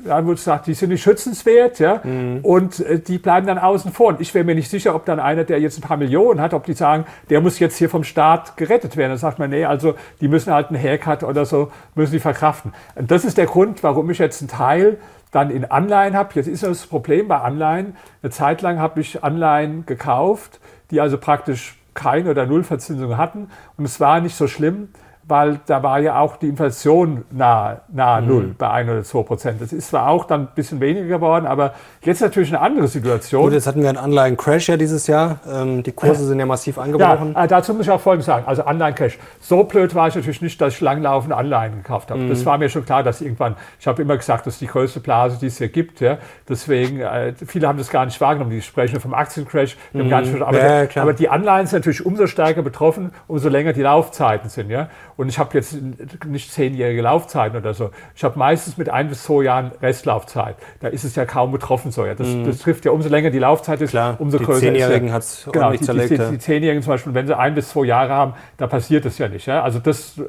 dann 0.06 0.26
wurde 0.26 0.36
gesagt, 0.36 0.68
die 0.68 0.74
sind 0.74 0.90
nicht 0.90 1.04
schützenswert, 1.04 1.80
ja, 1.80 2.02
mhm. 2.04 2.40
und 2.42 2.80
äh, 2.80 3.00
die 3.00 3.18
bleiben 3.18 3.48
dann 3.48 3.58
außen 3.58 3.92
vor. 3.92 4.10
Und 4.10 4.22
ich 4.22 4.34
wäre 4.34 4.46
mir 4.46 4.56
nicht 4.56 4.70
sicher, 4.70 4.96
ob 4.96 5.06
dann 5.06 5.20
einer, 5.20 5.44
der 5.44 5.60
jetzt 5.60 5.78
ein 5.78 5.82
paar 5.82 5.98
Millionen 5.98 6.42
hat, 6.42 6.54
ob 6.54 6.66
die 6.66 6.74
sagen, 6.74 7.06
der 7.30 7.42
muss 7.42 7.60
jetzt 7.60 7.78
hier 7.78 7.90
vom 7.90 8.04
Staat 8.04 8.58
gerettet 8.58 8.98
werden. 8.98 9.12
Dann 9.12 9.18
sagt 9.18 9.40
man, 9.40 9.50
nee, 9.50 9.66
also 9.66 9.96
die 10.22 10.28
müssen 10.28 10.54
halt 10.54 10.70
einen 10.70 10.82
Haircut 10.82 11.24
oder 11.24 11.46
so, 11.46 11.72
müssen 11.96 12.14
die 12.14 12.20
verkraften. 12.20 12.74
Und 12.96 13.12
das 13.12 13.26
ist 13.26 13.38
der 13.38 13.46
Grund, 13.46 13.84
warum 13.84 14.10
ich 14.10 14.20
jetzt 14.20 14.42
einen 14.42 14.50
Teil 14.50 14.98
dann 15.32 15.50
in 15.50 15.66
Anleihen 15.66 16.16
habe. 16.16 16.30
Jetzt 16.36 16.48
ist 16.48 16.64
das 16.64 16.88
Problem 16.88 17.28
bei 17.28 17.38
Anleihen. 17.38 17.98
Eine 18.22 18.32
Zeit 18.32 18.62
lang 18.62 18.80
habe 18.80 19.02
ich 19.02 19.24
Anleihen 19.24 19.86
gekauft, 19.86 20.60
die 20.92 21.02
also 21.02 21.18
praktisch 21.18 21.78
keine 21.94 22.32
oder 22.32 22.46
Nullverzinsung 22.46 23.18
hatten. 23.18 23.50
Und 23.78 23.86
es 23.86 24.00
war 24.00 24.22
nicht 24.22 24.36
so 24.36 24.48
schlimm, 24.48 24.90
weil 25.28 25.60
da 25.66 25.82
war 25.82 26.00
ja 26.00 26.20
auch 26.20 26.38
die 26.38 26.48
Inflation 26.48 27.26
nahe, 27.32 27.82
nahe 27.92 28.22
mhm. 28.22 28.28
Null 28.28 28.56
bei 28.58 28.70
1 28.70 28.90
oder 28.90 29.04
2 29.04 29.24
Prozent. 29.24 29.62
Das 29.62 29.74
ist 29.74 29.88
zwar 29.90 30.10
auch 30.10 30.26
dann 30.26 30.42
ein 30.42 30.48
bisschen 30.54 30.80
weniger 30.80 31.08
geworden, 31.08 31.48
aber 31.48 31.74
jetzt 32.02 32.22
natürlich 32.22 32.50
eine 32.50 32.62
andere 32.62 32.88
Situation. 32.88 33.44
Gut, 33.44 33.54
jetzt 33.54 33.66
hatten 33.66 33.82
wir 33.82 33.90
einen 33.90 33.98
Anleihen-Crash 33.98 34.70
ja 34.70 34.78
dieses 34.78 35.08
Jahr. 35.08 35.40
Ähm, 35.52 35.82
die 35.82 35.94
Kurse 35.94 36.26
sind 36.26 36.40
ja 36.40 36.46
massiv 36.46 36.78
angebrochen. 36.78 37.34
Ja, 37.34 37.46
äh, 37.46 37.48
dazu 37.48 37.74
muss 37.74 37.88
ich 37.88 37.92
auch 37.92 38.00
Folgendes 38.00 38.28
sagen. 38.28 38.46
Also 38.46 38.66
Anleihen-Crash. 38.66 39.18
So 39.40 39.64
blöd 39.64 39.96
war 39.96 40.08
ich 40.08 40.16
natürlich 40.16 40.42
nicht, 40.42 40.62
dass 40.62 40.76
ich 40.76 40.82
langlaufende 40.82 41.36
Anleihen 41.36 41.78
gekauft 41.78 42.12
habe. 42.12 42.20
Mhm. 42.20 42.30
Das 42.30 42.46
war 42.46 42.60
mir 42.60 42.70
schon 42.70 42.86
klar, 42.86 43.02
dass 43.02 43.22
irgendwann, 43.22 43.56
ich 43.80 43.88
habe 43.88 44.04
immer 44.04 44.18
gesagt, 44.18 44.46
das 44.46 44.56
ist 44.56 44.62
die 44.62 44.68
größte 44.68 45.00
Blase, 45.00 45.40
die 45.40 45.48
es 45.48 45.58
hier 45.58 45.70
gibt. 45.70 46.02
Ja. 46.02 46.20
Deswegen, 46.48 47.00
äh, 47.00 47.34
viele 47.34 47.68
haben 47.68 47.80
das 47.80 47.90
gar 47.90 48.06
nicht 48.06 48.22
wahrgenommen. 48.22 48.52
Die 48.52 48.62
sprechen 48.62 49.00
vom 49.00 49.16
Aktiencrash. 49.16 49.76
Mhm. 49.94 50.14
Aber, 50.44 50.86
ja, 50.86 51.02
aber 51.02 51.14
die 51.14 51.30
Anleihen 51.30 51.66
sind 51.66 51.80
natürlich 51.80 52.06
umso 52.06 52.28
stärker 52.28 52.62
betroffen, 52.62 53.12
umso 53.28 53.50
länger 53.50 53.74
die 53.74 53.82
Laufzeiten 53.82 54.50
sind. 54.50 54.70
Ja. 54.70 54.90
Und 55.18 55.30
ich 55.30 55.40
habe 55.40 55.58
jetzt 55.58 55.78
nicht 56.26 56.52
zehnjährige 56.52 57.02
Laufzeiten 57.02 57.58
oder 57.58 57.74
so. 57.74 57.92
Ich 58.16 58.24
habe 58.24 58.38
meistens 58.38 58.78
mit 58.78 58.90
ein 58.90 59.08
bis 59.08 59.24
zwei 59.24 59.44
Jahren 59.44 59.72
Restlaufzeit. 59.82 60.58
Da 60.82 60.90
ist 60.90 61.06
es 61.06 61.16
ja 61.16 61.26
kaum 61.26 61.52
betroffen 61.52 61.92
so. 61.92 62.06
Ja. 62.06 62.16
Das, 62.16 62.28
mm. 62.28 62.44
das 62.44 62.60
trifft 62.60 62.84
ja 62.84 62.92
umso 62.92 63.08
länger 63.08 63.30
die 63.30 63.40
Laufzeit 63.40 63.80
ist, 63.82 63.92
Klar, 63.92 64.16
umso 64.20 64.40
größer 64.40 64.60
die 64.60 64.66
Zehnjährigen 64.68 65.14
hat 65.14 65.22
es 65.22 65.48
genau, 65.52 65.72
die, 65.72 65.80
zerlegt. 65.80 66.12
Die, 66.12 66.18
die, 66.18 66.32
die 66.32 66.40
Zehnjährigen 66.40 66.84
zum 66.84 66.92
Beispiel, 66.92 67.14
wenn 67.14 67.28
sie 67.28 67.38
ein 67.38 67.56
bis 67.56 67.70
zwei 67.70 67.86
Jahre 67.86 68.14
haben, 68.14 68.34
da 68.58 68.68
passiert 68.68 69.06
das 69.06 69.18
ja 69.18 69.30
nicht. 69.30 69.46
Ja. 69.46 69.64
Also 69.64 69.80
das, 69.80 70.20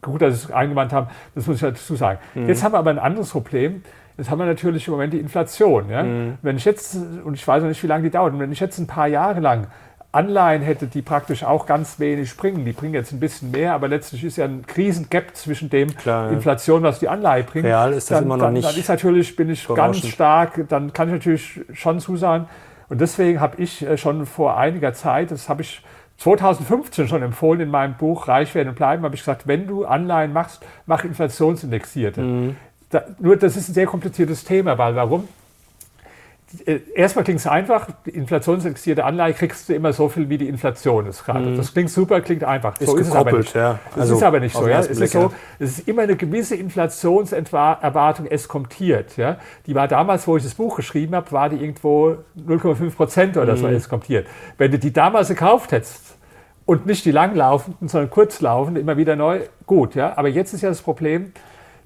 gut, 0.00 0.22
dass 0.22 0.40
sie 0.40 0.46
es 0.46 0.52
eingewandt 0.52 0.92
haben, 0.92 1.08
das 1.34 1.46
muss 1.46 1.56
ich 1.56 1.62
dazu 1.62 1.94
sagen. 1.96 2.18
Mm. 2.34 2.48
Jetzt 2.48 2.62
haben 2.62 2.72
wir 2.72 2.78
aber 2.78 2.90
ein 2.90 2.98
anderes 2.98 3.30
Problem. 3.30 3.82
Jetzt 4.16 4.30
haben 4.30 4.38
wir 4.38 4.46
natürlich 4.46 4.86
im 4.86 4.92
Moment 4.92 5.12
die 5.12 5.18
Inflation. 5.20 5.90
Ja. 5.90 6.02
Mm. 6.02 6.38
Wenn 6.40 6.56
ich 6.56 6.64
jetzt, 6.64 6.96
und 7.24 7.34
ich 7.34 7.46
weiß 7.46 7.62
noch 7.62 7.68
nicht, 7.68 7.82
wie 7.82 7.88
lange 7.88 8.04
die 8.04 8.10
dauert, 8.10 8.38
wenn 8.38 8.52
ich 8.52 8.60
jetzt 8.60 8.78
ein 8.78 8.86
paar 8.86 9.06
Jahre 9.06 9.40
lang 9.40 9.66
Anleihen 10.12 10.62
hätte, 10.62 10.88
die 10.88 11.02
praktisch 11.02 11.44
auch 11.44 11.66
ganz 11.66 12.00
wenig 12.00 12.36
bringen. 12.36 12.64
Die 12.64 12.72
bringen 12.72 12.94
jetzt 12.94 13.12
ein 13.12 13.20
bisschen 13.20 13.52
mehr, 13.52 13.74
aber 13.74 13.86
letztlich 13.86 14.24
ist 14.24 14.36
ja 14.36 14.44
ein 14.44 14.66
Krisengap 14.66 15.36
zwischen 15.36 15.70
dem 15.70 15.94
Klar, 15.94 16.32
Inflation, 16.32 16.82
was 16.82 16.98
die 16.98 17.08
Anleihe 17.08 17.44
bringt. 17.44 17.66
Real 17.66 17.92
ist 17.92 18.10
das 18.10 18.18
dann, 18.18 18.24
immer 18.24 18.36
noch 18.36 18.46
dann, 18.46 18.54
nicht. 18.54 18.68
Dann 18.68 18.76
ist 18.76 18.88
natürlich, 18.88 19.36
bin 19.36 19.50
ich 19.50 19.68
ganz 19.68 20.04
stark, 20.06 20.64
dann 20.68 20.92
kann 20.92 21.08
ich 21.08 21.14
natürlich 21.14 21.60
schon 21.72 22.00
zusagen. 22.00 22.48
Und 22.88 23.00
deswegen 23.00 23.40
habe 23.40 23.62
ich 23.62 23.82
äh, 23.82 23.96
schon 23.96 24.26
vor 24.26 24.58
einiger 24.58 24.92
Zeit, 24.94 25.30
das 25.30 25.48
habe 25.48 25.62
ich 25.62 25.80
2015 26.18 27.06
schon 27.06 27.22
empfohlen 27.22 27.60
in 27.60 27.70
meinem 27.70 27.94
Buch 27.94 28.26
Reich 28.26 28.54
werden 28.54 28.68
und 28.68 28.74
bleiben, 28.74 29.04
habe 29.04 29.14
ich 29.14 29.20
gesagt, 29.20 29.46
wenn 29.46 29.68
du 29.68 29.84
Anleihen 29.84 30.32
machst, 30.32 30.62
mach 30.86 31.04
inflationsindexierte. 31.04 32.20
Mhm. 32.20 32.56
Da, 32.90 33.04
nur 33.20 33.36
das 33.36 33.56
ist 33.56 33.68
ein 33.68 33.74
sehr 33.74 33.86
kompliziertes 33.86 34.44
Thema, 34.44 34.76
weil 34.76 34.96
warum? 34.96 35.28
Äh, 36.66 36.80
erstmal 36.94 37.24
klingt 37.24 37.40
es 37.40 37.46
einfach, 37.46 37.88
die 38.04 38.10
inflationsfixierte 38.10 39.04
Anleihe 39.04 39.34
kriegst 39.34 39.68
du 39.68 39.74
immer 39.74 39.92
so 39.92 40.08
viel, 40.08 40.28
wie 40.28 40.38
die 40.38 40.48
Inflation 40.48 41.06
ist 41.06 41.24
gerade. 41.24 41.46
Mhm. 41.50 41.56
Das 41.56 41.72
klingt 41.72 41.90
super, 41.90 42.20
klingt 42.20 42.42
einfach. 42.42 42.80
Ist 42.80 42.88
so 42.88 42.96
ist 42.96 43.08
es 43.08 43.14
aber 43.14 43.32
nicht. 43.32 43.54
Ja. 43.54 43.78
Das 43.90 44.00
also 44.00 44.16
ist 44.16 44.22
aber 44.22 44.40
nicht 44.40 44.56
so. 44.56 44.66
Ja. 44.66 44.80
Es, 44.80 44.88
ist 44.88 45.12
so 45.12 45.32
es 45.58 45.78
ist 45.78 45.88
immer 45.88 46.02
eine 46.02 46.16
gewisse 46.16 46.56
Inflationserwartung, 46.56 48.26
es 48.26 48.48
kommt 48.48 48.72
hier. 48.72 49.04
Ja. 49.16 49.38
Die 49.66 49.74
war 49.74 49.86
damals, 49.86 50.26
wo 50.26 50.36
ich 50.36 50.42
das 50.42 50.54
Buch 50.54 50.76
geschrieben 50.76 51.14
habe, 51.14 51.30
war 51.30 51.48
die 51.48 51.56
irgendwo 51.56 52.16
0,5 52.36 52.96
Prozent 52.96 53.36
oder 53.36 53.56
so, 53.56 53.68
mhm. 53.68 53.74
es 53.74 53.88
kommt 53.88 54.04
hier. 54.04 54.24
Wenn 54.58 54.72
du 54.72 54.78
die 54.78 54.92
damals 54.92 55.28
gekauft 55.28 55.72
hättest, 55.72 56.16
und 56.66 56.86
nicht 56.86 57.04
die 57.04 57.10
langlaufenden, 57.10 57.88
sondern 57.88 58.10
kurzlaufenden, 58.10 58.80
immer 58.80 58.96
wieder 58.96 59.16
neu, 59.16 59.40
gut. 59.66 59.96
Ja. 59.96 60.16
Aber 60.16 60.28
jetzt 60.28 60.54
ist 60.54 60.60
ja 60.60 60.68
das 60.68 60.82
Problem, 60.82 61.32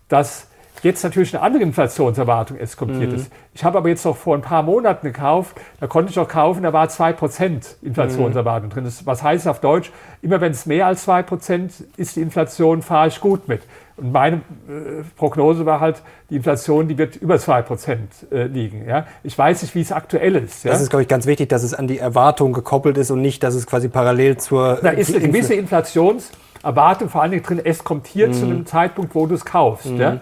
dass 0.09 0.48
jetzt 0.82 1.02
natürlich 1.02 1.34
eine 1.34 1.42
andere 1.42 1.62
Inflationserwartung 1.62 2.56
eskaliert 2.58 3.10
mhm. 3.10 3.16
ist. 3.16 3.32
Ich 3.54 3.64
habe 3.64 3.78
aber 3.78 3.88
jetzt 3.88 4.04
noch 4.04 4.16
vor 4.16 4.34
ein 4.34 4.42
paar 4.42 4.62
Monaten 4.62 5.06
gekauft, 5.06 5.56
da 5.80 5.87
konnte 5.87 6.10
ich 6.10 6.18
auch 6.18 6.28
kaufen, 6.28 6.62
da 6.62 6.72
war 6.72 6.87
2% 6.87 7.76
Inflationserwartung 7.82 8.68
mhm. 8.68 8.72
drin. 8.72 8.84
Das, 8.84 9.06
was 9.06 9.22
heißt 9.22 9.48
auf 9.48 9.60
Deutsch, 9.60 9.92
immer 10.22 10.40
wenn 10.40 10.52
es 10.52 10.66
mehr 10.66 10.87
als 10.87 11.06
2% 11.08 11.70
ist 11.96 12.16
die 12.16 12.20
Inflation, 12.20 12.82
fahre 12.82 13.08
ich 13.08 13.20
gut 13.20 13.48
mit. 13.48 13.62
Und 13.96 14.10
meine 14.10 14.37
äh, 14.37 15.04
Prognose 15.16 15.66
war 15.66 15.78
halt, 15.78 16.02
die 16.30 16.37
Inflation, 16.37 16.88
die 16.88 16.98
wird 16.98 17.16
über 17.16 17.37
2% 17.37 18.32
äh, 18.32 18.46
liegen. 18.46 18.88
Ja? 18.88 19.06
Ich 19.22 19.38
weiß 19.38 19.62
nicht, 19.62 19.74
wie 19.74 19.82
es 19.82 19.92
aktuell 19.92 20.34
ist. 20.34 20.64
Ja? 20.64 20.72
Das 20.72 20.80
ist, 20.80 20.90
glaube 20.90 21.02
ich, 21.02 21.08
ganz 21.08 21.26
wichtig, 21.26 21.48
dass 21.48 21.62
es 21.62 21.74
an 21.74 21.87
die 21.87 21.98
Erwartung 21.98 22.52
gekoppelt 22.52 22.98
ist 22.98 23.12
und 23.12 23.20
nicht, 23.20 23.42
dass 23.44 23.54
es 23.54 23.66
quasi 23.66 23.88
parallel 23.88 24.38
zur... 24.38 24.78
Da 24.82 24.90
ist 24.90 25.14
eine 25.14 25.28
gewisse 25.28 25.54
Inflationserwartung 25.54 27.08
vor 27.08 27.22
allen 27.22 27.30
Dingen 27.30 27.44
drin, 27.44 27.60
es 27.62 27.84
kommt 27.84 28.08
hier 28.08 28.28
mhm. 28.28 28.32
zu 28.32 28.44
einem 28.46 28.66
Zeitpunkt, 28.66 29.14
wo 29.14 29.26
du 29.26 29.37
es 29.37 29.44
kaufst. 29.44 29.87
Mhm. 29.87 30.00
Ja? 30.00 30.20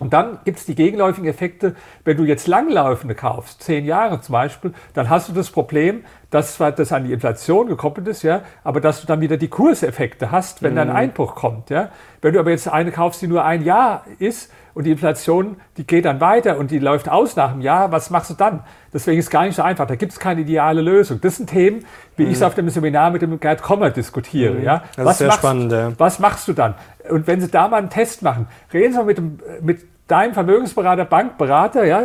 Und 0.00 0.12
dann 0.12 0.38
gibt 0.44 0.58
es 0.58 0.66
die 0.66 0.74
gegenläufigen 0.74 1.28
Effekte, 1.28 1.76
wenn 2.04 2.16
du 2.16 2.24
jetzt 2.24 2.48
langlaufende 2.48 3.14
kaufst, 3.14 3.62
zehn 3.62 3.84
Jahre 3.84 4.20
zum 4.20 4.32
Beispiel, 4.32 4.74
dann 4.92 5.08
hast 5.08 5.28
du 5.28 5.32
das 5.32 5.50
Problem, 5.50 6.04
dass 6.30 6.56
zwar 6.56 6.72
das 6.72 6.90
an 6.90 7.04
die 7.04 7.12
Inflation 7.12 7.68
gekoppelt 7.68 8.08
ist, 8.08 8.22
ja, 8.24 8.42
aber 8.64 8.80
dass 8.80 9.00
du 9.00 9.06
dann 9.06 9.20
wieder 9.20 9.36
die 9.36 9.46
Kurseffekte 9.46 10.32
hast, 10.32 10.62
wenn 10.64 10.72
mhm. 10.72 10.76
dann 10.76 10.90
ein 10.90 10.96
Einbruch 10.96 11.36
kommt. 11.36 11.70
Ja. 11.70 11.90
Wenn 12.22 12.34
du 12.34 12.40
aber 12.40 12.50
jetzt 12.50 12.66
eine 12.66 12.90
kaufst, 12.90 13.22
die 13.22 13.28
nur 13.28 13.44
ein 13.44 13.62
Jahr 13.62 14.04
ist 14.18 14.50
und 14.74 14.82
die 14.82 14.90
Inflation, 14.90 15.56
die 15.76 15.86
geht 15.86 16.06
dann 16.06 16.20
weiter 16.20 16.58
und 16.58 16.72
die 16.72 16.80
läuft 16.80 17.08
aus 17.08 17.36
nach 17.36 17.52
einem 17.52 17.60
Jahr, 17.60 17.92
was 17.92 18.10
machst 18.10 18.30
du 18.30 18.34
dann? 18.34 18.64
Deswegen 18.92 19.18
ist 19.18 19.26
es 19.26 19.30
gar 19.30 19.44
nicht 19.44 19.54
so 19.54 19.62
einfach. 19.62 19.86
Da 19.86 19.94
gibt 19.94 20.10
es 20.10 20.18
keine 20.18 20.40
ideale 20.40 20.80
Lösung. 20.80 21.20
Das 21.20 21.36
sind 21.36 21.50
Themen, 21.50 21.84
wie 22.16 22.24
mhm. 22.24 22.30
ich 22.30 22.36
es 22.36 22.42
auf 22.42 22.56
dem 22.56 22.68
Seminar 22.68 23.10
mit 23.10 23.22
dem 23.22 23.38
Gerd 23.38 23.62
Kommer 23.62 23.90
diskutiere. 23.90 24.54
Mhm. 24.54 24.64
Ja. 24.64 24.82
Das 24.96 25.04
was 25.06 25.12
ist 25.12 25.18
sehr 25.18 25.26
machst, 25.28 25.38
spannend. 25.38 25.72
Ja. 25.72 25.92
Was 25.98 26.18
machst 26.18 26.48
du 26.48 26.52
dann? 26.52 26.74
Und 27.10 27.26
wenn 27.26 27.40
Sie 27.40 27.48
da 27.48 27.68
mal 27.68 27.78
einen 27.78 27.90
Test 27.90 28.22
machen, 28.22 28.48
reden 28.72 28.92
Sie 28.92 28.98
mal 28.98 29.04
mit, 29.04 29.18
dem, 29.18 29.38
mit 29.60 29.80
dein 30.06 30.34
Vermögensberater, 30.34 31.04
Bankberater, 31.04 31.84
ja, 31.84 32.02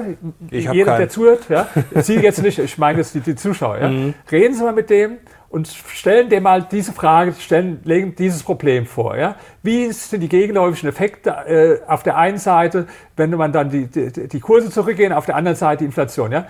jeder, 0.50 0.98
der 0.98 1.10
zuhört, 1.10 1.50
ja, 1.50 1.68
Sie 1.96 2.16
jetzt 2.16 2.42
nicht, 2.42 2.60
ich 2.60 2.78
meine 2.78 3.00
jetzt 3.00 3.14
die, 3.14 3.20
die 3.20 3.36
Zuschauer, 3.36 3.80
ja, 3.80 3.90
mhm. 3.90 4.14
reden 4.32 4.54
Sie 4.54 4.64
mal 4.64 4.74
mit 4.74 4.90
dem 4.90 5.18
und 5.50 5.68
stellen 5.68 6.30
dem 6.30 6.44
mal 6.44 6.64
diese 6.64 6.94
Frage, 6.94 7.34
stellen, 7.34 7.82
legen 7.84 8.16
dieses 8.16 8.44
Problem 8.44 8.86
vor, 8.86 9.18
ja. 9.18 9.36
Wie 9.64 9.92
sind 9.92 10.22
die 10.22 10.30
gegenläufigen 10.30 10.90
Effekte 10.90 11.30
äh, 11.30 11.92
auf 11.92 12.04
der 12.04 12.18
einen 12.18 12.38
Seite, 12.38 12.88
wenn 13.18 13.32
man 13.32 13.52
dann 13.52 13.70
die, 13.70 13.88
die, 13.88 14.28
die 14.28 14.40
Kurse 14.40 14.70
zurückgehen, 14.70 15.12
auf 15.12 15.26
der 15.26 15.36
anderen 15.36 15.58
Seite 15.58 15.80
die 15.80 15.86
Inflation, 15.86 16.32
ja. 16.32 16.46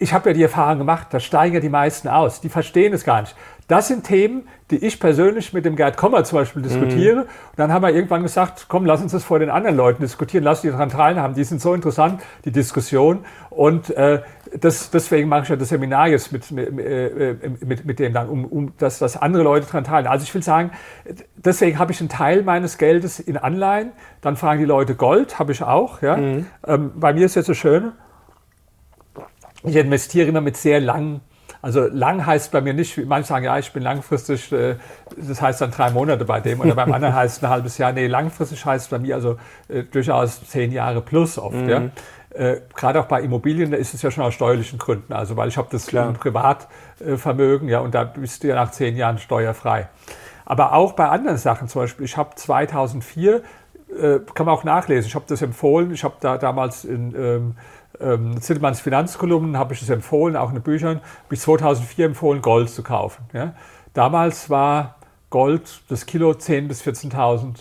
Ich 0.00 0.12
habe 0.12 0.30
ja 0.30 0.34
die 0.34 0.44
Erfahrung 0.44 0.78
gemacht, 0.78 1.08
da 1.10 1.18
steigen 1.18 1.56
ja 1.56 1.60
die 1.60 1.68
meisten 1.68 2.06
aus, 2.06 2.40
die 2.40 2.48
verstehen 2.48 2.92
es 2.92 3.04
gar 3.04 3.22
nicht. 3.22 3.34
Das 3.68 3.86
sind 3.86 4.04
Themen, 4.04 4.48
die 4.70 4.76
ich 4.76 4.98
persönlich 4.98 5.52
mit 5.52 5.66
dem 5.66 5.76
Gerd 5.76 5.98
Kommer 5.98 6.24
zum 6.24 6.38
Beispiel 6.38 6.62
diskutiere. 6.62 7.16
Mhm. 7.16 7.20
Und 7.20 7.58
dann 7.58 7.70
haben 7.70 7.82
wir 7.82 7.90
irgendwann 7.90 8.22
gesagt, 8.22 8.64
komm, 8.68 8.86
lass 8.86 9.02
uns 9.02 9.12
das 9.12 9.24
vor 9.24 9.38
den 9.38 9.50
anderen 9.50 9.76
Leuten 9.76 10.02
diskutieren, 10.02 10.42
lass 10.42 10.62
die 10.62 10.70
daran 10.70 10.88
teilhaben. 10.88 11.34
Die 11.34 11.44
sind 11.44 11.60
so 11.60 11.74
interessant, 11.74 12.22
die 12.46 12.50
Diskussion. 12.50 13.26
Und 13.50 13.90
äh, 13.90 14.22
das, 14.58 14.90
deswegen 14.90 15.28
mache 15.28 15.42
ich 15.42 15.48
ja 15.50 15.56
das 15.56 15.68
Seminar 15.68 16.08
jetzt 16.08 16.32
mit, 16.32 16.50
mit, 16.50 16.78
äh, 16.78 17.36
mit, 17.60 17.84
mit 17.84 17.98
dem 17.98 18.14
dann, 18.14 18.30
um, 18.30 18.46
um 18.46 18.72
dass, 18.78 18.98
dass 18.98 19.18
andere 19.18 19.42
Leute 19.42 19.66
daran 19.66 19.84
teilnehmen. 19.84 20.12
Also 20.12 20.24
ich 20.24 20.34
will 20.34 20.42
sagen, 20.42 20.70
deswegen 21.36 21.78
habe 21.78 21.92
ich 21.92 22.00
einen 22.00 22.08
Teil 22.08 22.42
meines 22.42 22.78
Geldes 22.78 23.20
in 23.20 23.36
Anleihen. 23.36 23.92
Dann 24.22 24.36
fragen 24.36 24.60
die 24.60 24.66
Leute 24.66 24.94
Gold, 24.94 25.38
habe 25.38 25.52
ich 25.52 25.62
auch. 25.62 26.00
Ja? 26.00 26.16
Mhm. 26.16 26.46
Ähm, 26.66 26.92
bei 26.96 27.12
mir 27.12 27.26
ist 27.26 27.34
jetzt 27.34 27.46
so 27.46 27.54
schön, 27.54 27.92
ich 29.62 29.76
investiere 29.76 30.26
immer 30.26 30.40
mit 30.40 30.56
sehr 30.56 30.80
langen 30.80 31.20
also 31.60 31.86
lang 31.86 32.24
heißt 32.24 32.52
bei 32.52 32.60
mir 32.60 32.72
nicht, 32.72 32.96
wie 32.96 33.04
manche 33.04 33.28
sagen, 33.28 33.44
ja, 33.44 33.58
ich 33.58 33.72
bin 33.72 33.82
langfristig, 33.82 34.52
äh, 34.52 34.76
das 35.16 35.42
heißt 35.42 35.60
dann 35.60 35.70
drei 35.70 35.90
Monate 35.90 36.24
bei 36.24 36.40
dem 36.40 36.60
oder 36.60 36.74
beim 36.74 36.92
anderen 36.92 37.14
heißt 37.16 37.38
es 37.38 37.44
ein 37.44 37.50
halbes 37.50 37.78
Jahr. 37.78 37.92
Nee, 37.92 38.06
langfristig 38.06 38.64
heißt 38.64 38.90
bei 38.90 38.98
mir 38.98 39.16
also 39.16 39.36
äh, 39.68 39.82
durchaus 39.82 40.46
zehn 40.48 40.70
Jahre 40.72 41.00
plus 41.00 41.38
oft. 41.38 41.56
Mhm. 41.56 41.68
Ja. 41.68 41.82
Äh, 42.34 42.60
Gerade 42.74 43.00
auch 43.00 43.06
bei 43.06 43.22
Immobilien, 43.22 43.70
da 43.70 43.76
ist 43.76 43.94
es 43.94 44.02
ja 44.02 44.10
schon 44.10 44.24
aus 44.24 44.34
steuerlichen 44.34 44.78
Gründen. 44.78 45.12
Also 45.12 45.36
weil 45.36 45.48
ich 45.48 45.56
habe 45.56 45.68
das. 45.70 45.86
Privatvermögen, 45.86 47.68
ja, 47.68 47.80
und 47.80 47.94
da 47.94 48.04
bist 48.04 48.44
du 48.44 48.48
ja 48.48 48.54
nach 48.54 48.70
zehn 48.70 48.96
Jahren 48.96 49.18
steuerfrei. 49.18 49.88
Aber 50.44 50.72
auch 50.72 50.92
bei 50.92 51.08
anderen 51.08 51.36
Sachen, 51.36 51.68
zum 51.68 51.82
Beispiel, 51.82 52.06
ich 52.06 52.16
habe 52.16 52.34
2004 52.34 53.42
äh, 53.90 54.20
kann 54.34 54.46
man 54.46 54.54
auch 54.54 54.64
nachlesen. 54.64 55.08
Ich 55.08 55.14
habe 55.14 55.24
das 55.28 55.42
empfohlen. 55.42 55.92
Ich 55.92 56.04
habe 56.04 56.16
da 56.20 56.38
damals 56.38 56.84
in 56.84 57.14
ähm, 57.14 57.56
ähm, 58.00 58.40
Zittelmanns 58.40 58.80
Finanzkolumnen 58.80 59.56
habe 59.58 59.74
ich 59.74 59.82
es 59.82 59.88
empfohlen, 59.88 60.36
auch 60.36 60.48
in 60.48 60.54
den 60.54 60.62
Büchern, 60.62 61.00
habe 61.24 61.34
ich 61.34 61.40
2004 61.40 62.06
empfohlen, 62.06 62.42
Gold 62.42 62.70
zu 62.70 62.82
kaufen. 62.82 63.24
Ja. 63.32 63.54
Damals 63.92 64.50
war 64.50 64.96
Gold 65.30 65.82
das 65.88 66.06
Kilo 66.06 66.30
10.000 66.30 66.68
bis 66.68 66.82
14.000 66.82 67.56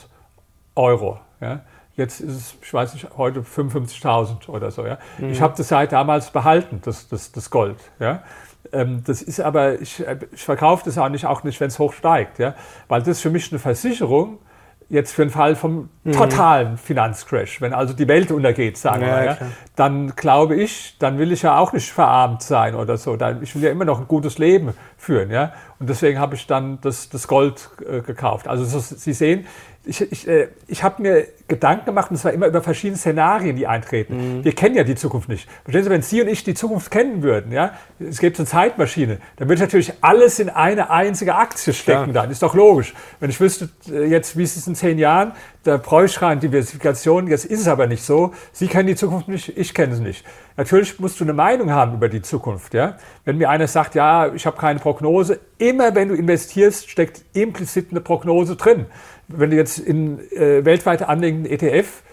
Euro. 0.76 1.20
Ja. 1.42 1.62
Jetzt 1.96 2.20
ist 2.20 2.36
es, 2.36 2.56
ich 2.62 2.74
weiß 2.74 2.94
nicht, 2.94 3.08
heute 3.18 3.42
55.000 3.42 4.50
oder 4.50 4.70
so. 4.70 4.86
Ja. 4.86 5.00
Mhm. 5.18 5.32
Ich 5.32 5.42
habe 5.42 5.56
das 5.58 5.70
seit 5.70 5.92
damals 5.92 6.30
behalten, 6.30 6.80
das, 6.84 7.08
das, 7.08 7.32
das 7.32 7.50
Gold. 7.50 7.78
Ja. 8.00 8.24
Ähm, 8.72 9.04
das 9.06 9.22
ist 9.22 9.40
aber, 9.40 9.82
ich, 9.82 10.04
ich 10.32 10.44
verkaufe 10.44 10.84
das 10.86 10.98
auch 10.98 11.10
nicht, 11.10 11.26
auch 11.26 11.44
nicht, 11.44 11.60
wenn 11.60 11.68
es 11.68 11.80
hoch 11.80 11.94
steigt. 11.94 12.38
Ja. 12.38 12.54
Weil 12.88 13.00
das 13.00 13.10
ist 13.10 13.22
für 13.22 13.32
mich 13.32 13.52
eine 13.52 13.60
Versicherung, 13.60 14.38
jetzt 14.90 15.14
für 15.14 15.24
den 15.24 15.32
Fall 15.32 15.56
vom 15.56 15.90
mhm. 16.04 16.12
totalen 16.14 16.78
Finanzcrash, 16.78 17.60
wenn 17.60 17.74
also 17.74 17.94
die 17.94 18.08
Welt 18.08 18.32
untergeht, 18.32 18.78
sagen 18.78 19.02
ja, 19.02 19.08
wir, 19.08 19.26
ja, 19.26 19.38
dann 19.76 20.16
glaube 20.16 20.56
ich, 20.56 20.96
dann 20.98 21.18
will 21.18 21.32
ich 21.32 21.42
ja 21.42 21.58
auch 21.58 21.74
nicht 21.74 21.92
verarmt 21.92 22.42
sein 22.42 22.74
oder 22.74 22.98
so. 22.98 23.18
Dann, 23.18 23.44
ich 23.44 23.54
will 23.56 23.64
ja 23.64 23.70
immer 23.70 23.86
noch 23.86 24.00
ein 24.00 24.08
gutes 24.08 24.38
Leben 24.38 24.74
führen, 24.98 25.30
ja. 25.30 25.54
Und 25.80 25.90
deswegen 25.90 26.20
habe 26.20 26.36
ich 26.36 26.48
dann 26.48 26.80
das, 26.82 27.10
das 27.10 27.28
Gold 27.28 27.70
äh, 27.86 28.02
gekauft. 28.02 28.48
Also 28.48 28.64
so, 28.64 28.80
Sie 28.80 29.14
sehen, 29.14 29.46
ich, 29.88 30.12
ich, 30.12 30.28
äh, 30.28 30.50
ich 30.68 30.84
habe 30.84 31.02
mir 31.02 31.28
Gedanken 31.48 31.86
gemacht, 31.86 32.12
und 32.12 32.18
zwar 32.18 32.34
immer 32.34 32.48
über 32.48 32.62
verschiedene 32.62 32.98
Szenarien, 32.98 33.56
die 33.56 33.68
eintreten. 33.68 34.40
Mhm. 34.40 34.44
Wir 34.44 34.54
kennen 34.54 34.76
ja 34.76 34.84
die 34.84 34.96
Zukunft 34.96 35.30
nicht. 35.30 35.48
Verstehen 35.64 35.84
Sie, 35.84 35.90
wenn 35.90 36.02
Sie 36.02 36.22
und 36.22 36.28
ich 36.28 36.44
die 36.44 36.54
Zukunft 36.54 36.92
kennen 36.92 37.24
würden, 37.24 37.52
ja, 37.54 37.74
es 38.00 38.20
gibt 38.20 38.38
eine 38.38 38.46
Zeitmaschine, 38.46 39.20
dann 39.38 39.48
würde 39.48 39.62
natürlich 39.62 39.94
alles 40.02 40.40
in 40.40 40.50
eine 40.50 40.90
einzige 40.90 41.36
Aktie 41.36 41.74
stecken 41.74 42.08
ja. 42.08 42.22
dann. 42.22 42.32
Ist 42.32 42.44
doch 42.44 42.54
logisch. 42.54 42.94
Wenn 43.20 43.30
ich 43.30 43.40
wüsste 43.40 43.70
äh, 43.90 44.06
jetzt, 44.06 44.38
wie 44.38 44.44
ist 44.44 44.58
es 44.58 44.68
in 44.68 44.76
zehn 44.76 45.00
Jahren, 45.00 45.32
da 45.64 45.78
bräuchte 45.78 46.18
ich 46.18 46.22
rein 46.22 46.40
Diversifikation, 46.40 47.28
jetzt 47.28 47.46
ist 47.46 47.62
es 47.62 47.68
aber 47.68 47.88
nicht 47.88 48.04
so. 48.04 48.34
Sie 48.52 48.68
kennen 48.68 48.88
die 48.88 48.96
Zukunft 48.96 49.28
nicht, 49.28 49.58
ich 49.58 49.74
kenne 49.74 49.96
sie 49.96 50.04
nicht. 50.04 50.26
Natürlich 50.56 51.00
musst 51.00 51.20
du 51.20 51.24
eine 51.24 51.34
Meinung 51.34 51.72
haben 51.72 51.94
über 51.94 52.10
die 52.10 52.22
Zukunft. 52.22 52.74
Ja? 52.74 52.98
Wenn 53.26 53.38
mir 53.38 53.50
einer 53.50 53.68
sagt, 53.68 53.94
ja, 53.94 54.34
ich 54.34 54.46
habe 54.46 54.58
keine 54.58 54.80
Prognose, 54.80 55.40
immer 55.58 55.94
wenn 55.94 56.10
du 56.10 56.16
investierst, 56.16 56.90
steckt 56.90 57.22
implizit 57.34 57.92
eine 57.92 58.02
Prognose 58.02 58.56
drin 58.56 58.86
wenn 59.28 59.50
du 59.50 59.56
jetzt 59.56 59.80
in 59.80 60.20
äh, 60.32 60.64
weltweit 60.64 61.04
anlegenden 61.04 61.52
ETF 61.52 62.04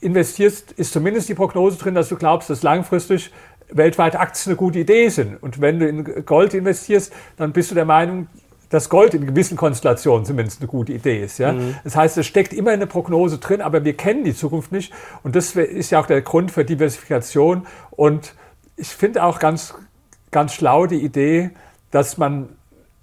investierst, 0.00 0.72
ist 0.72 0.92
zumindest 0.92 1.28
die 1.28 1.34
Prognose 1.34 1.78
drin, 1.78 1.94
dass 1.94 2.08
du 2.08 2.16
glaubst, 2.16 2.50
dass 2.50 2.62
langfristig 2.62 3.30
weltweit 3.70 4.16
Aktien 4.16 4.52
eine 4.52 4.56
gute 4.56 4.78
Idee 4.78 5.08
sind. 5.08 5.42
Und 5.42 5.60
wenn 5.60 5.78
du 5.78 5.88
in 5.88 6.24
Gold 6.24 6.54
investierst, 6.54 7.12
dann 7.36 7.52
bist 7.52 7.70
du 7.70 7.74
der 7.74 7.84
Meinung, 7.84 8.28
dass 8.70 8.90
Gold 8.90 9.14
in 9.14 9.26
gewissen 9.26 9.56
Konstellationen 9.56 10.26
zumindest 10.26 10.60
eine 10.60 10.68
gute 10.68 10.92
Idee 10.92 11.24
ist. 11.24 11.38
Ja? 11.38 11.52
Mhm. 11.52 11.76
Das 11.84 11.96
heißt, 11.96 12.18
es 12.18 12.26
steckt 12.26 12.52
immer 12.52 12.70
eine 12.70 12.86
Prognose 12.86 13.38
drin, 13.38 13.62
aber 13.62 13.84
wir 13.84 13.96
kennen 13.96 14.24
die 14.24 14.34
Zukunft 14.34 14.72
nicht. 14.72 14.92
Und 15.22 15.36
das 15.36 15.56
ist 15.56 15.90
ja 15.90 16.00
auch 16.00 16.06
der 16.06 16.20
Grund 16.22 16.50
für 16.50 16.64
Diversifikation. 16.64 17.66
Und 17.90 18.34
ich 18.76 18.88
finde 18.88 19.24
auch 19.24 19.38
ganz, 19.38 19.74
ganz 20.30 20.54
schlau 20.54 20.86
die 20.86 21.02
Idee, 21.02 21.50
dass 21.90 22.18
man 22.18 22.50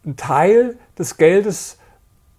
einen 0.03 0.17
Teil 0.17 0.77
des 0.97 1.17
Geldes 1.17 1.79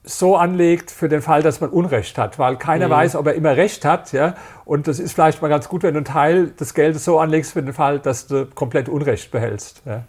so 0.07 0.37
anlegt 0.37 0.93
für 0.93 1.09
den 1.09 1.21
Fall, 1.21 1.43
dass 1.43 1.61
man 1.61 1.71
Unrecht 1.71 2.17
hat, 2.17 2.39
weil 2.39 2.57
keiner 2.57 2.87
mhm. 2.87 2.93
weiß, 2.93 3.17
ob 3.17 3.27
er 3.27 3.35
immer 3.35 3.57
Recht 3.57 3.85
hat. 3.85 4.13
Ja? 4.13 4.35
Und 4.65 4.87
das 4.87 5.01
ist 5.01 5.13
vielleicht 5.13 5.43
mal 5.43 5.49
ganz 5.49 5.69
gut, 5.69 5.83
wenn 5.83 5.95
du 5.95 5.99
einen 5.99 6.05
Teil 6.05 6.49
des 6.49 6.75
Geldes 6.75 7.05
so 7.05 7.19
anlegst 7.19 7.53
für 7.53 7.63
den 7.63 7.75
Fall, 7.75 7.99
dass 7.99 8.29
du 8.29 8.47
komplett 8.47 8.89
Unrecht 8.89 9.33
behältst. 9.33 9.83
Ja? 9.85 10.05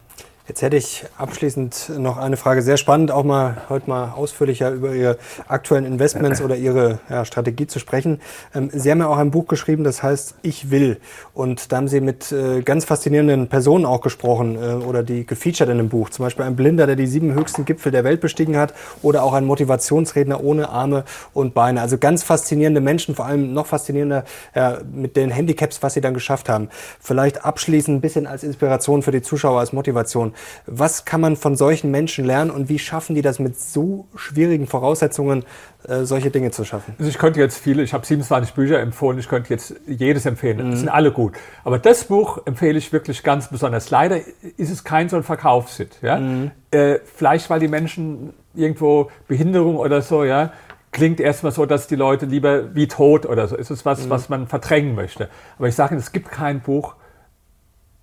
Jetzt 0.47 0.61
hätte 0.61 0.77
ich 0.77 1.03
abschließend 1.17 1.91
noch 1.97 2.15
eine 2.15 2.37
Frage. 2.37 2.61
Sehr 2.61 2.77
spannend, 2.77 3.11
auch 3.11 3.25
mal 3.25 3.63
heute 3.67 3.89
mal 3.89 4.11
ausführlicher 4.11 4.71
über 4.71 4.93
Ihre 4.95 5.17
aktuellen 5.49 5.83
Investments 5.83 6.41
oder 6.43 6.55
Ihre 6.55 6.99
ja, 7.09 7.25
Strategie 7.25 7.67
zu 7.67 7.79
sprechen. 7.79 8.21
Ähm, 8.55 8.69
Sie 8.71 8.89
haben 8.89 8.99
ja 8.99 9.07
auch 9.07 9.17
ein 9.17 9.29
Buch 9.29 9.47
geschrieben, 9.47 9.83
das 9.83 10.03
heißt 10.03 10.35
Ich 10.43 10.71
will. 10.71 11.01
Und 11.33 11.73
da 11.73 11.77
haben 11.77 11.89
Sie 11.89 11.99
mit 11.99 12.31
äh, 12.31 12.61
ganz 12.61 12.85
faszinierenden 12.85 13.49
Personen 13.49 13.85
auch 13.85 13.99
gesprochen 13.99 14.55
äh, 14.55 14.85
oder 14.85 15.03
die 15.03 15.25
gefeatured 15.25 15.67
in 15.67 15.79
dem 15.79 15.89
Buch. 15.89 16.11
Zum 16.11 16.23
Beispiel 16.23 16.45
ein 16.45 16.55
Blinder, 16.55 16.87
der 16.87 16.95
die 16.95 17.07
sieben 17.07 17.33
höchsten 17.33 17.65
Gipfel 17.65 17.91
der 17.91 18.05
Welt 18.05 18.21
bestiegen 18.21 18.55
hat 18.55 18.73
oder 19.01 19.23
auch 19.23 19.33
ein 19.33 19.43
Motivationsredner 19.43 20.41
ohne 20.41 20.69
Arme 20.69 21.03
und 21.33 21.55
Beine. 21.55 21.81
Also 21.81 21.97
ganz 21.97 22.23
faszinierende 22.23 22.79
Menschen, 22.79 23.15
vor 23.15 23.25
allem 23.25 23.51
noch 23.51 23.65
faszinierender 23.65 24.23
ja, 24.55 24.77
mit 24.89 25.17
den 25.17 25.29
Handicaps, 25.29 25.83
was 25.83 25.93
Sie 25.93 26.01
dann 26.01 26.13
geschafft 26.13 26.47
haben. 26.47 26.69
Vielleicht 27.01 27.43
abschließend 27.43 27.97
ein 27.97 28.01
bisschen 28.01 28.27
als 28.27 28.43
Inspiration 28.43 29.01
für 29.01 29.11
die 29.11 29.21
Zuschauer, 29.21 29.59
als 29.59 29.73
Motivation. 29.73 30.33
Was 30.65 31.05
kann 31.05 31.21
man 31.21 31.35
von 31.35 31.55
solchen 31.55 31.91
Menschen 31.91 32.25
lernen 32.25 32.51
und 32.51 32.69
wie 32.69 32.79
schaffen 32.79 33.15
die 33.15 33.21
das 33.21 33.39
mit 33.39 33.59
so 33.59 34.07
schwierigen 34.15 34.67
Voraussetzungen, 34.67 35.45
äh, 35.87 36.03
solche 36.03 36.31
Dinge 36.31 36.51
zu 36.51 36.63
schaffen? 36.65 36.95
Also 36.99 37.09
ich 37.09 37.17
könnte 37.17 37.39
jetzt 37.39 37.57
viele, 37.57 37.83
ich 37.83 37.93
habe 37.93 38.05
27 38.05 38.53
Bücher 38.53 38.79
empfohlen, 38.79 39.19
ich 39.19 39.27
könnte 39.27 39.49
jetzt 39.49 39.75
jedes 39.87 40.25
empfehlen. 40.25 40.69
Mhm. 40.69 40.75
Sind 40.75 40.89
alle 40.89 41.11
gut. 41.11 41.33
Aber 41.63 41.79
das 41.79 42.05
Buch 42.05 42.39
empfehle 42.45 42.77
ich 42.77 42.91
wirklich 42.93 43.23
ganz 43.23 43.49
besonders. 43.49 43.89
Leider 43.89 44.19
ist 44.57 44.71
es 44.71 44.83
kein 44.83 45.09
so 45.09 45.17
ein 45.17 45.23
Verkaufshit. 45.23 45.97
Ja? 46.01 46.19
Mhm. 46.19 46.51
Äh, 46.71 46.99
vielleicht, 47.15 47.49
weil 47.49 47.59
die 47.59 47.67
Menschen 47.67 48.33
irgendwo 48.53 49.09
Behinderung 49.27 49.77
oder 49.77 50.01
so, 50.01 50.23
ja, 50.23 50.51
klingt 50.91 51.19
erstmal 51.19 51.51
so, 51.51 51.65
dass 51.65 51.87
die 51.87 51.95
Leute 51.95 52.25
lieber 52.25 52.75
wie 52.75 52.87
tot 52.87 53.25
oder 53.25 53.47
so. 53.47 53.55
Ist 53.55 53.69
es 53.69 53.85
was, 53.85 54.05
mhm. 54.05 54.09
was 54.09 54.29
man 54.29 54.47
verdrängen 54.47 54.95
möchte. 54.95 55.29
Aber 55.57 55.67
ich 55.67 55.75
sage 55.75 55.93
Ihnen, 55.93 55.99
es 55.99 56.11
gibt 56.11 56.31
kein 56.31 56.59
Buch, 56.61 56.95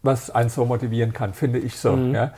was 0.04 0.30
einen 0.30 0.50
so 0.50 0.64
motivieren 0.64 1.12
kann, 1.12 1.34
finde 1.34 1.58
ich 1.58 1.78
so. 1.78 1.96
Mhm. 1.96 2.14
Ja. 2.14 2.32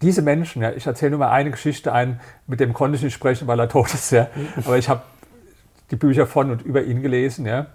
Diese 0.00 0.22
Menschen, 0.22 0.62
ja, 0.62 0.70
ich 0.72 0.86
erzähle 0.86 1.10
nur 1.10 1.20
mal 1.20 1.30
eine 1.30 1.50
Geschichte 1.50 1.92
ein, 1.92 2.20
mit 2.46 2.60
dem 2.60 2.72
konnte 2.72 2.96
ich 2.96 3.02
nicht 3.02 3.14
sprechen, 3.14 3.46
weil 3.46 3.58
er 3.58 3.68
tot 3.68 3.92
ist, 3.94 4.10
ja. 4.10 4.28
Mhm. 4.34 4.64
aber 4.64 4.78
ich 4.78 4.88
habe 4.88 5.02
die 5.90 5.96
Bücher 5.96 6.26
von 6.26 6.50
und 6.50 6.62
über 6.62 6.82
ihn 6.82 7.02
gelesen. 7.02 7.46
Ja. 7.46 7.66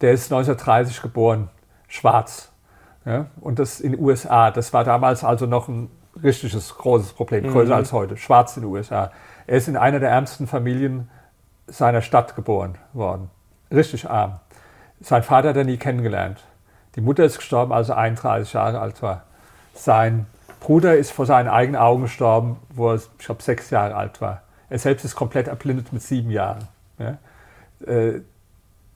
Der 0.00 0.12
ist 0.12 0.32
1930 0.32 1.02
geboren, 1.02 1.48
schwarz. 1.88 2.50
Ja. 3.04 3.26
Und 3.40 3.58
das 3.58 3.80
in 3.80 3.92
den 3.92 4.00
USA. 4.00 4.50
Das 4.50 4.72
war 4.72 4.84
damals 4.84 5.22
also 5.24 5.46
noch 5.46 5.68
ein 5.68 5.90
richtiges 6.22 6.76
großes 6.76 7.12
Problem, 7.12 7.50
größer 7.50 7.72
mhm. 7.72 7.78
als 7.78 7.92
heute. 7.92 8.16
Schwarz 8.16 8.56
in 8.56 8.62
den 8.62 8.70
USA. 8.70 9.12
Er 9.46 9.56
ist 9.56 9.68
in 9.68 9.76
einer 9.76 10.00
der 10.00 10.10
ärmsten 10.10 10.46
Familien 10.46 11.08
seiner 11.66 12.02
Stadt 12.02 12.34
geboren 12.36 12.76
worden. 12.92 13.30
Richtig 13.70 14.08
arm. 14.08 14.40
Sein 15.00 15.22
Vater 15.22 15.50
hat 15.50 15.56
er 15.56 15.64
nie 15.64 15.76
kennengelernt. 15.76 16.42
Die 16.96 17.02
Mutter 17.02 17.24
ist 17.24 17.38
gestorben, 17.38 17.72
als 17.72 17.90
er 17.90 17.98
31 17.98 18.54
Jahre 18.54 18.80
alt 18.80 19.02
war. 19.02 19.24
Sein 19.74 20.26
Bruder 20.60 20.96
ist 20.96 21.12
vor 21.12 21.26
seinen 21.26 21.48
eigenen 21.48 21.80
Augen 21.80 22.02
gestorben, 22.02 22.56
wo 22.70 22.90
er, 22.90 22.96
ich 22.96 23.24
glaube, 23.24 23.42
sechs 23.42 23.70
Jahre 23.70 23.94
alt 23.94 24.20
war. 24.20 24.42
Er 24.68 24.78
selbst 24.78 25.04
ist 25.04 25.14
komplett 25.14 25.46
erblindet 25.46 25.92
mit 25.92 26.02
sieben 26.02 26.30
Jahren. 26.30 26.66
Ja. 26.98 27.18
Äh, 27.86 28.22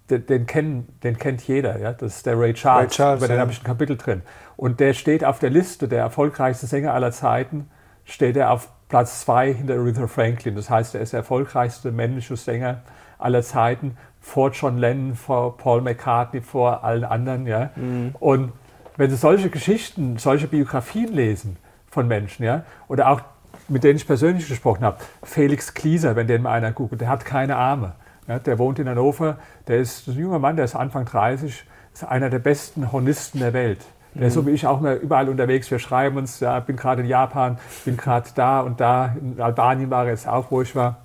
den, 0.08 0.26
den, 0.26 0.46
kennen, 0.46 0.88
den 1.04 1.18
kennt 1.18 1.42
jeder. 1.46 1.78
Ja? 1.78 1.92
Das 1.92 2.16
ist 2.16 2.26
der 2.26 2.38
Ray 2.38 2.54
Charles. 2.54 2.90
Ray 2.90 2.96
Charles 2.96 3.20
über 3.20 3.28
den 3.28 3.36
ja. 3.36 3.42
habe 3.42 3.52
ich 3.52 3.60
ein 3.60 3.64
Kapitel 3.64 3.96
drin. 3.96 4.22
Und 4.56 4.80
der 4.80 4.94
steht 4.94 5.24
auf 5.24 5.38
der 5.38 5.50
Liste 5.50 5.86
der 5.86 6.00
erfolgreichsten 6.00 6.66
Sänger 6.66 6.94
aller 6.94 7.12
Zeiten, 7.12 7.70
steht 8.04 8.36
er 8.36 8.50
auf 8.50 8.68
Platz 8.88 9.20
zwei 9.20 9.52
hinter 9.52 9.74
Aretha 9.74 10.08
Franklin. 10.08 10.56
Das 10.56 10.68
heißt, 10.68 10.94
er 10.94 11.02
ist 11.02 11.12
der 11.12 11.18
erfolgreichste 11.20 11.92
männliche 11.92 12.36
Sänger 12.36 12.82
aller 13.22 13.42
Zeiten 13.42 13.96
vor 14.20 14.50
John 14.50 14.78
Lennon, 14.78 15.14
vor 15.14 15.56
Paul 15.56 15.80
McCartney, 15.80 16.40
vor 16.40 16.85
allen 16.85 17.04
anderen. 17.04 17.46
Ja? 17.46 17.70
Mhm. 17.76 18.14
Und 18.20 18.52
wenn 18.96 19.11
Sie 19.11 19.16
solche 19.16 19.50
Geschichten, 19.50 20.18
solche 20.18 20.46
Biografien 20.46 21.12
lesen 21.12 21.56
von 21.90 22.06
Menschen, 22.06 22.44
ja, 22.44 22.64
oder 22.88 23.09
auch 23.09 23.22
mit 23.68 23.85
denen 23.85 23.96
ich 23.96 24.06
persönlich 24.06 24.48
gesprochen 24.48 24.85
habe, 24.85 24.98
Felix 25.22 25.74
Klieser, 25.74 26.16
wenn 26.16 26.26
den 26.26 26.42
mal 26.42 26.52
einer 26.52 26.72
googelt, 26.72 27.00
der 27.00 27.09
hat 27.09 27.24
keine 27.24 27.56
Arme. 27.56 27.92
Ja, 28.28 28.38
der 28.38 28.59
wohnt 28.59 28.78
in 28.78 28.88
Hannover, 28.88 29.38
der 29.66 29.78
ist 29.78 30.06
ein 30.06 30.18
junger 30.18 30.38
Mann, 30.38 30.56
der 30.56 30.64
ist 30.64 30.76
Anfang 30.76 31.04
30, 31.04 31.64
ist 31.92 32.04
einer 32.04 32.30
der 32.30 32.38
besten 32.38 32.92
Hornisten 32.92 33.38
der 33.40 33.52
Welt. 33.52 33.80
Der 34.14 34.26
ist 34.26 34.35
so 34.35 34.44
wie 34.46 34.50
ich 34.50 34.66
auch 34.66 34.80
mal 34.80 34.96
überall 34.96 35.28
unterwegs. 35.28 35.70
Wir 35.70 35.78
schreiben 35.78 36.16
uns, 36.16 36.40
ja, 36.40 36.59
bin 36.61 36.76
gerade 36.76 37.02
in 37.02 37.09
Japan, 37.09 37.59
bin 37.85 37.96
gerade 37.96 38.28
da 38.35 38.61
und 38.61 38.80
da. 38.80 39.14
In 39.20 39.40
Albanien 39.40 39.88
war 39.90 40.04
er 40.04 40.11
jetzt 40.11 40.26
auch, 40.26 40.50
wo 40.50 40.62
ich 40.62 40.74
war. 40.74 40.96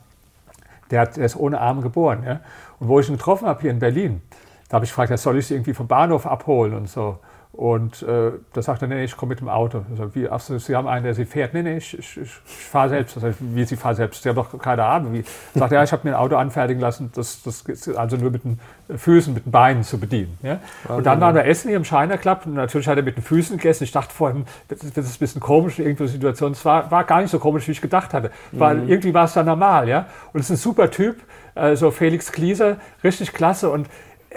Der, 0.92 1.02
hat, 1.02 1.18
der 1.18 1.26
ist 1.26 1.36
ohne 1.36 1.60
Arme 1.60 1.82
geboren. 1.82 2.24
Ja? 2.26 2.42
Und 2.80 2.88
wo 2.88 3.00
ich 3.00 3.10
ihn 3.10 3.18
getroffen 3.18 3.48
habe 3.48 3.62
hier 3.62 3.72
in 3.72 3.80
Berlin, 3.80 4.22
da 4.70 4.76
habe 4.76 4.86
ich 4.86 4.92
gefragt, 4.92 5.18
soll 5.20 5.38
ich 5.38 5.48
sie 5.48 5.56
irgendwie 5.56 5.74
vom 5.74 5.88
Bahnhof 5.88 6.26
abholen 6.26 6.74
und 6.74 6.90
so. 6.90 7.20
Und 7.56 8.04
äh, 8.04 8.32
da 8.52 8.62
sagt 8.62 8.82
er, 8.82 8.90
nee, 8.90 9.06
ich 9.06 9.16
komme 9.16 9.30
mit 9.30 9.40
dem 9.40 9.48
Auto. 9.48 9.86
Also, 9.90 10.14
wie, 10.14 10.28
ach, 10.28 10.42
Sie 10.42 10.76
haben 10.76 10.90
einen, 10.90 11.06
der 11.06 11.14
Sie 11.14 11.24
fährt. 11.24 11.54
Nee, 11.54 11.64
nee, 11.64 11.78
ich, 11.78 11.98
ich, 11.98 12.18
ich 12.18 12.30
fahre 12.30 12.90
selbst. 12.90 13.16
Also, 13.16 13.34
wie 13.40 13.64
Sie 13.64 13.78
fahren 13.78 13.96
selbst? 13.96 14.24
Sie 14.24 14.28
haben 14.28 14.36
doch 14.36 14.60
keine 14.60 14.84
Ahnung. 14.84 15.14
Wie? 15.14 15.24
Sagt 15.54 15.72
er, 15.72 15.78
ja, 15.78 15.84
ich 15.86 15.92
habe 15.94 16.06
mir 16.06 16.16
ein 16.16 16.22
Auto 16.22 16.36
anfertigen 16.36 16.82
lassen, 16.82 17.12
das, 17.16 17.44
das 17.44 17.64
also 17.96 18.18
nur 18.18 18.32
mit 18.32 18.44
den 18.44 18.60
Füßen, 18.94 19.34
mit 19.34 19.46
den 19.46 19.52
Beinen 19.52 19.84
zu 19.84 19.98
bedienen. 19.98 20.38
Ja? 20.44 20.60
Und 20.90 21.06
dann 21.06 21.22
waren 21.22 21.34
wir 21.34 21.46
essen 21.46 21.70
hier 21.70 21.78
im 21.78 21.86
China 21.86 22.18
Club 22.18 22.42
und 22.46 22.56
natürlich 22.56 22.90
hat 22.90 22.98
er 22.98 23.04
mit 23.04 23.16
den 23.16 23.24
Füßen 23.24 23.56
gegessen. 23.56 23.86
Ich 23.86 23.92
dachte 23.94 24.14
vorhin, 24.14 24.46
das 24.68 24.84
ist 24.84 24.98
ein 24.98 25.20
bisschen 25.20 25.40
komisch, 25.42 25.80
irgendeine 25.80 26.10
Situation. 26.10 26.52
Es 26.52 26.66
war, 26.66 26.92
war 26.92 27.06
gar 27.06 27.22
nicht 27.22 27.32
so 27.32 27.40
komisch, 27.40 27.68
wie 27.68 27.72
ich 27.72 27.82
gedacht 27.82 28.14
hatte. 28.14 28.32
Weil 28.52 28.80
mhm. 28.80 28.90
irgendwie 28.90 29.14
war 29.14 29.26
es 29.26 29.34
dann 29.34 29.46
normal. 29.46 29.88
Ja? 29.88 30.08
Und 30.34 30.42
es 30.42 30.48
ist 30.50 30.58
ein 30.58 30.62
super 30.62 30.92
Typ, 30.92 31.22
äh, 31.56 31.78
so 31.78 31.90
Felix 31.92 32.34
Klieser, 32.34 32.78
richtig 33.04 33.32
klasse. 33.32 33.72
Und 33.72 33.88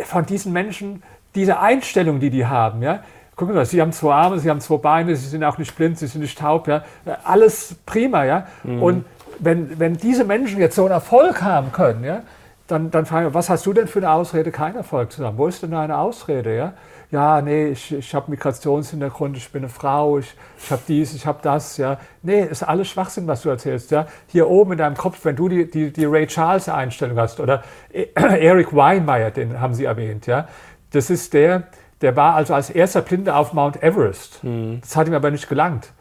von 0.05 0.25
diesen 0.25 0.53
Menschen, 0.53 1.03
diese 1.35 1.61
Einstellung, 1.61 2.21
die 2.21 2.31
die 2.31 2.47
haben, 2.47 2.83
ja, 2.83 3.01
gucken 3.39 3.55
Sie 3.55 3.59
mal, 3.59 3.65
Sie 3.67 3.81
haben 3.81 3.93
zwei 3.93 4.15
Arme, 4.15 4.39
Sie 4.39 4.51
haben 4.51 4.61
zwei 4.61 4.77
Beine, 4.77 5.17
Sie 5.17 5.29
sind 5.29 5.45
auch 5.45 5.57
nicht 5.57 5.75
blind, 5.77 5.99
Sie 5.99 6.09
sind 6.09 6.21
nicht 6.21 6.39
taub, 6.39 6.67
ja, 6.67 6.83
alles 7.25 7.77
prima, 7.87 8.25
ja. 8.25 8.47
Mhm. 8.65 8.83
Und 8.83 9.05
wenn, 9.39 9.79
wenn 9.79 9.97
diese 9.97 10.25
Menschen 10.25 10.59
jetzt 10.59 10.75
so 10.75 10.83
einen 10.83 10.91
Erfolg 10.91 11.41
haben 11.41 11.71
können, 11.71 12.03
ja, 12.05 12.23
dann, 12.67 12.91
dann 12.91 13.07
fragen 13.07 13.27
wir, 13.27 13.35
was 13.35 13.49
hast 13.49 13.65
du 13.65 13.73
denn 13.73 13.87
für 13.87 14.01
eine 14.01 14.11
Ausrede, 14.11 14.51
keinen 14.51 14.77
Erfolg 14.77 15.13
zu 15.13 15.25
haben? 15.25 15.39
Wo 15.39 15.47
ist 15.47 15.63
denn 15.63 15.71
deine 15.71 15.97
Ausrede? 15.97 16.55
Ja, 16.55 16.73
ja 17.13 17.41
nee, 17.41 17.69
ich, 17.69 17.95
ich 17.95 18.13
habe 18.13 18.31
Migrationshintergrund, 18.31 19.37
ich 19.37 19.51
bin 19.51 19.63
eine 19.63 19.71
Frau, 19.71 20.19
ich, 20.19 20.35
ich 20.61 20.71
habe 20.73 20.83
dies, 20.87 21.15
ich 21.15 21.25
habe 21.25 21.39
das. 21.41 21.77
Ja, 21.79 21.99
nee, 22.23 22.43
ist 22.43 22.65
alles 22.65 22.89
Schwachsinn, 22.89 23.27
was 23.29 23.43
du 23.43 23.49
erzählst. 23.51 23.93
Ja, 23.93 24.07
hier 24.27 24.51
oben 24.51 24.73
in 24.73 24.79
deinem 24.79 24.97
Kopf, 24.97 25.25
wenn 25.25 25.37
du 25.37 25.49
die, 25.49 25.71
die, 25.71 25.93
die 25.93 26.05
Ray 26.05 26.27
Charles 26.27 26.69
Einstellung 26.69 27.19
hast 27.19 27.39
oder 27.39 27.63
Eric 28.15 28.75
Weinmeier, 28.75 29.31
den 29.31 29.61
haben 29.61 29.75
sie 29.75 29.85
erwähnt. 29.85 30.27
Ja, 30.27 30.49
das 30.91 31.09
ist 31.09 31.33
der, 31.33 31.69
der 32.01 32.17
war 32.17 32.35
also 32.35 32.55
als 32.55 32.71
erster 32.71 33.03
Blinde 33.03 33.35
auf 33.35 33.53
Mount 33.53 33.83
Everest. 33.83 34.43
Mhm. 34.45 34.81
Das 34.81 34.97
hat 34.97 35.09
ihm 35.09 35.15
aber 35.15 35.31
nicht 35.31 35.49
gelangt. 35.49 35.93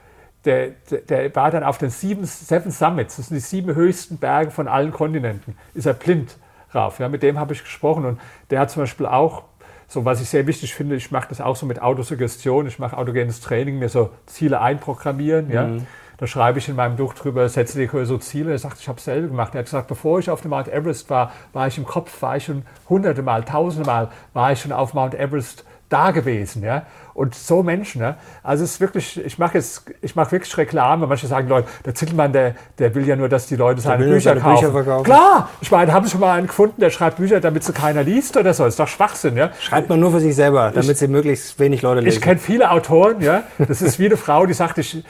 Der, 0.45 0.69
der, 0.89 0.99
der, 0.99 1.35
war 1.35 1.51
dann 1.51 1.63
auf 1.63 1.77
den 1.77 1.89
Seven, 1.89 2.25
Seven 2.25 2.71
Summits, 2.71 3.17
das 3.17 3.27
sind 3.27 3.35
die 3.35 3.41
sieben 3.41 3.75
höchsten 3.75 4.17
Berge 4.17 4.51
von 4.51 4.67
allen 4.67 4.91
Kontinenten, 4.91 5.57
ist 5.73 5.87
er 5.87 5.93
blind 5.93 6.37
rauf. 6.73 6.99
Ja, 6.99 7.09
mit 7.09 7.23
dem 7.23 7.39
habe 7.39 7.53
ich 7.53 7.63
gesprochen 7.63 8.05
und 8.05 8.19
der 8.49 8.61
hat 8.61 8.71
zum 8.71 8.83
Beispiel 8.83 9.07
auch, 9.07 9.43
so 9.87 10.05
was 10.05 10.21
ich 10.21 10.29
sehr 10.29 10.47
wichtig 10.47 10.73
finde, 10.73 10.95
ich 10.95 11.11
mache 11.11 11.27
das 11.29 11.41
auch 11.41 11.55
so 11.55 11.65
mit 11.65 11.81
Autosuggestion, 11.81 12.67
ich 12.67 12.79
mache 12.79 12.95
autogenes 12.97 13.41
Training, 13.41 13.79
mir 13.79 13.89
so 13.89 14.11
Ziele 14.25 14.61
einprogrammieren. 14.61 15.51
Ja. 15.51 15.67
Mhm. 15.67 15.87
Da 16.17 16.25
schreibe 16.25 16.57
ich 16.57 16.67
in 16.67 16.75
meinem 16.75 16.95
Buch 16.95 17.13
drüber, 17.13 17.47
setze 17.47 17.77
dir 17.77 18.05
so 18.05 18.17
Ziele. 18.17 18.51
Er 18.51 18.57
sagt, 18.57 18.79
ich 18.79 18.87
habe 18.87 18.97
es 18.97 19.05
selber 19.05 19.27
gemacht. 19.27 19.53
Er 19.53 19.59
hat 19.59 19.65
gesagt, 19.65 19.87
bevor 19.87 20.17
ich 20.17 20.31
auf 20.31 20.41
dem 20.41 20.49
Mount 20.49 20.67
Everest 20.67 21.11
war, 21.11 21.31
war 21.53 21.67
ich 21.67 21.77
im 21.77 21.85
Kopf, 21.85 22.21
war 22.23 22.37
ich 22.37 22.45
schon 22.45 22.63
hunderte 22.89 23.21
Mal, 23.21 23.43
tausende 23.43 23.85
Mal, 23.85 24.09
war 24.33 24.51
ich 24.51 24.59
schon 24.59 24.71
auf 24.71 24.95
Mount 24.95 25.13
Everest 25.13 25.63
da 25.89 26.11
gewesen. 26.11 26.63
Ja? 26.63 26.83
Und 27.13 27.35
so 27.35 27.63
Menschen. 27.63 28.01
Ja? 28.01 28.17
Also 28.43 28.63
es 28.63 28.73
ist 28.73 28.81
wirklich, 28.81 29.23
ich 29.25 29.37
mache 29.37 29.55
jetzt, 29.55 29.83
ich 30.01 30.15
mache 30.15 30.31
wirklich 30.33 30.55
Reklame. 30.57 31.07
Manche 31.07 31.27
sagen, 31.27 31.47
Leute, 31.47 31.67
der 31.85 31.95
Zittelmann, 31.95 32.33
der, 32.33 32.55
der 32.77 32.93
will 32.93 33.07
ja 33.07 33.15
nur, 33.15 33.29
dass 33.29 33.47
die 33.47 33.55
Leute 33.55 33.81
seine 33.81 34.03
Bücher 34.05 34.35
kaufen. 34.35 34.55
Bücher 34.55 34.71
verkaufen. 34.71 35.03
Klar, 35.05 35.49
ich 35.61 35.71
meine, 35.71 35.93
haben 35.93 36.07
schon 36.07 36.19
mal 36.19 36.37
einen 36.37 36.47
gefunden, 36.47 36.79
der 36.79 36.89
schreibt 36.89 37.17
Bücher, 37.17 37.39
damit 37.39 37.63
sie 37.63 37.73
keiner 37.73 38.03
liest 38.03 38.37
oder 38.37 38.53
so? 38.53 38.63
Das 38.63 38.73
ist 38.73 38.79
doch 38.79 38.87
Schwachsinn. 38.87 39.37
Ja? 39.37 39.51
Schreibt 39.59 39.89
man 39.89 39.99
nur 39.99 40.11
für 40.11 40.19
sich 40.19 40.35
selber, 40.35 40.71
damit 40.71 40.91
ich, 40.91 40.97
sie 40.97 41.07
möglichst 41.07 41.59
wenig 41.59 41.81
Leute 41.81 42.01
lesen. 42.01 42.17
Ich 42.17 42.21
kenne 42.21 42.39
viele 42.39 42.69
Autoren, 42.71 43.21
ja. 43.21 43.43
Das 43.57 43.81
ist 43.81 43.99
wie 43.99 44.05
eine 44.05 44.17
Frau, 44.17 44.45
die 44.45 44.53
sagt, 44.53 44.77
ich, 44.77 45.03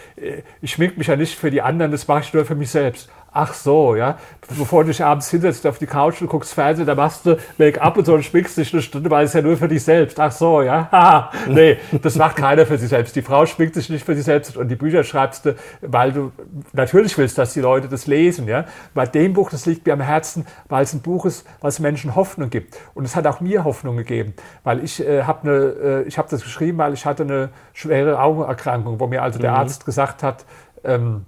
ich 0.62 0.72
schmink 0.72 0.98
mich 0.98 1.08
ja 1.08 1.16
nicht 1.16 1.38
für 1.38 1.52
die 1.52 1.62
anderen, 1.62 1.92
das 1.92 2.08
mache 2.08 2.22
ich 2.22 2.34
nur 2.34 2.46
für 2.46 2.56
mich 2.56 2.70
selbst. 2.70 3.10
Ach 3.32 3.54
so, 3.54 3.96
ja. 3.96 4.18
Bevor 4.58 4.84
du 4.84 4.90
dich 4.90 5.04
abends 5.04 5.30
hinsetzt 5.30 5.68
auf 5.68 5.78
die 5.78 5.86
Couch 5.86 6.22
und 6.22 6.28
guckst 6.28 6.54
Fernsehen, 6.54 6.88
da 6.88 6.96
machst 6.96 7.26
du 7.26 7.38
Make-up 7.58 7.98
und 7.98 8.06
so 8.06 8.14
und 8.14 8.24
schminkst 8.24 8.58
dich 8.58 8.74
eine 8.74 8.82
Stunde, 8.82 9.10
weil 9.10 9.26
es 9.26 9.34
ja 9.34 9.42
nur 9.42 9.58
für 9.58 9.68
dich 9.68 9.84
selbst. 9.84 10.20
Ach 10.20 10.32
so, 10.32 10.62
ja. 10.62 11.32
Nee, 11.48 11.78
das 12.02 12.16
macht 12.16 12.38
keiner 12.38 12.66
für 12.66 12.78
sich 12.78 12.90
selbst. 12.90 13.16
Die 13.16 13.22
Frau 13.22 13.46
schminkt 13.46 13.76
sich 13.76 13.90
nicht 13.90 14.06
für 14.06 14.16
sich 14.16 14.26
selbst 14.26 14.58
und 14.58 14.70
die 14.70 14.76
Bücher 14.76 15.04
schreibst 15.04 15.46
du, 15.46 15.56
weil 15.82 16.12
du 16.12 16.32
natürlich 16.74 17.18
willst, 17.18 17.38
dass 17.38 17.54
die 17.54 17.62
Leute 17.62 17.88
das 17.88 18.08
lesen, 18.08 18.48
ja. 18.48 18.66
Bei 18.94 19.06
dem 19.06 19.34
Buch, 19.34 19.50
das 19.50 19.66
liegt 19.66 19.86
mir 19.86 19.94
am 19.94 20.02
Herzen, 20.02 20.46
weil 20.70 20.84
es 20.84 20.94
ein 20.94 21.02
Buch 21.02 21.26
ist, 21.26 21.46
was 21.62 21.80
Menschen 21.80 22.16
Hoffnung 22.16 22.50
gibt. 22.50 22.78
Und 22.94 23.06
es 23.06 23.16
hat 23.16 23.28
auch 23.28 23.42
mir 23.42 23.64
Hoffnung 23.64 23.98
gegeben, 23.98 24.34
weil 24.64 24.84
ich 24.84 25.06
äh, 25.06 25.24
habe 25.24 25.42
eine, 25.44 25.58
äh, 25.58 26.04
ich 26.04 26.18
habe 26.18 26.28
das 26.30 26.44
geschrieben, 26.44 26.78
weil 26.78 26.94
ich 26.94 27.06
hatte 27.06 27.24
eine 27.24 27.50
schwere 27.74 28.20
Augenerkrankung, 28.20 29.00
wo 29.00 29.08
mir 29.08 29.22
also 29.22 29.40
der 29.40 29.52
mhm. 29.52 29.58
Arzt 29.58 29.86
gesagt 29.86 30.24
hat, 30.24 30.46
ähm, 30.84 31.26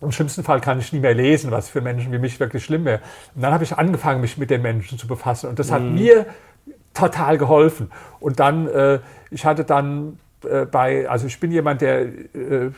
im 0.00 0.12
schlimmsten 0.12 0.42
Fall 0.42 0.60
kann 0.60 0.78
ich 0.78 0.92
nie 0.92 1.00
mehr 1.00 1.14
lesen, 1.14 1.50
was 1.50 1.68
für 1.68 1.80
Menschen 1.80 2.12
wie 2.12 2.18
mich 2.18 2.38
wirklich 2.38 2.64
schlimm 2.64 2.84
wäre. 2.84 3.00
Und 3.34 3.42
dann 3.42 3.52
habe 3.52 3.64
ich 3.64 3.76
angefangen, 3.76 4.20
mich 4.20 4.36
mit 4.36 4.50
den 4.50 4.62
Menschen 4.62 4.98
zu 4.98 5.06
befassen. 5.06 5.48
Und 5.48 5.58
das 5.58 5.72
hat 5.72 5.82
mhm. 5.82 5.94
mir 5.94 6.26
total 6.92 7.38
geholfen. 7.38 7.90
Und 8.20 8.40
dann, 8.40 8.66
äh, 8.68 9.00
ich 9.30 9.44
hatte 9.44 9.64
dann 9.64 10.18
äh, 10.44 10.66
bei, 10.66 11.08
also 11.08 11.26
ich 11.26 11.40
bin 11.40 11.50
jemand, 11.50 11.80
der 11.80 12.02
äh, 12.02 12.70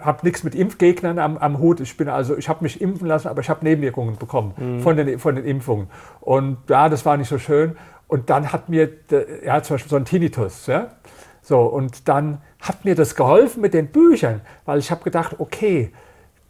habe 0.00 0.24
nichts 0.24 0.44
mit 0.44 0.54
Impfgegnern 0.54 1.18
am, 1.18 1.38
am, 1.38 1.58
Hut. 1.58 1.80
Ich 1.80 1.96
bin 1.96 2.08
also, 2.08 2.36
ich 2.36 2.48
habe 2.48 2.62
mich 2.62 2.80
impfen 2.80 3.08
lassen, 3.08 3.28
aber 3.28 3.40
ich 3.40 3.48
habe 3.48 3.64
Nebenwirkungen 3.64 4.16
bekommen 4.16 4.54
mhm. 4.56 4.80
von, 4.80 4.96
den, 4.96 5.18
von 5.18 5.34
den 5.34 5.44
Impfungen. 5.44 5.88
Und 6.20 6.58
ja, 6.68 6.88
das 6.88 7.04
war 7.04 7.16
nicht 7.16 7.28
so 7.28 7.38
schön. 7.38 7.76
Und 8.08 8.30
dann 8.30 8.52
hat 8.52 8.68
mir, 8.68 8.88
ja, 9.44 9.62
zum 9.62 9.74
Beispiel 9.74 9.90
so 9.90 9.96
ein 9.96 10.04
Tinnitus, 10.04 10.66
ja. 10.66 10.88
So, 11.42 11.60
und 11.60 12.08
dann 12.08 12.38
hat 12.60 12.84
mir 12.84 12.94
das 12.94 13.14
geholfen 13.14 13.60
mit 13.62 13.74
den 13.74 13.88
Büchern, 13.88 14.40
weil 14.64 14.78
ich 14.78 14.90
habe 14.90 15.04
gedacht, 15.04 15.36
okay, 15.38 15.92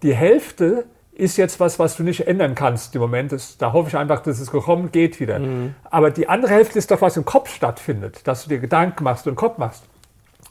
die 0.03 0.15
Hälfte 0.15 0.85
ist 1.17 1.39
jetzt 1.39 1.59
was, 1.61 1.79
was 1.79 1.97
du 1.97 2.03
nicht 2.03 2.27
ändern 2.27 2.55
kannst 2.55 2.95
im 2.95 3.01
Moment. 3.01 3.33
Das, 3.33 3.57
da 3.57 3.73
hoffe 3.73 3.89
ich 3.89 3.97
einfach, 3.97 4.21
dass 4.21 4.39
es 4.39 4.51
gekommen 4.51 4.93
geht 4.93 5.19
wieder. 5.19 5.39
Mhm. 5.39 5.75
Aber 5.85 6.11
die 6.11 6.29
andere 6.29 6.53
Hälfte 6.53 6.79
ist 6.79 6.91
doch, 6.91 7.01
was 7.01 7.17
im 7.17 7.25
Kopf 7.25 7.55
stattfindet, 7.55 8.27
dass 8.27 8.43
du 8.43 8.51
dir 8.51 8.59
Gedanken 8.59 9.05
machst 9.05 9.27
und 9.27 9.35
Kopf 9.35 9.57
machst. 9.57 9.85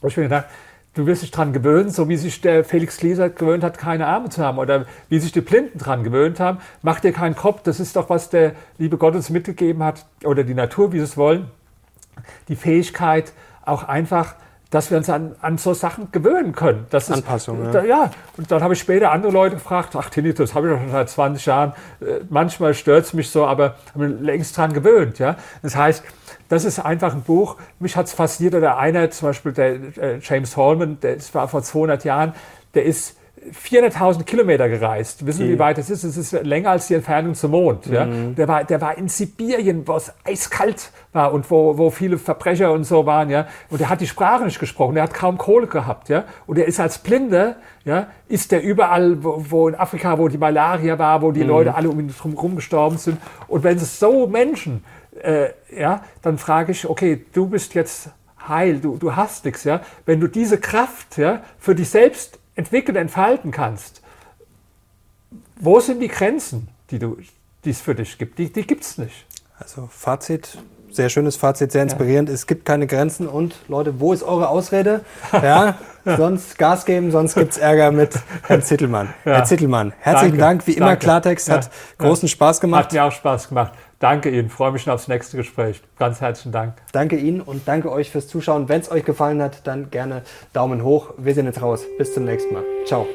Und 0.00 0.08
ich 0.08 0.16
mir 0.16 0.24
gedacht, 0.24 0.46
du 0.94 1.06
wirst 1.06 1.22
dich 1.22 1.30
daran 1.30 1.52
gewöhnen, 1.52 1.90
so 1.90 2.08
wie 2.08 2.16
sich 2.16 2.40
der 2.40 2.64
Felix 2.64 2.96
Gläser 2.96 3.30
gewöhnt 3.30 3.62
hat, 3.62 3.78
keine 3.78 4.06
Arme 4.06 4.28
zu 4.28 4.42
haben 4.42 4.58
oder 4.58 4.86
wie 5.08 5.20
sich 5.20 5.30
die 5.30 5.40
Blinden 5.40 5.78
daran 5.78 6.02
gewöhnt 6.02 6.40
haben. 6.40 6.58
Mach 6.82 6.98
dir 6.98 7.12
keinen 7.12 7.36
Kopf, 7.36 7.62
das 7.62 7.78
ist 7.78 7.94
doch, 7.94 8.10
was 8.10 8.30
der 8.30 8.52
liebe 8.78 8.96
Gott 8.96 9.14
uns 9.14 9.30
mitgegeben 9.30 9.84
hat 9.84 10.04
oder 10.24 10.42
die 10.42 10.54
Natur, 10.54 10.92
wie 10.92 10.98
sie 10.98 11.04
es 11.04 11.16
wollen. 11.16 11.48
Die 12.48 12.56
Fähigkeit, 12.56 13.32
auch 13.64 13.84
einfach 13.84 14.34
dass 14.70 14.90
wir 14.90 14.98
uns 14.98 15.08
an, 15.08 15.36
an 15.40 15.58
so 15.58 15.74
Sachen 15.74 16.10
gewöhnen 16.10 16.52
können. 16.52 16.86
Das 16.90 17.10
Anpassung, 17.10 17.66
ist, 17.66 17.74
ja. 17.74 17.84
ja. 17.84 18.10
Und 18.36 18.50
dann 18.50 18.62
habe 18.62 18.74
ich 18.74 18.80
später 18.80 19.12
andere 19.12 19.32
Leute 19.32 19.56
gefragt, 19.56 19.94
ach 19.96 20.10
Tinnitus 20.10 20.54
habe 20.54 20.68
ich 20.68 20.74
doch 20.74 20.80
schon 20.80 20.90
seit 20.90 21.08
20 21.08 21.46
Jahren, 21.46 21.72
äh, 22.00 22.20
manchmal 22.28 22.74
stört 22.74 23.04
es 23.04 23.12
mich 23.12 23.30
so, 23.30 23.46
aber 23.46 23.76
habe 23.94 24.08
mich 24.08 24.20
längst 24.20 24.56
dran 24.56 24.72
gewöhnt. 24.72 25.18
Ja? 25.18 25.36
Das 25.62 25.76
heißt, 25.76 26.02
das 26.48 26.64
ist 26.64 26.78
einfach 26.80 27.14
ein 27.14 27.22
Buch, 27.22 27.56
mich 27.78 27.96
hat 27.96 28.06
es 28.06 28.12
fasziniert, 28.12 28.54
oder 28.54 28.78
einer, 28.78 29.10
zum 29.10 29.28
Beispiel 29.28 29.52
der 29.52 29.74
äh, 29.98 30.18
James 30.20 30.56
Holman, 30.56 30.98
der 31.00 31.16
war 31.32 31.48
vor 31.48 31.62
200 31.62 32.04
Jahren, 32.04 32.34
der 32.74 32.84
ist 32.84 33.16
400.000 33.52 34.24
Kilometer 34.24 34.68
gereist. 34.68 35.26
Wissen 35.26 35.46
Sie, 35.46 35.52
wie 35.52 35.58
weit 35.58 35.78
das 35.78 35.90
ist? 35.90 36.04
Es 36.04 36.16
ist 36.16 36.32
länger 36.44 36.70
als 36.70 36.88
die 36.88 36.94
Entfernung 36.94 37.34
zum 37.34 37.52
Mond. 37.52 37.86
Mhm. 37.86 37.92
Ja? 37.92 38.06
Der, 38.06 38.48
war, 38.48 38.64
der 38.64 38.80
war 38.80 38.98
in 38.98 39.08
Sibirien, 39.08 39.86
wo 39.86 39.96
es 39.96 40.12
eiskalt 40.24 40.90
war 41.12 41.32
und 41.32 41.50
wo, 41.50 41.78
wo 41.78 41.90
viele 41.90 42.18
Verbrecher 42.18 42.72
und 42.72 42.84
so 42.84 43.06
waren. 43.06 43.30
Ja? 43.30 43.46
Und 43.70 43.80
er 43.80 43.88
hat 43.88 44.00
die 44.00 44.06
Sprache 44.06 44.44
nicht 44.44 44.58
gesprochen, 44.58 44.96
er 44.96 45.04
hat 45.04 45.14
kaum 45.14 45.38
Kohle 45.38 45.66
gehabt. 45.66 46.08
Ja? 46.08 46.24
Und 46.46 46.58
er 46.58 46.66
ist 46.66 46.80
als 46.80 46.98
Blinder, 46.98 47.56
ja, 47.84 48.08
ist 48.28 48.52
der 48.52 48.62
überall, 48.62 49.22
wo, 49.22 49.44
wo 49.48 49.68
in 49.68 49.74
Afrika, 49.74 50.18
wo 50.18 50.28
die 50.28 50.38
Malaria 50.38 50.98
war, 50.98 51.22
wo 51.22 51.32
die 51.32 51.42
mhm. 51.42 51.48
Leute 51.48 51.74
alle 51.74 51.88
um 51.88 52.00
ihn 52.00 52.12
herum 52.12 52.56
gestorben 52.56 52.98
sind. 52.98 53.18
Und 53.48 53.62
wenn 53.62 53.76
es 53.76 53.98
so 53.98 54.26
Menschen, 54.26 54.84
äh, 55.22 55.50
ja, 55.74 56.02
dann 56.22 56.38
frage 56.38 56.72
ich, 56.72 56.88
okay, 56.88 57.24
du 57.32 57.46
bist 57.46 57.74
jetzt 57.74 58.10
heil, 58.48 58.78
du, 58.78 58.96
du 58.96 59.14
hast 59.16 59.44
nichts. 59.44 59.64
Ja? 59.64 59.80
Wenn 60.04 60.20
du 60.20 60.28
diese 60.28 60.58
Kraft 60.58 61.18
ja, 61.18 61.42
für 61.58 61.74
dich 61.74 61.88
selbst 61.88 62.38
entwickeln, 62.56 62.96
entfalten 62.96 63.50
kannst, 63.50 64.02
wo 65.58 65.80
sind 65.80 66.00
die 66.00 66.08
Grenzen, 66.08 66.68
die, 66.90 66.98
du, 66.98 67.18
die 67.64 67.70
es 67.70 67.80
für 67.80 67.94
dich 67.94 68.18
gibt? 68.18 68.38
Die, 68.38 68.52
die 68.52 68.66
gibt 68.66 68.82
es 68.82 68.98
nicht. 68.98 69.26
Also 69.58 69.88
Fazit, 69.90 70.58
sehr 70.90 71.08
schönes 71.08 71.36
Fazit, 71.36 71.72
sehr 71.72 71.82
inspirierend. 71.82 72.28
Ja. 72.28 72.34
Es 72.34 72.46
gibt 72.46 72.64
keine 72.64 72.86
Grenzen 72.86 73.26
und 73.26 73.54
Leute, 73.68 74.00
wo 74.00 74.12
ist 74.12 74.22
eure 74.22 74.48
Ausrede? 74.48 75.02
Ja, 75.32 75.78
sonst 76.04 76.56
Gas 76.56 76.84
geben, 76.84 77.10
sonst 77.10 77.34
gibt 77.34 77.52
es 77.52 77.58
Ärger 77.58 77.90
mit 77.90 78.14
Herrn 78.46 78.62
Zittelmann. 78.62 79.12
Ja. 79.24 79.32
Herr 79.34 79.44
Zittelmann, 79.44 79.92
herzlichen 79.98 80.38
Danke. 80.38 80.58
Dank. 80.58 80.66
Wie 80.66 80.72
immer, 80.74 80.86
Danke. 80.86 81.04
Klartext 81.04 81.50
hat 81.50 81.70
großen 81.98 82.28
Spaß 82.28 82.60
gemacht. 82.60 82.86
Hat 82.86 82.92
mir 82.92 83.04
auch 83.04 83.12
Spaß 83.12 83.48
gemacht. 83.48 83.72
Danke 83.98 84.30
Ihnen, 84.30 84.50
freue 84.50 84.72
mich 84.72 84.82
schon 84.82 84.92
aufs 84.92 85.08
nächste 85.08 85.36
Gespräch. 85.36 85.82
Ganz 85.98 86.20
herzlichen 86.20 86.52
Dank. 86.52 86.74
Danke 86.92 87.16
Ihnen 87.16 87.40
und 87.40 87.66
danke 87.66 87.90
euch 87.90 88.10
fürs 88.10 88.28
Zuschauen. 88.28 88.68
Wenn 88.68 88.80
es 88.80 88.90
euch 88.90 89.04
gefallen 89.04 89.40
hat, 89.40 89.66
dann 89.66 89.90
gerne 89.90 90.22
Daumen 90.52 90.82
hoch. 90.82 91.14
Wir 91.16 91.34
sehen 91.34 91.46
jetzt 91.46 91.62
raus. 91.62 91.84
Bis 91.98 92.12
zum 92.12 92.24
nächsten 92.24 92.52
Mal. 92.52 92.64
Ciao. 92.84 93.06